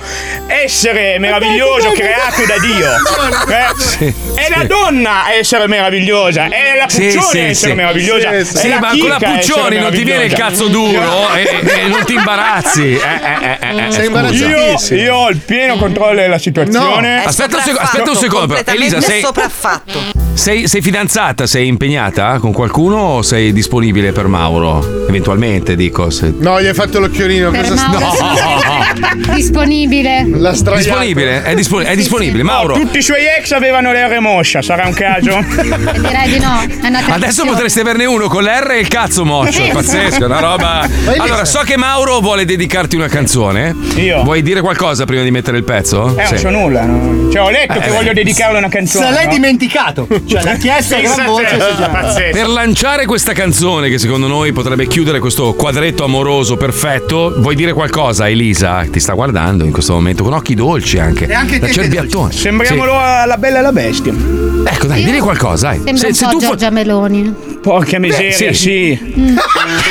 [0.47, 2.87] essere meraviglioso creato da Dio.
[3.49, 7.77] Eh, È la donna a essere meravigliosa, è la Sì, Puccioni sì, a essere sì.
[7.77, 8.43] meravigliosa.
[8.43, 12.03] Sì, la ma con la Puccioni non ti viene il cazzo duro e, e non
[12.03, 12.91] ti imbarazzi.
[12.93, 14.93] Eh, eh, eh, eh, Sei imbarazzato.
[14.95, 17.23] Io, io ho il pieno controllo della situazione.
[17.23, 20.28] È Aspetta un secondo, aspetta un secondo, Elisa, sei- sopraffatto.
[20.33, 21.45] Sei, sei fidanzata?
[21.45, 25.05] Sei impegnata con qualcuno o sei disponibile per Mauro?
[25.09, 26.09] Eventualmente, dico.
[26.09, 26.33] Se...
[26.37, 27.51] No, gli hai fatto l'occhiolino.
[27.51, 28.09] Per Cosa Mauro.
[28.13, 29.33] sta...
[29.33, 30.25] Disponibile.
[30.31, 30.81] La straiata.
[30.87, 31.43] Disponibile?
[31.43, 32.75] È, disponi- è disponibile, Mauro.
[32.75, 35.43] Tutti i suoi ex avevano l'R moscia, sarà un caso?
[35.51, 36.65] Direi di no.
[37.09, 39.61] Adesso potreste averne uno con l'R e il cazzo moccio.
[39.61, 40.87] È pazzesco, è una roba.
[41.17, 43.75] Allora, so che Mauro vuole dedicarti una canzone.
[43.95, 44.23] Io?
[44.23, 46.15] Vuoi dire qualcosa prima di mettere il pezzo?
[46.17, 46.31] Eh, Sì.
[46.33, 46.85] non so nulla.
[46.85, 47.29] no?
[47.29, 47.93] Cioè, ho letto Eh, che beh.
[47.95, 49.05] voglio dedicarle una canzone.
[49.05, 49.31] Se l'hai no?
[49.33, 50.07] dimenticato.
[50.25, 52.29] Cioè, l'ha chiesto a gran voce.
[52.31, 57.73] Per lanciare questa canzone, che secondo noi potrebbe chiudere questo quadretto amoroso perfetto, vuoi dire
[57.73, 58.85] qualcosa, Elisa?
[58.89, 61.27] Ti sta guardando in questo momento con occhi dolci anche.
[61.27, 62.31] E anche te, cerbiattone.
[62.31, 64.13] Sembriamolo alla bella e alla bestia.
[64.13, 64.47] Sì.
[64.65, 65.81] Ecco, dai, dimmi qualcosa, dai.
[65.83, 67.57] Sembra un po' fo- Giorgia Meloni.
[67.61, 68.53] Porca miseria, sì.
[68.53, 69.37] sì.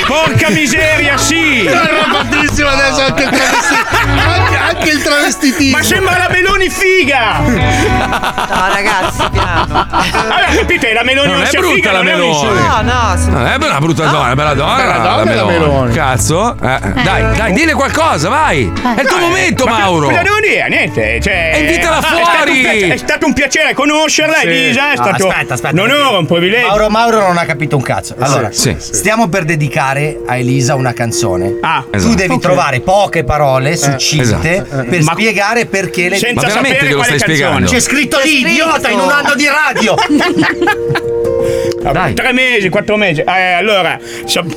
[0.07, 1.65] Porca miseria, sì.
[1.65, 3.87] È arrabbiatissimo adesso anche il travestito.
[4.27, 5.77] Anche, anche il travestitismo.
[5.77, 7.39] Ma sembra la Meloni figa.
[7.39, 9.87] No, ragazzi, piano.
[9.91, 12.59] Allora, capite, la Meloni Non non, è sia brutta figa, la non Meloni.
[12.59, 13.29] No, no, sì.
[13.29, 14.75] Non è una brutta donna, è una bella donna.
[14.75, 15.93] Bella donna la la Meloni.
[15.93, 16.55] Cazzo.
[16.61, 17.03] Eh, eh.
[17.03, 18.71] Dai, dai, dille qualcosa, vai.
[18.95, 20.07] È il tuo momento, Ma Mauro.
[20.07, 20.67] Cosa devo dire?
[20.69, 21.19] Niente.
[21.21, 22.61] Cioè, E invitala è stato un fuori.
[22.61, 24.91] piace- È stato un piacere conoscerla, Elisa.
[24.91, 25.81] È No, stato aspetta, aspetta.
[25.81, 26.67] un onore, un privilegio.
[26.67, 28.15] Mauro, Mauro non ha capito un cazzo.
[28.19, 28.75] Allora, Sì.
[28.77, 31.57] stiamo per dedicare a Elisa una canzone.
[31.61, 32.09] Ah, Esatto.
[32.11, 34.23] Tu devi trovare poche parole succinte
[34.55, 34.85] esatto.
[34.89, 37.35] per Ma- spiegare perché le senza Ma veramente sapere quale stai canzone.
[37.35, 37.71] spiegando?
[37.71, 38.47] C'è scritto lì, scritto.
[38.47, 39.95] idiota, in un anno di radio.
[41.81, 42.13] Dai.
[42.13, 43.21] Tre mesi, quattro mesi.
[43.21, 43.97] Eh, allora,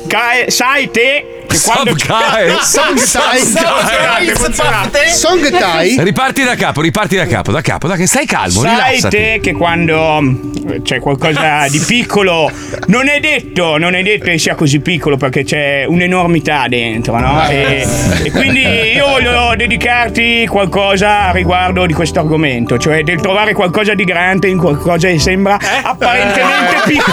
[0.07, 1.95] cae- sai te che quando.
[6.03, 9.15] Riparti da capo, riparti da capo, da capo, da che stai calmo, Sai rilassati.
[9.15, 12.51] te che quando mm, c'è qualcosa di piccolo,
[12.87, 17.47] non è detto, non è detto che sia così piccolo perché c'è un'enormità dentro, no?
[17.47, 17.85] E,
[18.23, 18.61] e quindi
[18.95, 24.47] io voglio dedicarti qualcosa a riguardo di questo argomento, cioè del trovare qualcosa di grande
[24.47, 27.12] in qualcosa che sembra apparentemente piccolo.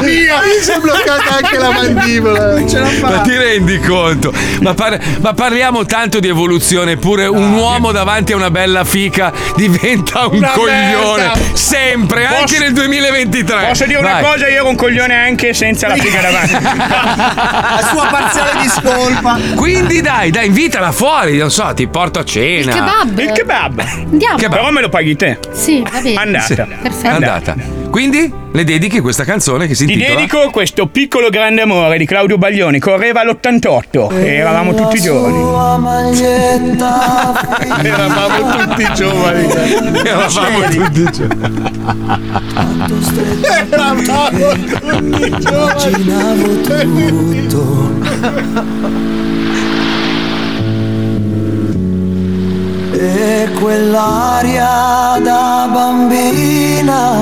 [0.00, 2.52] Mia, mi si è bloccata anche la mandibola.
[2.52, 3.20] Non ce la Ma fa.
[3.20, 4.32] ti rendi conto?
[4.60, 9.32] Ma, par- ma parliamo tanto di evoluzione, eppure un uomo davanti a una bella fica
[9.56, 11.22] diventa un Una coglione.
[11.22, 11.32] merda.
[11.52, 13.66] Sempre, anche Posso- nel 2023.
[13.68, 14.22] Posso dire una Vai.
[14.22, 14.48] cosa?
[14.48, 16.52] Io ero un coglione anche senza la figa davanti.
[17.74, 19.38] La sua parziale discolpa.
[19.54, 22.70] Quindi dai, dai, invitala fuori, non so, ti porto a cena.
[22.72, 23.18] Il kebab.
[23.18, 23.80] Il kebab.
[23.80, 24.36] Andiamo.
[24.36, 25.38] Però me lo paghi te.
[25.52, 26.16] Sì, va bene.
[26.16, 26.44] Andata.
[26.44, 27.08] Sì, Perfetto.
[27.14, 27.54] andata.
[27.90, 32.06] Quindi le dedichi questa canzone che si Ti intitola dedico questo piccolo grande amore di
[32.06, 32.78] Claudio Baglioni.
[32.78, 35.38] Correva l'88 e eravamo tutti giovani.
[37.82, 39.48] Eravamo tutti giovani.
[40.04, 41.34] Eravamo tutti giovani.
[45.90, 48.02] Eravamo tutti giovani.
[52.92, 57.14] E quell'aria da bambina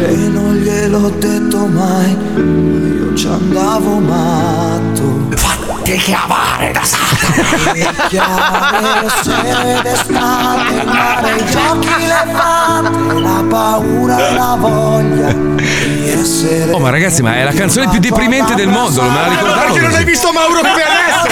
[0.00, 5.28] che non glielo l'ho detto mai, ma io ci andavo matto.
[5.36, 8.06] Fatti chiamare da Satana.
[8.08, 16.10] Chiamare sere d'estate, il mare, i giochi, le fatte, la paura e la voglia di
[16.10, 16.72] essere.
[16.72, 19.60] Oh, ma ragazzi, ma è la canzone più deprimente del mondo, non me la ricordavo.
[19.60, 19.98] Perché non così.
[19.98, 21.28] hai visto Mauro come adesso?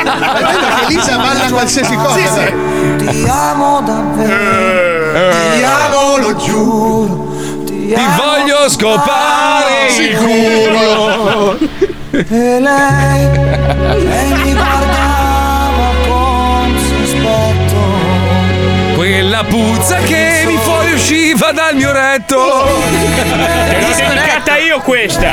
[0.32, 2.14] Perché Elisa balla qualsiasi cosa.
[2.14, 2.96] Sì, sì.
[2.96, 7.29] Ti amo davvero, ti amo, lo giuro.
[7.94, 11.58] Ti, voglio scopare il culo.
[12.12, 13.30] E lei,
[13.98, 17.78] lei mi guardava con sospetto.
[18.94, 22.64] Quella puzza che mi fuoriusciva dal mio retto.
[23.16, 25.32] Te l'ho dedicata io questa.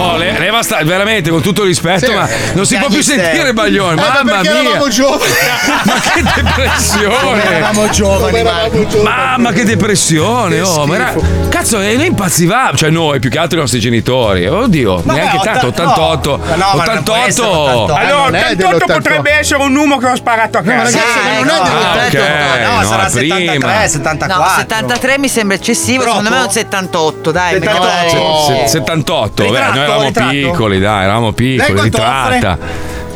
[0.00, 2.12] Oh, le- leva sta- veramente con tutto il rispetto, Sì.
[2.14, 3.22] ma non si può più Piangiste.
[3.22, 3.92] sentire Baglione.
[3.92, 4.60] Eh, ma Mamma perché mia.
[4.60, 5.32] eravamo giovani.
[5.84, 7.44] Ma che depressione!
[7.44, 9.02] Eravamo giovani, Marco.
[9.02, 10.60] Mamma che depressione!
[10.60, 11.14] oh, ma era...
[11.48, 14.46] Cazzo, e noi impazzivamo, cioè noi più che altro i nostri genitori.
[14.46, 16.36] Oddio, Vabbè, neanche otta- tanto, 88.
[16.36, 16.42] no.
[16.44, 17.94] Ma no, ma non può essere 88.
[17.94, 18.54] Allora, non è 88
[18.86, 18.92] dell'88.
[18.92, 20.82] potrebbe essere un numero che ho sparato a casa.
[20.82, 23.36] ragazzi, ma non è Ah, ok, No, no, sarà prima.
[23.36, 24.44] 73, 74.
[24.44, 27.52] No, 73 mi sembra eccessivo, secondo me è un 78, dai.
[27.54, 28.46] 78.
[28.46, 30.30] Se- 78, beh, noi eravamo ritratto?
[30.30, 32.58] piccoli, dai, eravamo piccoli, ritratta.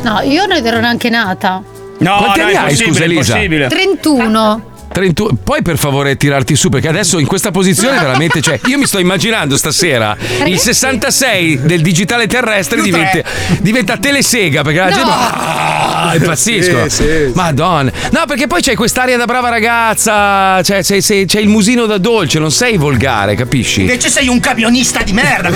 [0.01, 1.61] No, io non ero neanche nata.
[1.97, 3.33] No, Quanti no, anni è hai, scusa, Elisa?
[3.33, 3.67] impossibile.
[3.67, 4.61] 31.
[4.95, 8.85] 31 Puoi per favore tirarti su perché adesso in questa posizione veramente cioè io mi
[8.85, 10.15] sto immaginando stasera
[10.45, 13.19] il 66 del digitale terrestre diventa,
[13.59, 14.95] diventa telesega perché la No.
[14.95, 16.83] gente ah, impazziscono.
[16.87, 17.31] Sì, sì, sì.
[17.33, 17.91] Madonna.
[18.11, 21.97] No, perché poi c'è quest'aria da brava ragazza, cioè sei- sei- c'è il musino da
[21.97, 23.81] dolce, non sei volgare, capisci?
[23.81, 25.49] Invece sei un camionista di merda.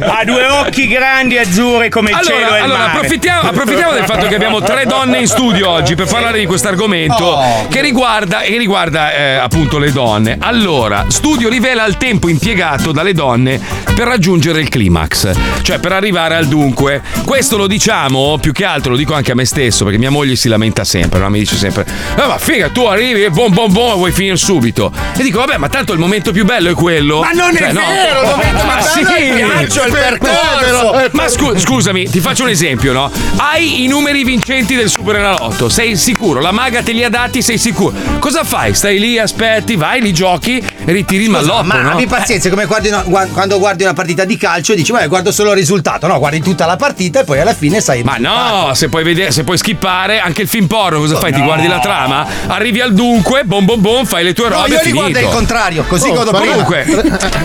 [0.00, 2.92] Ha due occhi grandi azzurri come il cielo e Allora, il allora mare.
[2.96, 6.68] approfittiamo, approfittiamo del fatto che abbiamo tre donne in studio oggi per parlare di questo
[7.10, 7.66] argomento Oh.
[7.68, 10.36] che riguarda, che riguarda eh, appunto le donne.
[10.40, 13.60] Allora, studio rivela il tempo impiegato dalle donne
[13.94, 15.30] per raggiungere il climax,
[15.62, 17.02] cioè per arrivare al dunque.
[17.24, 20.36] Questo lo diciamo più che altro, lo dico anche a me stesso perché mia moglie
[20.36, 21.28] si lamenta sempre, no?
[21.30, 21.84] mi dice sempre:
[22.16, 24.92] "Eh, ma figa, tu arrivi e bom bom bom, vuoi finire subito.
[25.16, 27.20] E dico: Vabbè, ma tanto il momento più bello è quello.
[27.20, 27.80] Ma non è Cioè, no.
[27.80, 29.00] vero, il momento ma sì.
[29.00, 31.08] è il percorso.
[31.12, 33.10] Ma scu- scusami, ti faccio un esempio, no?
[33.36, 36.40] Hai i numeri vincenti del Super Enalotto, sei sicuro?
[36.40, 37.94] La maga te li ha dati, sei sicuro?
[38.18, 38.74] Cosa fai?
[38.74, 41.90] Stai lì, aspetti, vai, li giochi e ritiri il malloppo, ma no?
[41.92, 44.92] abbi pazienza, è come guardi una- gua- quando guardi una partita di calcio e dici,
[44.92, 46.06] beh, guardo solo il risultato.
[46.06, 48.02] No, guardi tutta la partita e poi alla fine sai.
[48.02, 51.32] Ma no, se puoi vedere, se puoi skippare anche il film porno, cosa fai?
[51.32, 52.26] Ti guardi la trama?
[52.46, 55.18] Arrivi al dunque, bom bom bom, fai le tue No, robe io e li guardo
[55.18, 56.52] il contrario, così Oh, godo ma prima.
[56.54, 56.84] Comunque,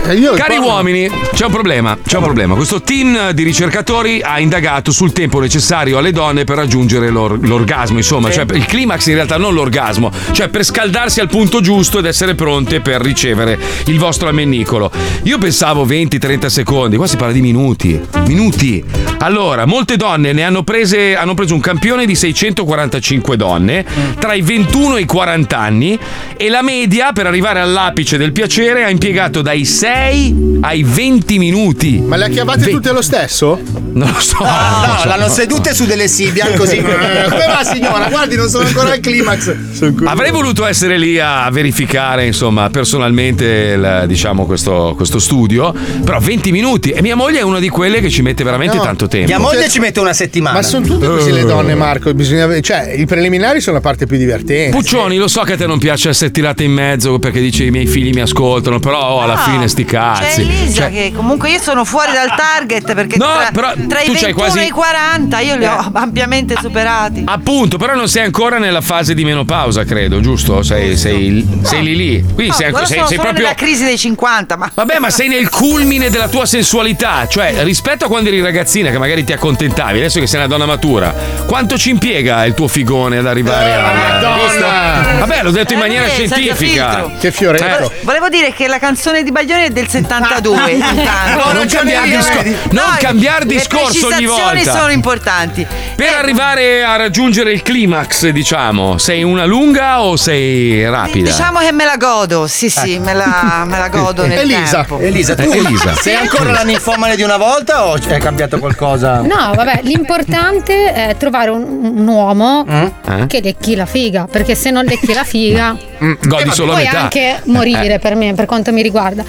[0.07, 2.56] Eh, io Cari uomini, c'è un problema, c'è un problema.
[2.56, 7.98] Questo team di ricercatori ha indagato sul tempo necessario alle donne per raggiungere l'or- l'orgasmo,
[7.98, 12.06] insomma, cioè il climax in realtà non l'orgasmo, cioè per scaldarsi al punto giusto ed
[12.06, 14.92] essere pronte per ricevere il vostro ammennicolo.
[15.24, 18.84] Io pensavo 20-30 secondi, qua si parla di minuti, minuti.
[19.20, 23.86] Allora, molte donne ne hanno prese hanno preso un campione di 645 donne
[24.20, 25.98] tra i 21 e i 40 anni
[26.38, 32.00] e la media per arrivare all'apice del piacere ha impiegato dai 6 ai 20 minuti.
[32.00, 33.60] Ma le ha chiamate tutte lo stesso?
[33.94, 34.44] Non lo so.
[34.44, 35.08] No, non lo so.
[35.08, 36.82] l'hanno sedute su delle Sibian così.
[36.82, 38.10] Come va signora?
[38.10, 40.04] Guardi, non sono ancora al climax.
[40.06, 45.74] Avrei voluto essere lì a verificare, insomma, personalmente il- diciamo questo, questo studio,
[46.04, 48.84] però 20 minuti e mia moglie è una di quelle che ci mette veramente No.
[48.84, 49.28] tanto tempo.
[49.28, 50.56] Mia moglie ci mette una settimana.
[50.58, 52.14] Ma sono tutte così le donne, Marco.
[52.14, 54.76] Bisogna, cioè, i preliminari sono la parte più divertente.
[54.76, 57.72] Puccioni, lo so che a te non piace essere tirata in mezzo perché dici i
[57.72, 60.42] miei figli mi ascoltano, però oh, alla No, fine sti C'è cazzi.
[60.42, 64.06] Elisa Cioè, che comunque io sono fuori dal target perché No, tra, però tra i
[64.06, 67.24] tu 21 c'hai quasi- e i 40 io li ho ampiamente superati.
[67.26, 70.62] Appunto, però non sei ancora nella fase di menopausa, credo, giusto?
[70.62, 72.22] Sei, sei, sei lì lì.
[72.22, 73.44] Quindi No, sei, sei- sono sei solo proprio.
[73.44, 77.28] nella crisi dei 50, ma Vabbè, ma sei nel culmine della tua sensualità.
[77.28, 80.66] Cioè, rispetto a quando eri ragazzina, che magari ti accontentavi, adesso che sei una donna
[80.66, 81.14] matura,
[81.48, 83.82] quanto ci impiega il tuo figone ad arrivare a.
[84.14, 85.16] Madonna!
[85.20, 87.10] Vabbè, l'ho detto in Eh, maniera senza scientifica.
[87.20, 87.92] Che fioretto.
[88.04, 90.72] volevo dire che la canzone di Baglione è del 72.
[90.72, 91.54] intanto.
[91.54, 94.72] Non cambiare discor- non No, cambiare le discorso ogni volta.
[94.78, 95.66] sono importanti.
[95.96, 101.30] Per arrivare a raggiungere il climax, diciamo, sei una lunga o sei rapida?
[101.30, 104.77] Diciamo che me la godo, sì, sì, me la, me la godo nel Elisa.
[104.77, 104.98] tempo.
[104.99, 105.94] Elisa, tu Eh, Elisa.
[105.94, 109.22] sei ancora la ninfomane di una volta o è cambiato qualcosa?
[109.22, 111.61] No, vabbè, l'importante è trovare un,
[111.98, 113.27] un uomo Eh?
[113.27, 115.77] che lecchi la figa, perché se non lecchi la figa
[116.23, 116.99] Godi solo a puoi metà.
[117.02, 119.23] anche morire per me, per quanto mi riguarda.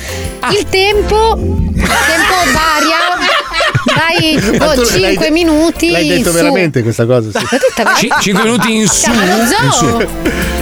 [0.53, 3.35] Il tempo, il tempo varia.
[3.87, 5.91] Dai, Ma tu oh, l'hai 5 de- minuti.
[5.91, 7.31] L'hai detto veramente questa cosa?
[7.31, 7.47] Sì.
[7.99, 10.09] Ci- cinque minuti in su, in su.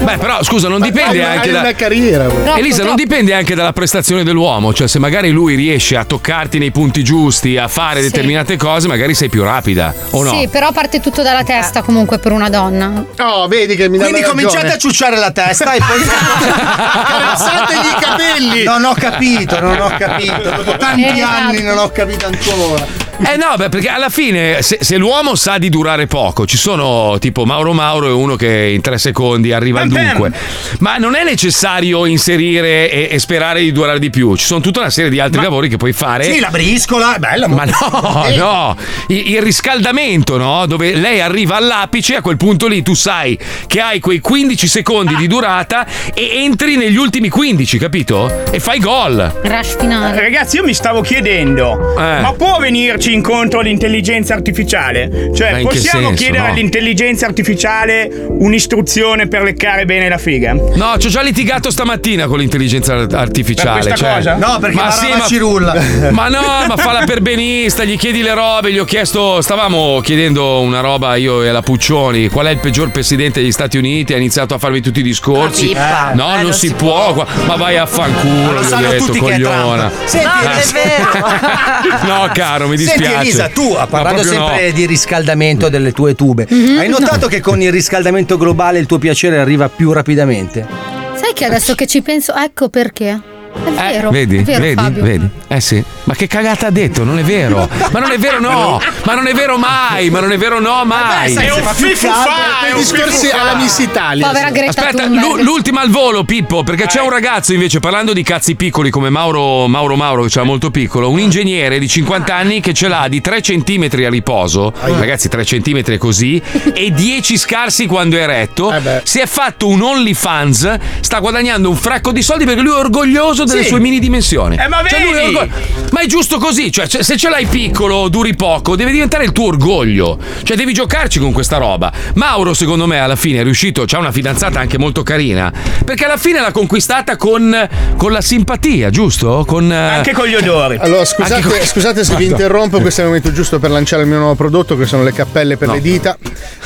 [0.05, 1.61] Beh, però scusa, non dipende hai anche da.
[1.61, 2.27] una carriera.
[2.27, 6.59] Troppo, Elisa, non dipende anche dalla prestazione dell'uomo, cioè se magari lui riesce a toccarti
[6.59, 8.11] nei punti giusti, a fare Sì.
[8.11, 10.31] determinate cose, magari sei più rapida, o no?
[10.39, 13.05] Sì, però parte tutto dalla testa comunque per una donna.
[13.21, 16.03] Oh, vedi che mi dà Quindi cominciate a ciucciare la testa e poi.
[17.05, 18.63] Carezzategli i capelli.
[18.65, 20.43] Non ho capito, non ho capito.
[20.43, 21.31] Dopo tanti Esatto.
[21.49, 22.87] anni non ho capito ancora.
[23.17, 27.17] Eh no, beh, perché alla fine se, se l'uomo sa di durare poco, ci sono
[27.21, 30.33] tipo Mauro Mauro è uno che in tre secondi arriva al dunque.
[30.81, 34.35] Ma non è necessario inserire e, e sperare di durare di più.
[34.37, 36.25] Ci sono tutta una serie di altri lavori che puoi fare.
[36.25, 37.47] Sì, la briscola, è bella.
[37.47, 38.77] Ma no, Eh, no,
[39.09, 40.67] il, il riscaldamento, no?
[40.67, 45.15] Dove lei arriva all'apice, a quel punto lì tu sai che hai quei 15 secondi
[45.15, 48.43] di durata e entri negli ultimi 15, capito?
[48.51, 49.41] E fai gol.
[49.43, 50.19] Rush finale.
[50.21, 52.21] Ragazzi, io mi stavo chiedendo, Eh.
[52.21, 55.31] ma può venirci incontro l'intelligenza artificiale?
[55.35, 56.51] Cioè, possiamo senso, chiedere no?
[56.53, 60.53] all'intelligenza artificiale un'istruzione per leccare bene la figa?
[60.55, 63.81] No, ci ho già litigato stamattina con l'intelligenza art- artificiale.
[63.81, 64.35] Per questa cioè- cosa?
[64.37, 65.73] No, perché ma sì, ma- cirulla.
[66.15, 70.61] Ma no, ma fa la perbenista, gli chiedi le robe, gli ho chiesto, stavamo chiedendo
[70.61, 74.17] una roba io e la Puccioni, qual è il peggior presidente degli Stati Uniti, ha
[74.17, 75.69] iniziato a farmi tutti i discorsi.
[75.69, 76.13] Pippa.
[76.15, 78.91] no, Eh, non, non si, si può, qua- ma vai a fanculo, Lo gli ho
[78.91, 79.91] detto, tutti che è cogliona.
[80.05, 82.03] Senti, No, vero.
[82.05, 82.94] No, caro, mi dispiace.
[82.97, 84.47] Senti Elisa, tu, parlando proprio no.
[84.49, 86.79] sempre di riscaldamento delle tue tube, Mhm.
[86.79, 90.67] hai notato che con il riscaldamento globale il tuo piacere arriva più rapidamente?
[91.15, 93.33] Sai che adesso che ci penso, ecco perché.
[93.55, 94.09] È vero.
[94.09, 95.03] Eh, vedi, è vero, vedi, Fabio.
[95.03, 95.29] vedi.
[95.49, 95.83] Eh sì.
[96.05, 97.05] Ma che cagata ha detto?
[97.05, 97.69] Non è vero.
[97.91, 98.81] Ma non è vero, no.
[99.05, 100.11] Ma non è vero mai.
[100.11, 101.33] Ma non è vero, no, mai.
[101.33, 104.27] Sai, È un fa più fifufà, è i un discorsi alla Miss Italia.
[104.27, 108.23] Povera Greta Aspetta, l'u- l'ultima al volo, Pippo, perché c'è un ragazzo invece, parlando di
[108.23, 112.35] cazzi piccoli come Mauro Mauro, Mauro che ce l'ha molto piccolo, un ingegnere di 50
[112.35, 116.41] anni che ce l'ha di 3 cm a riposo, ragazzi 3 cm è così,
[116.75, 121.77] e 10 scarsi quando è eretto, Eh si è fatto un OnlyFans, sta guadagnando un
[121.77, 123.69] fracco di soldi perché lui è orgoglioso delle Sì.
[123.69, 124.57] sue mini dimensioni.
[124.57, 125.51] Eh, ma Cioè, lui
[125.93, 129.47] ma è giusto così, cioè se ce l'hai piccolo, duri poco, deve diventare il tuo
[129.47, 130.19] orgoglio.
[130.43, 131.93] Cioè devi giocarci con questa roba.
[132.15, 135.53] Mauro, secondo me, alla fine è riuscito, c'ha una fidanzata anche molto carina,
[135.85, 139.45] perché alla fine l'ha conquistata con, con la simpatia, giusto?
[139.47, 140.77] Con, Anche con gli odori.
[140.81, 144.09] Allora, scusate, con- scusate se vi interrompo, questo è il momento giusto per lanciare il
[144.09, 145.75] mio nuovo prodotto, che sono le cappelle per No.
[145.75, 146.17] le dita.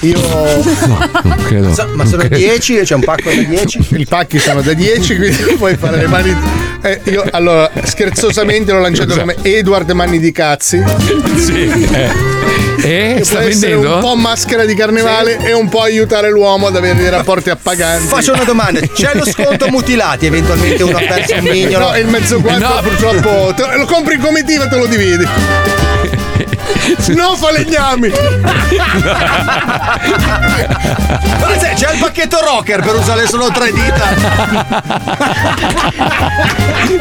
[0.01, 0.19] Io.
[1.23, 1.75] non credo.
[1.95, 3.87] Ma sono 10, c'è un pacco da 10.
[3.91, 6.37] I pacchi sono da 10, quindi puoi fare le mani.
[6.81, 10.83] Eh, io allora scherzosamente l'ho lanciato come Edward Manni di Cazzi.
[11.37, 11.69] Sì.
[11.93, 12.68] Eh.
[12.81, 13.95] E Che sta vendendo?
[13.97, 18.07] un po' maschera di carnevale e un po' aiutare l'uomo ad avere dei rapporti appaganti.
[18.07, 20.27] Faccio una domanda, c'è lo sconto mutilati?
[20.27, 21.91] Eventualmente uno ha perso un mignolo?
[21.91, 22.81] No, il mezzo quattro No.
[22.83, 25.27] purtroppo te- lo compri in comitiva e te lo dividi.
[27.09, 28.09] No falegnami!
[31.41, 34.15] Ma c'è il pacchetto rocker per usare solo tre dita.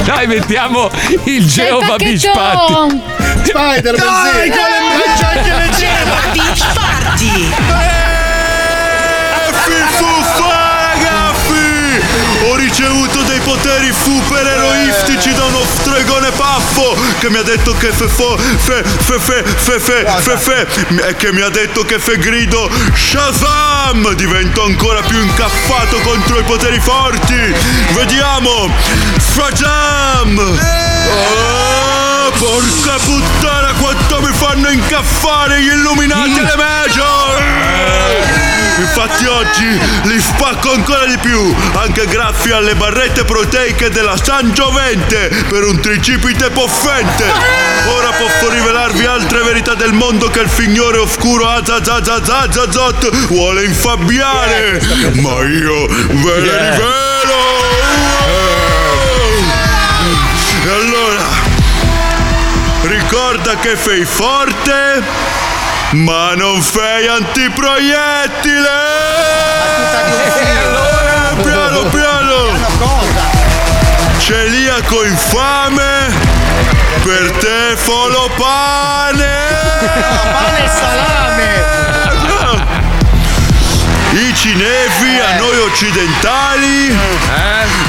[0.03, 0.89] Dai, mettiamo
[1.25, 1.87] il Beach Party.
[1.87, 3.15] pacchetto.
[3.43, 4.49] Spider-Man Dai, sì.
[4.49, 4.67] con
[5.57, 5.66] le
[7.15, 7.55] Gemme.
[9.97, 12.01] Fuffa, ragazzi!
[12.45, 18.07] Ho ricevuto dei poteri supereroistici da uno stregone paffo che mi ha detto che fe
[18.07, 20.67] fo, fe fe fe fe fe fe fe
[21.07, 24.13] e che mi ha detto che fe grido Shazam!
[24.13, 27.53] Divento ancora più incaffato contro i poteri forti.
[27.93, 28.71] Vediamo.
[29.19, 30.37] Shazam!
[31.09, 31.86] Oh,
[32.37, 37.77] porca puttana quanto mi fanno incaffare gli illuminati alle major
[38.79, 45.29] Infatti oggi li spacco ancora di più, anche grazie alle barrette proteiche della San Giovente
[45.49, 47.23] per un tricipite poffente.
[47.87, 54.79] Ora posso rivelarvi altre verità del mondo che il signore oscuro Azazazazazazot vuole infabbiare.
[55.21, 57.76] Ma io ve le rivelo.
[63.47, 65.01] Ricorda che sei forte
[65.91, 68.67] ma non fai antiproiettile!
[71.31, 72.57] Eh, Piano piano!
[74.17, 76.13] Celiaco infame!
[77.03, 79.35] Per te folo pane!
[80.33, 81.65] Pane e salame!
[84.11, 86.97] I cinesi a noi occidentali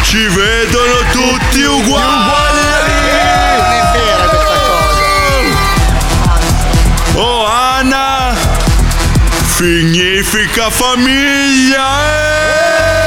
[0.02, 2.97] ci vedono tutti uguali!
[9.58, 12.04] Significa famiglia.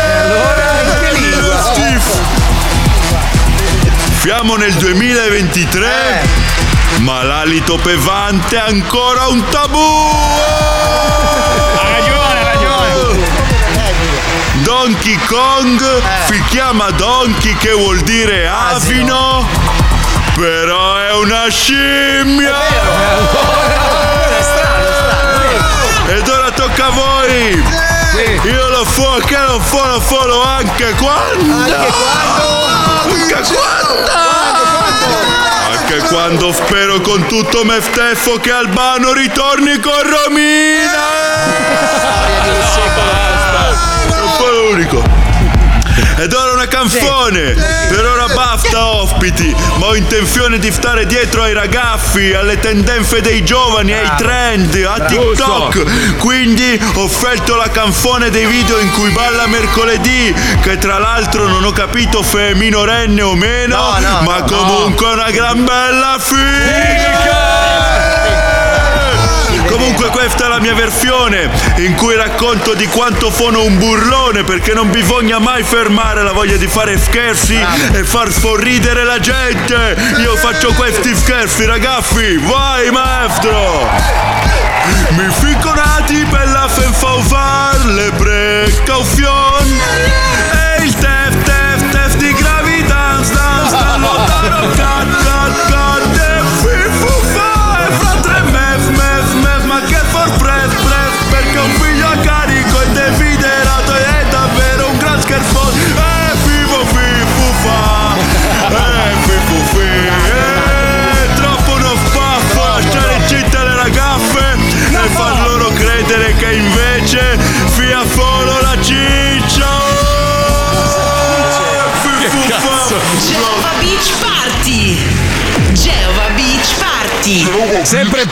[0.04, 0.70] E allora
[4.20, 6.50] Siamo nel 2023.
[7.00, 9.80] ma l'alito pesante è ancora un tabù.
[11.78, 13.30] Ha ragione, ha ragione.
[14.64, 15.82] Donkey Kong
[16.28, 19.48] si chiama Donkey che vuol dire asino,
[20.36, 22.52] però è una scimmia.
[26.12, 27.64] Ed ora tocca a voi.
[28.44, 31.56] Io lo fo che lo fo lo follow anche quando.
[31.56, 32.48] Anche quando?
[33.08, 34.12] Anche quando?
[35.72, 41.08] Anche quando spero con tutto me stesso che Albano ritorni con Romina.
[44.10, 45.02] Non sono l'unico.
[46.18, 47.54] Ed ora canzone!
[47.90, 53.44] Per ora basta ospiti, ma ho intenzione di stare dietro ai ragazzi, alle tendenze dei
[53.44, 56.16] giovani, ai trend, a TikTok.
[56.18, 61.66] Quindi ho scelto la canzone dei video in cui balla mercoledì, che tra l'altro non
[61.66, 66.18] ho capito se è minorenne o meno, No, no, ma comunque è una gran bella
[66.20, 67.01] figa!
[69.72, 74.74] Comunque questa è la mia versione in cui racconto di quanto sono un burlone perché
[74.74, 77.58] non bisogna mai fermare la voglia di fare scherzi
[77.94, 79.96] e far sorridere la gente.
[80.20, 83.90] Io faccio questi scherzi ragazzi, vai maestro!
[85.12, 89.51] Mi fico nati per la senza usare le precauzioni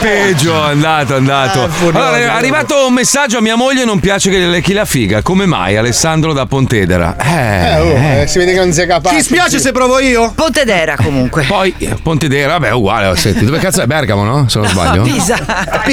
[0.00, 1.68] peggio, è andato, è andato.
[1.82, 5.22] allora, è arrivato un messaggio a mia moglie non piace che le lecchi la figa.
[5.22, 5.76] Come mai?
[5.76, 7.16] Alessandro da Pontedera.
[7.18, 8.20] Eh, Eh, oh, eh.
[8.22, 9.16] eh, si vede che non sei capace.
[9.16, 10.32] Ti spiace se provo io?
[10.34, 11.44] Pontedera comunque.
[11.44, 13.14] Poi eh, Pontedera, vabbè, uguale.
[13.16, 14.48] Senti, dove cazzo è Bergamo, no?
[14.48, 15.02] Se non sbaglio.
[15.02, 15.38] Pisa.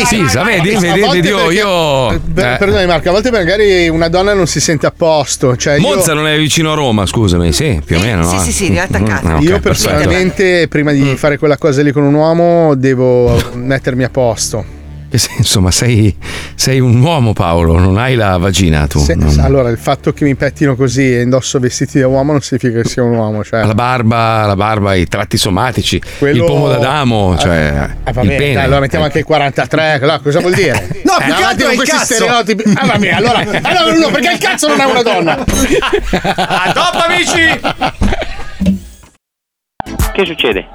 [0.07, 1.37] Pisa, vedi, A vedi, volte vedi, io.
[1.37, 2.55] perché- io Per- eh.
[2.57, 5.55] Perdonami Marco, a volte magari una donna non si sente a posto.
[5.55, 8.27] Cioè io- Monza non è vicino a Roma, scusami, sì, più o meno.
[8.27, 8.41] sì, no?
[8.41, 9.27] sì, sì, è attaccato.
[9.27, 9.89] Mm, ok, Io perfetto.
[9.89, 14.75] personalmente, prima di fare quella cosa lì con un uomo, devo mettermi a posto.
[15.09, 16.13] Che senso, ma sei,
[16.55, 18.99] sei un uomo, Paolo, non hai la vagina tu.
[18.99, 22.41] Se- non- Allora, il fatto che mi pettino così e indosso vestiti da uomo non
[22.41, 23.41] significa che sia un uomo.
[23.41, 28.21] Cioè, La barba, la barba, i tratti somatici, Quello- il pomo d'Adamo, cioè Ah, va
[28.21, 28.53] il bene, pene.
[28.55, 29.93] dai, allora mettiamo anche il 43.
[29.93, 30.73] allora, cosa vuol dire?
[31.07, 32.13] No, Eh, più che avanti con questi cazzo.
[32.13, 32.63] stereotipi.
[32.75, 35.37] Ah, va bene, allora, allora no, perché il cazzo non è una donna?
[35.39, 37.59] A dopo amici!
[40.11, 40.65] Che succede?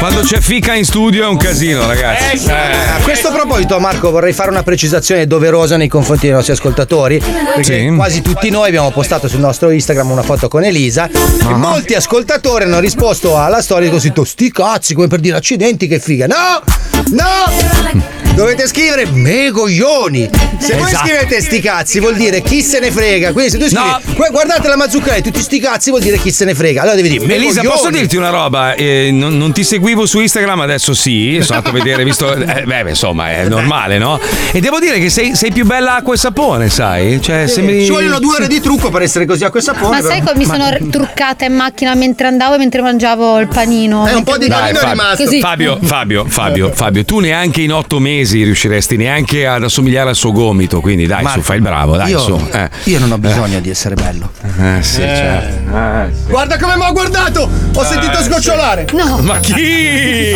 [0.00, 2.46] Quando c'è fica in studio è un casino, ragazzi.
[2.46, 2.52] Eh.
[2.52, 7.18] A questo proposito, Marco, vorrei fare una precisazione doverosa nei confronti dei nostri ascoltatori.
[7.54, 7.94] Perché Sì.
[7.94, 11.06] quasi tutti noi abbiamo postato sul nostro Instagram una foto con Elisa.
[11.06, 16.00] E molti ascoltatori hanno risposto alla storia così: sti cazzi, come per dire accidenti, che
[16.00, 16.26] figa.
[16.26, 16.62] No!
[17.10, 17.98] No!
[18.34, 20.30] Dovete scrivere me coglioni.
[20.58, 21.06] Se voi Esatto.
[21.08, 23.32] scrivete sti cazzi vuol dire chi se ne frega.
[23.32, 24.00] Quindi se tu scrivi No.
[24.14, 26.80] "Gu- guardate la Mazzucchelli, tutti sti cazzi vuol dire chi se ne frega.
[26.82, 27.74] Allora devi dire me Elisa, coglioni.
[27.76, 28.74] posso dirti una roba?
[28.74, 31.38] Eh, non, non ti seguivo su Instagram, adesso sì.
[31.42, 32.32] Sono andato a vedere, visto.
[32.34, 34.18] eh, beh, insomma, è normale, no?
[34.52, 37.20] E devo dire che sei, sei più bella acqua e sapone, sai?
[37.20, 37.84] Cioè, Sì, sembri.
[37.84, 40.00] Ci vogliono due ore di trucco per essere così acqua e sapone.
[40.00, 43.48] Ma sai però- come mi sono truccata in macchina mentre andavo e mentre mangiavo il
[43.48, 44.06] panino?
[44.06, 44.78] Eh, un po' di Dai, guidavo?
[44.78, 45.24] Fabio, rimasto.
[45.24, 45.40] Così.
[45.40, 50.32] Fabio, Fabio, Fabio, Fabio, tu neanche in otto mesi riusciresti neanche ad assomigliare al suo
[50.32, 50.80] gomito.
[50.80, 52.48] Quindi dai, Marco, su, fai il bravo, dai, io, su.
[52.52, 52.68] Eh.
[52.84, 54.30] io non ho bisogno di essere bello.
[54.42, 56.28] Eh, sì, certo.
[56.28, 57.48] Guarda come mi ha guardato!
[57.74, 58.86] Ho sentito sgocciolare!
[58.92, 59.18] No.
[59.22, 59.79] Ma chi?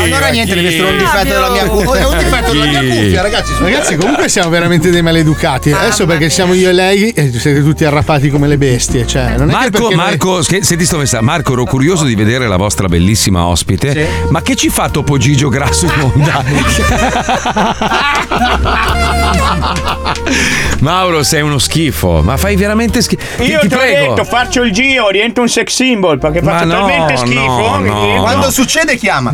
[0.03, 2.01] Allora niente, deve essere un difetto della mia cuffia.
[2.01, 3.53] È un difetto della mia cuffia, ragazzi.
[3.59, 5.73] Ragazzi, comunque siamo veramente dei maleducati.
[5.73, 9.07] Adesso perché siamo io e lei e siete tutti arrapati come le bestie.
[9.07, 11.25] Cioè, non è che Marco, noi- Marco, sch- senti sto messaggio.
[11.25, 14.09] Marco, ero curioso di vedere la vostra bellissima ospite.
[14.29, 16.43] Ma che ci fa Topo Gigio grasso in onda?
[20.85, 23.23] Mauro, sei uno schifo, ma fai veramente schifo.
[23.39, 24.15] Ti, Io ti l'ho prego.
[24.15, 27.40] detto, faccio il giro, divento un sex symbol perché Ma faccio no, talmente schifo.
[27.40, 29.31] no, no, Quando succede, chiama.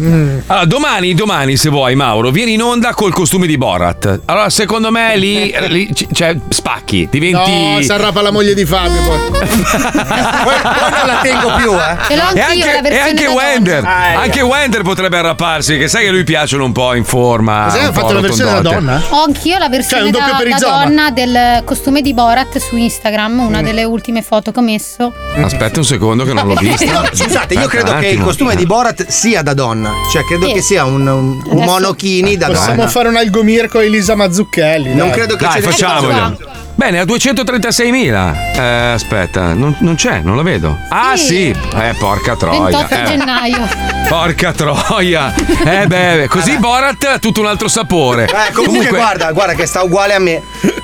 [0.47, 4.20] Allora, domani, domani, se vuoi, Mauro, vieni in onda col costume di Borat.
[4.27, 7.51] Allora, secondo me lì, lì cioè, spacchi, diventi.
[7.74, 9.18] No, si arrapa la moglie di Fabio poi.
[9.39, 11.97] Poi non la tengo più, eh.
[12.06, 14.14] Ce l'ho E anch'io, anche, la e versione anche Wender, Ah, eh.
[14.14, 17.68] anche Wender potrebbe arrapparsi, che sai che a lui piacciono un po' in forma.
[17.70, 19.02] Sai, un ha fatto la versione da donna?
[19.10, 23.39] Ho anch'io la versione Cioè, un doppio da, donna del costume di Borat su Instagram,
[23.41, 25.12] una delle ultime foto che ho messo.
[25.37, 26.93] Aspetta un secondo che non l'ho vista.
[26.93, 29.91] No, scusate, io Aspetta credo che il costume di Borat sia da donna.
[30.11, 30.53] Cioè, credo Sì.
[30.53, 32.89] che sia un, un, un monokini da Possiamo donna.
[32.89, 34.89] fare un algomir con Elisa Mazzucchelli.
[34.95, 35.17] Non dai.
[35.17, 36.39] credo che Dai, ce ne sia facciamolo.
[36.81, 38.55] Bene, a 236.000.
[38.57, 38.62] Eh,
[38.93, 40.78] aspetta, non, non c'è, non la vedo.
[40.89, 41.27] Ah, Sì.
[41.27, 41.55] sì.
[41.77, 42.62] Eh, porca troia.
[42.78, 43.05] 28 eh.
[43.05, 43.69] gennaio.
[44.11, 45.32] Porca troia.
[45.65, 48.24] Eh, beh, così Borat ha tutto un altro sapore.
[48.24, 50.43] Eh, comunque, guarda, guarda che sta uguale a me.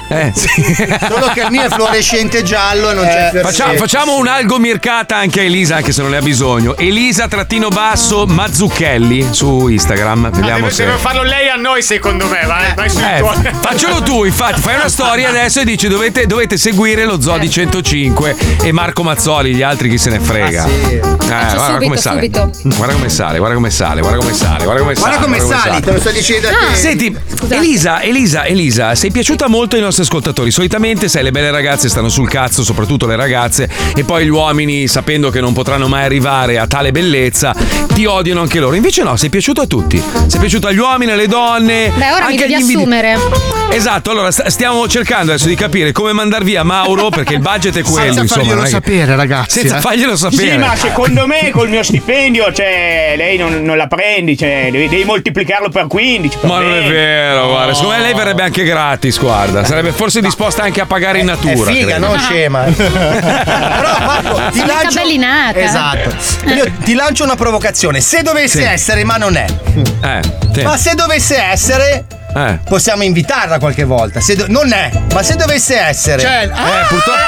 [0.09, 0.49] Eh, sì.
[1.09, 5.17] Solo che il mio è fluorescente giallo e non c'è Eh, Facciamo, facciamo un'algo mircata
[5.17, 6.77] anche a Elisa, anche se non ne ha bisogno.
[6.77, 10.31] Elisa trattino basso Mazzucchelli su Instagram.
[10.31, 10.85] Vediamo Deve, se.
[10.85, 12.45] deve farlo lei a noi, secondo me.
[12.47, 13.37] Vai, vai sui Eh, tuoi.
[13.61, 18.37] faccelo tu, infatti, fai una storia adesso e dici dovete, dovete seguire lo Zodi 105
[18.63, 20.65] e Marco Mazzoli, gli altri chi se ne frega.
[20.65, 20.95] Ah, sì.
[20.95, 22.29] Eh, guarda subito, come sale.
[22.77, 25.17] Guarda come sale, guarda come sale, guarda come sale, guarda come sale.
[25.17, 26.75] Guarda come sali, te lo sto dicendo Ah.
[26.75, 27.17] Senti,
[27.49, 30.51] Elisa, Elisa, Elisa, sei piaciuta molto ai nostri ascoltatori.
[30.51, 34.87] Solitamente, sai, le belle ragazze stanno sul cazzo, soprattutto le ragazze, e poi gli uomini,
[34.89, 37.55] sapendo che non potranno mai arrivare a tale bellezza,
[37.93, 38.75] ti odiano anche loro.
[38.75, 40.01] Invece no, sei piaciuto a tutti.
[40.27, 41.91] Sei piaciuto agli uomini, alle donne.
[41.95, 43.19] Beh, ora mi anche devi agli invidi- assumere.
[43.71, 47.77] Esatto, allora st- stiamo cercando adesso di capire come mandar via Mauro perché il budget
[47.79, 48.41] è quello, Senza insomma.
[48.43, 49.81] farglielo è che- sapere, ragazzi, Senza eh.
[49.81, 50.51] farglielo sapere.
[50.53, 54.89] Sì, ma secondo me col mio stipendio, cioè, lei non, non la prendi, cioè, devi,
[54.89, 56.39] devi moltiplicarlo per 15.
[56.39, 56.91] per Ma non è 20.
[56.93, 59.65] vero, guarda, secondo me lei verrebbe anche gratis, guarda.
[59.65, 61.71] Sarebbe forse disposta anche a pagare in È natura.
[61.71, 62.07] figa, credo.
[62.07, 62.65] non scema.
[62.77, 65.59] Però Marco, ti Sono lancio.
[65.59, 66.15] Esatto.
[66.47, 68.01] Io ti lancio una provocazione.
[68.01, 68.65] Se dovesse Sì.
[68.65, 69.47] essere, ma non è.
[70.03, 70.21] Eh,
[70.55, 70.63] sì.
[70.63, 72.05] Ma se dovesse essere,
[72.37, 72.59] Eh.
[72.65, 74.21] possiamo invitarla qualche volta.
[74.21, 76.21] Se do- non è, ma se dovesse essere.
[76.21, 77.19] Cioè, Eh, purtroppo.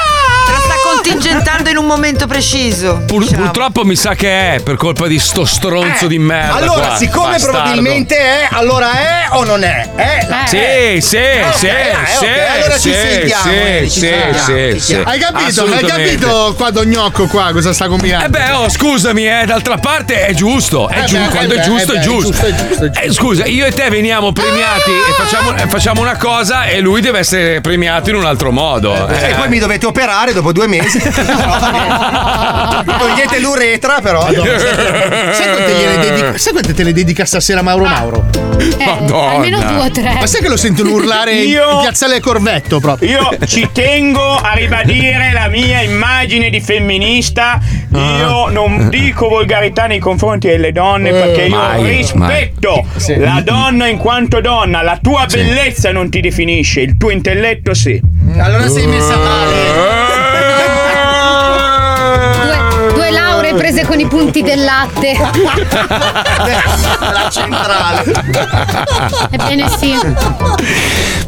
[0.49, 3.03] Te la sta contingentando in un momento preciso.
[3.05, 3.43] Pur- diciamo.
[3.43, 6.55] Purtroppo mi sa che è per colpa di sto stronzo Eh, di merda.
[6.55, 7.57] Allora, qua, siccome bastardo.
[7.57, 9.87] probabilmente è, allora è o non è?
[9.93, 10.27] È.
[10.47, 14.33] Sì, sì, ok, sì, eh, sì, allora ci sì, sentiamo, sì, eh, ci sì, sentiamo,
[14.33, 14.79] sì, sì.
[14.79, 15.03] sentiamo.
[15.09, 15.63] Hai capito?
[15.65, 18.25] Hai capito qua Don Gnocco qua cosa sta combinando?
[18.25, 21.57] Eh beh, oh, scusami, eh, d'altra parte è giusto, è Eh giusto, beh, quando eh
[21.57, 22.29] è beh, giusto, eh è giusto.
[22.31, 23.01] è giusto, è giusto, è giusto.
[23.07, 27.19] Eh, scusa, io e te veniamo premiati e facciamo, facciamo una cosa e lui deve
[27.19, 29.07] essere premiato in un altro modo.
[29.07, 29.35] E eh.
[29.35, 30.99] poi mi dovete operare dopo due mesi.
[32.99, 34.21] Togliete l'uretra, però.
[34.25, 38.25] Sai quante, gliene dedica, sai quante te le dedica stasera Mauro Mauro?
[38.57, 38.83] Eh,
[39.13, 40.13] almeno due o tre.
[40.19, 43.09] Ma sai che lo sentono urlare in- Io- in piazzale Corvetto proprio?
[43.09, 47.59] Io ci tengo a ribadire la mia immagine di femminista.
[47.93, 52.85] Io non dico volgarità nei confronti delle donne perché io mai, rispetto
[53.17, 54.81] la donna in quanto donna.
[54.81, 57.99] La tua bellezza non ti definisce, il tuo intelletto sì.
[58.37, 59.98] Allora sei messa Due,
[63.79, 65.13] prese con i punti del latte.
[67.11, 68.03] La centrale.
[69.31, 69.97] Ebbene sì.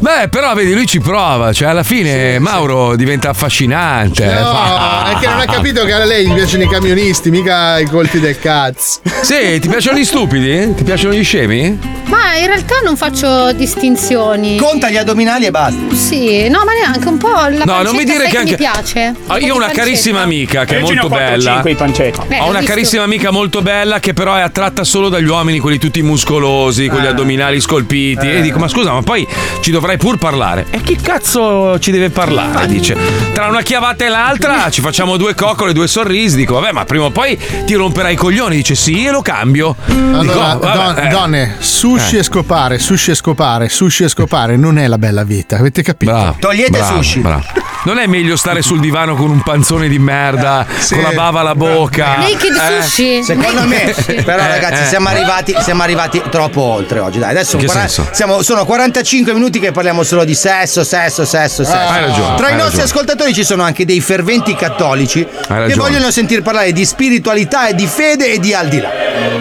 [0.00, 4.24] Beh, però vedi, lui ci prova, cioè alla fine Mauro diventa affascinante.
[4.24, 7.86] No, è che non ha capito che a lei gli piacciono i camionisti, mica i
[7.86, 9.00] colti del cazzo.
[9.22, 10.74] Sì, ti piacciono gli stupidi?
[10.74, 11.78] Ti piacciono gli scemi?
[12.06, 14.56] Ma in realtà non faccio distinzioni.
[14.56, 15.94] Conta gli addominali e basta.
[15.94, 18.56] Sì, no, ma neanche un po' la No, non mi pancetta, dire che anche- mi
[18.56, 19.14] piace.
[19.28, 21.52] Ah, Io ho una carissima amica che è molto 4 o bella.
[21.52, 22.20] 5 i pancetti.
[22.28, 22.74] Eh, Ho una visto.
[22.74, 27.00] carissima amica molto bella che però è attratta solo dagli uomini, quelli tutti muscolosi, con
[27.00, 28.28] gli addominali scolpiti.
[28.30, 29.26] E dico, ma scusa, ma poi
[29.60, 30.66] ci dovrai pur parlare.
[30.70, 32.66] E chi cazzo ci deve parlare?
[32.66, 32.96] Dice,
[33.32, 36.36] tra una chiavata e l'altra ci facciamo due coccole, due sorrisi.
[36.36, 38.56] Dico, vabbè, ma prima o poi ti romperai i coglioni.
[38.56, 39.74] Dice, sì, e lo cambio.
[39.86, 41.08] Allora, Dico, vabbè, don- eh.
[41.08, 42.18] donne, sushi Eh.
[42.20, 46.12] e scopare, sushi e scopare, sushi e scopare non è la bella vita, avete capito?
[46.12, 46.36] Bravo,
[46.70, 47.44] bravo, bravo.
[47.84, 50.94] Non è meglio stare sul divano con un panzone di merda, Sì.
[50.94, 52.18] con la bava alla bocca?
[52.32, 52.82] Naked Eh?
[52.82, 53.22] sushi.
[53.22, 53.94] Secondo me,
[54.24, 54.86] però, Eh, ragazzi, eh.
[54.86, 57.18] siamo arrivati, siamo arrivati troppo oltre oggi.
[57.18, 58.08] Dai, adesso senso?
[58.12, 61.76] siamo- sono 45 minuti che parliamo solo di sesso, sesso, sesso, sesso.
[61.76, 62.82] hai ragione, Tra hai i nostri ragione.
[62.82, 65.26] ascoltatori ci sono anche dei ferventi cattolici
[65.66, 68.90] che vogliono sentir parlare di spiritualità e di fede e di al di là.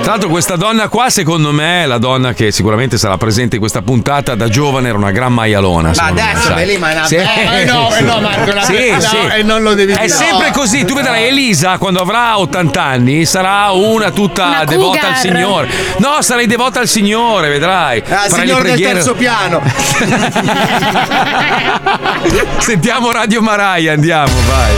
[0.01, 3.61] Tra l'altro questa donna qua secondo me è la donna che sicuramente sarà presente in
[3.61, 6.65] questa puntata da giovane era una gran maialona Ma me, adesso, sai.
[6.65, 7.15] Belì, ma è una Sì.
[7.15, 9.17] bella- Eh no, eh no, Marco, la- Sì, no, sì.
[9.37, 10.09] e non lo devi È dire.
[10.09, 10.53] sempre No.
[10.53, 15.11] così, tu vedrai Elisa quando avrà 80 anni sarà una tutta Una devota cougar.
[15.11, 15.69] al Signore.
[15.97, 18.01] No, sarai devota al Signore, vedrai.
[18.05, 19.61] Farai le signore del terzo piano.
[22.59, 24.73] Sentiamo Radio Maraia, andiamo, vai.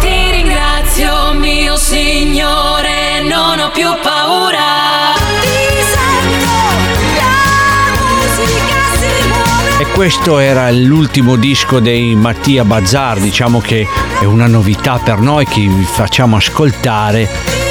[0.00, 5.37] Ti ringrazio mio Signore, non ho più paura.
[9.80, 13.86] E questo era l'ultimo disco dei Mattia Bazzar, diciamo che
[14.20, 17.28] è una novità per noi che vi facciamo ascoltare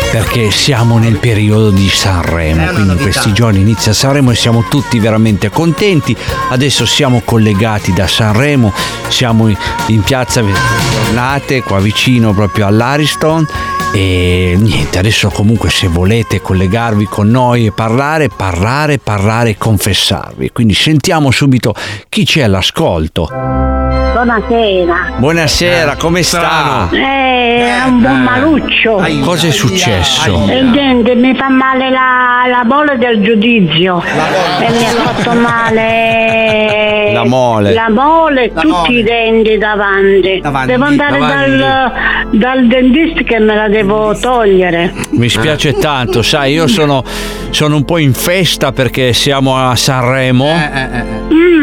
[0.09, 4.99] perché siamo nel periodo di Sanremo, quindi in questi giorni inizia Sanremo e siamo tutti
[4.99, 6.15] veramente contenti.
[6.49, 8.71] Adesso siamo collegati da Sanremo,
[9.09, 9.49] siamo
[9.87, 13.45] in piazza Giornate, qua vicino proprio all'Ariston.
[13.93, 20.51] E niente, adesso comunque se volete collegarvi con noi e parlare, parlare, parlare e confessarvi.
[20.51, 21.73] Quindi sentiamo subito
[22.09, 24.06] chi c'è all'ascolto.
[24.13, 25.13] Buonasera.
[25.17, 26.89] Buonasera, come sta?
[26.91, 29.03] Eh, è un buon maluccio.
[29.21, 30.47] Cosa è successo?
[30.49, 34.01] E niente, mi fa male la, la mole del giudizio.
[34.01, 37.73] E mi ha fatto male La mole.
[37.73, 38.99] la mole e tutti mole.
[38.99, 40.39] i denti davanti.
[40.41, 40.67] Davanti.
[40.71, 41.57] Devo andare Davanti.
[41.57, 41.91] dal,
[42.31, 44.93] dal dentista che me la devo togliere.
[45.11, 47.03] Mi spiace tanto, sai, io sono,
[47.51, 50.45] sono un po' in festa perché siamo a Sanremo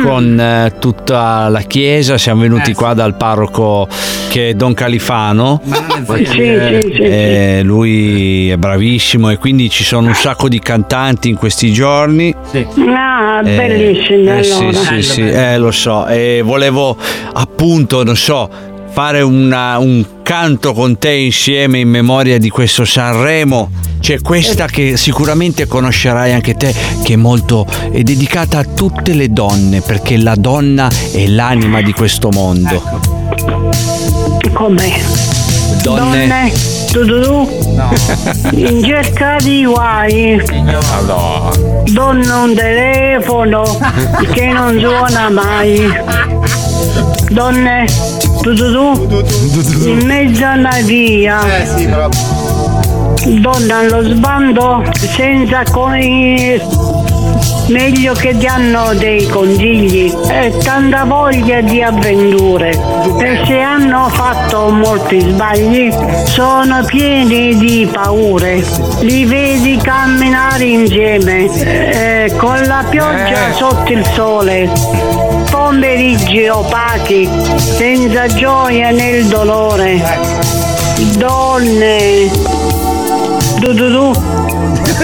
[0.02, 3.88] con eh, tutta la chiesa, siamo venuti qua dal parroco
[4.28, 5.60] che è Don Califano.
[5.64, 7.02] Sì, sì, sì, sì.
[7.02, 12.34] Eh, lui è bravissimo e quindi ci sono un sacco di cantanti in questi giorni.
[12.94, 14.72] Ah, Eh, bellissimo eh, allora.
[14.72, 16.06] Sì, sì, sì, eh, lo so.
[16.06, 16.96] E volevo
[17.32, 18.48] appunto, non so,
[18.94, 23.68] fare una- un canto con te insieme in memoria di questo Sanremo.
[23.98, 26.72] C'è questa che sicuramente conoscerai anche te,
[27.02, 31.92] che è molto è dedicata a tutte le donne, perché la donna è l'anima di
[31.92, 32.80] questo mondo.
[34.52, 34.92] Com'è?
[35.82, 36.52] Donne.
[36.92, 37.48] tu, tu.
[38.54, 40.40] in cerca di guai.
[41.92, 43.64] Donna un telefono
[44.32, 45.92] che non suona mai.
[47.30, 48.13] Donne.
[48.46, 51.40] In mezzo a una via.
[53.24, 56.60] Donna allo sbando senza coi
[57.68, 60.12] meglio che danno dei consigli.
[60.28, 62.68] E tanta voglia di avventure.
[63.18, 65.90] E se hanno fatto molti sbagli
[66.26, 68.62] sono pieni di paure.
[69.00, 75.23] Li vedi camminare insieme eh, con la pioggia sotto il sole
[75.74, 80.00] pomeriggi opachi senza gioia nel dolore
[81.16, 82.30] donne
[83.58, 84.12] du du du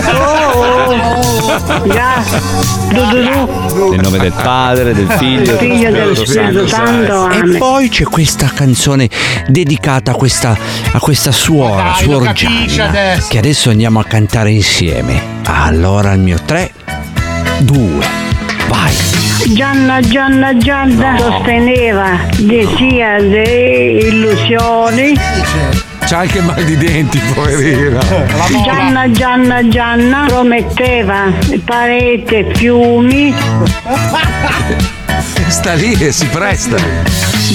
[0.09, 0.39] oh,
[0.87, 1.89] oh.
[1.89, 2.23] Già.
[2.93, 3.91] Du du du.
[3.91, 8.51] Nel nome del Padre, del Figlio, Figlio e dello Spirito Santo, E poi c'è questa
[8.53, 9.09] canzone
[9.47, 10.57] dedicata a questa,
[10.93, 15.39] a questa suora, Dai, Suor Gianna, che adesso andiamo a cantare insieme.
[15.45, 16.73] Allora il mio 3,
[17.61, 18.20] 2, vai.
[19.53, 25.19] Gianna Gianna Gianna sosteneva di sia di illusioni.
[26.07, 27.99] C'ha anche il mal di denti, poverina.
[28.63, 31.33] Gianna Gianna Gianna prometteva
[31.65, 33.35] pareti e fiumi.
[35.49, 36.77] Sta lì e si presta.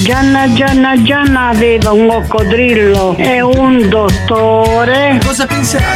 [0.02, 5.18] Gianna Gianna Gianna aveva un coccodrillo e un dottore.
[5.24, 5.86] Cosa penserà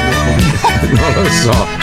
[0.89, 1.80] Non lo so.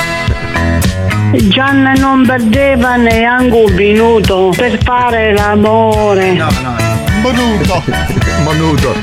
[1.33, 6.31] Gianna non perdeva neanche un minuto per fare l'amore.
[6.31, 6.75] No, no.
[7.21, 7.83] Monuto.
[8.43, 8.95] Monuto.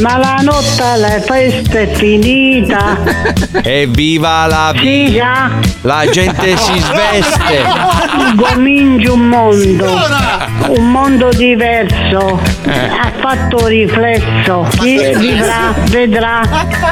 [0.00, 2.98] Ma la notte la festa è finita.
[3.62, 5.50] Evviva la già.
[5.82, 7.62] La gente si sveste.
[8.36, 9.86] Comincia un mondo,
[10.68, 12.70] un mondo diverso, Eh.
[12.70, 16.40] ha fatto riflesso, chi vivrà, vedrà.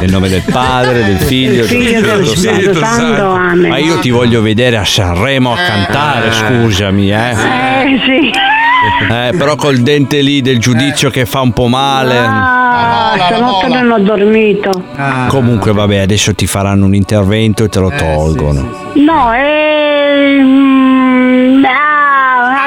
[0.01, 3.69] Nel nome del Padre, del Figlio, Figlio e dello Spirito Santo, amen.
[3.71, 7.31] Ma io ti voglio vedere a Sanremo a cantare, scusami, eh.
[7.31, 8.31] Eh sì,
[9.11, 12.17] Eh, però col dente lì del giudizio che fa un po' male.
[12.19, 14.85] ah, stanotte non ho dormito.
[15.29, 18.93] Comunque, vabbè, adesso ti faranno un intervento e te lo tolgono.
[18.95, 20.88] No, eh, mm,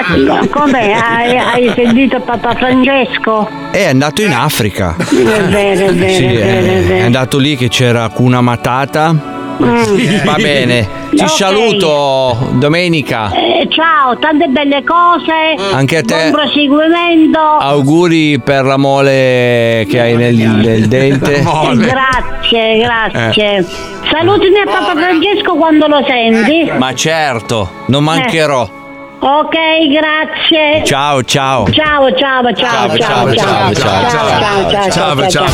[0.06, 0.92] ah, com'è?
[0.92, 3.48] Hai, hai sentito Papa Francesco?
[3.72, 4.96] È andato in Africa.
[4.98, 7.06] È vero, è vero, Sì, è vero, è è vero.
[7.06, 9.40] andato lì che c'era Kuna Matata.
[9.62, 10.24] Mm.
[10.24, 11.30] Va bene, ti Ok.
[11.30, 13.32] saluto domenica.
[13.32, 15.72] Eh, ciao, tante belle cose.
[15.76, 16.30] Anche a te.
[16.30, 17.40] Buon proseguimento.
[17.40, 21.44] Auguri per la mole che hai nel, nel dente.
[21.46, 23.66] Eh, Grazie, grazie.
[24.12, 26.72] Salutami a Papa Francesco quando lo senti.
[26.78, 28.80] Ma certo, non mancherò.
[29.24, 29.54] Ok,
[29.92, 30.84] grazie.
[30.84, 31.70] Ciao, ciao.
[31.70, 35.46] Ciao, ciao, ciao, ciao, ciao, ciao, ciao, ciao, ciao, ciao, ciao,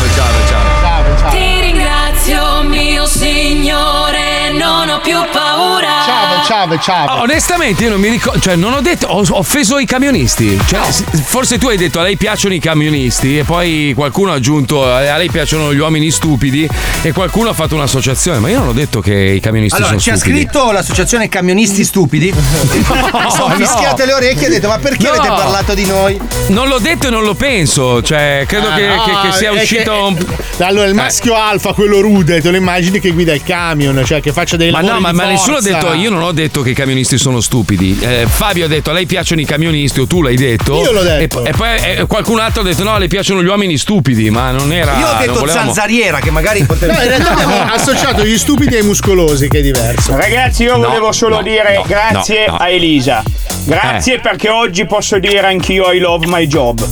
[0.48, 1.30] ciao.
[1.32, 5.88] Ti ringrazio, mio Signore, e non ho più paura.
[6.06, 7.18] Ciao, ciao, ciao.
[7.18, 10.58] Oh, onestamente io non mi ricordo, cioè non ho detto, ho ho offeso i camionisti.
[10.66, 10.80] Cioè,
[11.24, 15.18] forse tu hai detto a lei piacciono i camionisti e poi qualcuno ha aggiunto a
[15.18, 16.68] lei piacciono gli uomini stupidi
[17.02, 20.02] e qualcuno ha fatto un'associazione, ma io non ho detto che i camionisti Allora, sono
[20.02, 20.40] ci ha stupidi.
[20.42, 22.32] scritto l'associazione Camionisti Stupidi.
[22.34, 22.84] Mi
[23.32, 23.56] sono no.
[23.56, 25.10] fischiate le orecchie e ha detto: Ma perché No.
[25.10, 26.20] avete parlato di noi?
[26.48, 29.92] Non l'ho detto e non lo penso, cioè credo che, Ah, che- che sia uscito
[29.92, 30.66] che- un...
[30.66, 34.32] Allora, il maschio alfa, quello rude, te lo immagini che guida il camion, cioè che
[34.38, 36.62] faccia dei Ma lavori no, ma, di ma nessuno ha detto, io non ho detto
[36.62, 37.98] che i camionisti sono stupidi.
[38.00, 40.80] Eh, Fabio ha detto a lei piacciono i camionisti, o tu l'hai detto.
[40.84, 41.44] Io l'ho detto.
[41.44, 44.52] E, e poi eh, qualcun altro ha detto no, le piacciono gli uomini stupidi, ma
[44.52, 44.96] non era.
[45.00, 46.94] Io ho non detto volevamo- zanzariera, che magari poteva.
[46.94, 50.16] No, in realtà abbiamo associato gli stupidi ai muscolosi, che è diverso.
[50.16, 52.58] Ragazzi, io No, volevo solo no, dire no, grazie no, no.
[52.60, 53.24] a Elisa.
[53.64, 56.86] Grazie perché oggi posso dire anch'io I love my job.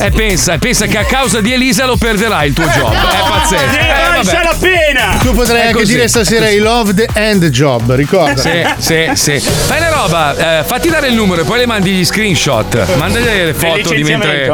[0.00, 2.92] E pensa, pensa che a causa di Elisa lo perderai il tuo job.
[2.92, 3.70] È pazzesco.
[3.70, 4.44] Ne Eh, valsa vabbè.
[4.44, 5.16] la pena!
[5.20, 5.92] Tu potrai anche così.
[5.92, 8.40] dire stasera I love the end job, ricorda.
[8.40, 9.40] Sì, sì, sì.
[9.40, 12.96] Fai una roba, eh, fatti dare il numero e poi le mandi gli screenshot.
[12.96, 14.46] Mandagli le foto di mentre.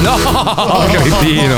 [0.00, 1.56] No, cretino.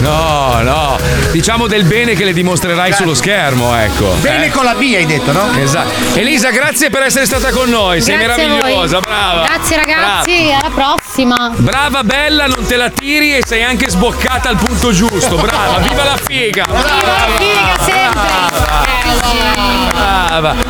[0.00, 0.98] No, no.
[1.30, 4.14] Diciamo del bene che le dimostrerai sullo schermo, ecco.
[4.20, 4.50] Bene Eh.
[4.50, 5.50] con la B hai detto, no?
[5.58, 6.18] Esatto.
[6.18, 8.00] Elisa, grazie per essere stata con noi.
[8.00, 9.44] Sei Grazie meravigliosa, brava.
[9.46, 11.52] Grazie ragazzi, alla prossima.
[11.56, 15.36] Brava, bella, non te la tiri e sei anche sboccata al punto giusto.
[15.36, 16.64] Brava, viva la figa!
[16.66, 18.20] Viva la figa sempre.
[18.20, 18.91] Brava.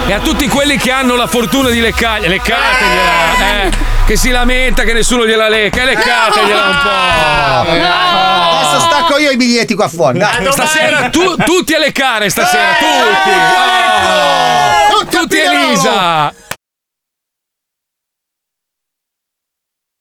[0.06, 3.70] E a tutti quelli che hanno la fortuna di leccargli, leccategliela, eh,
[4.05, 7.70] che si lamenta che nessuno gliela lecca, e leccategliela un po'.
[7.70, 10.19] Adesso stacco io i biglietti qua fuori.
[10.19, 10.51] Dai.
[10.51, 13.31] Stasera tu- tutti a leccare, stasera, tutti!
[14.94, 16.51] Oh, tutti Elisa!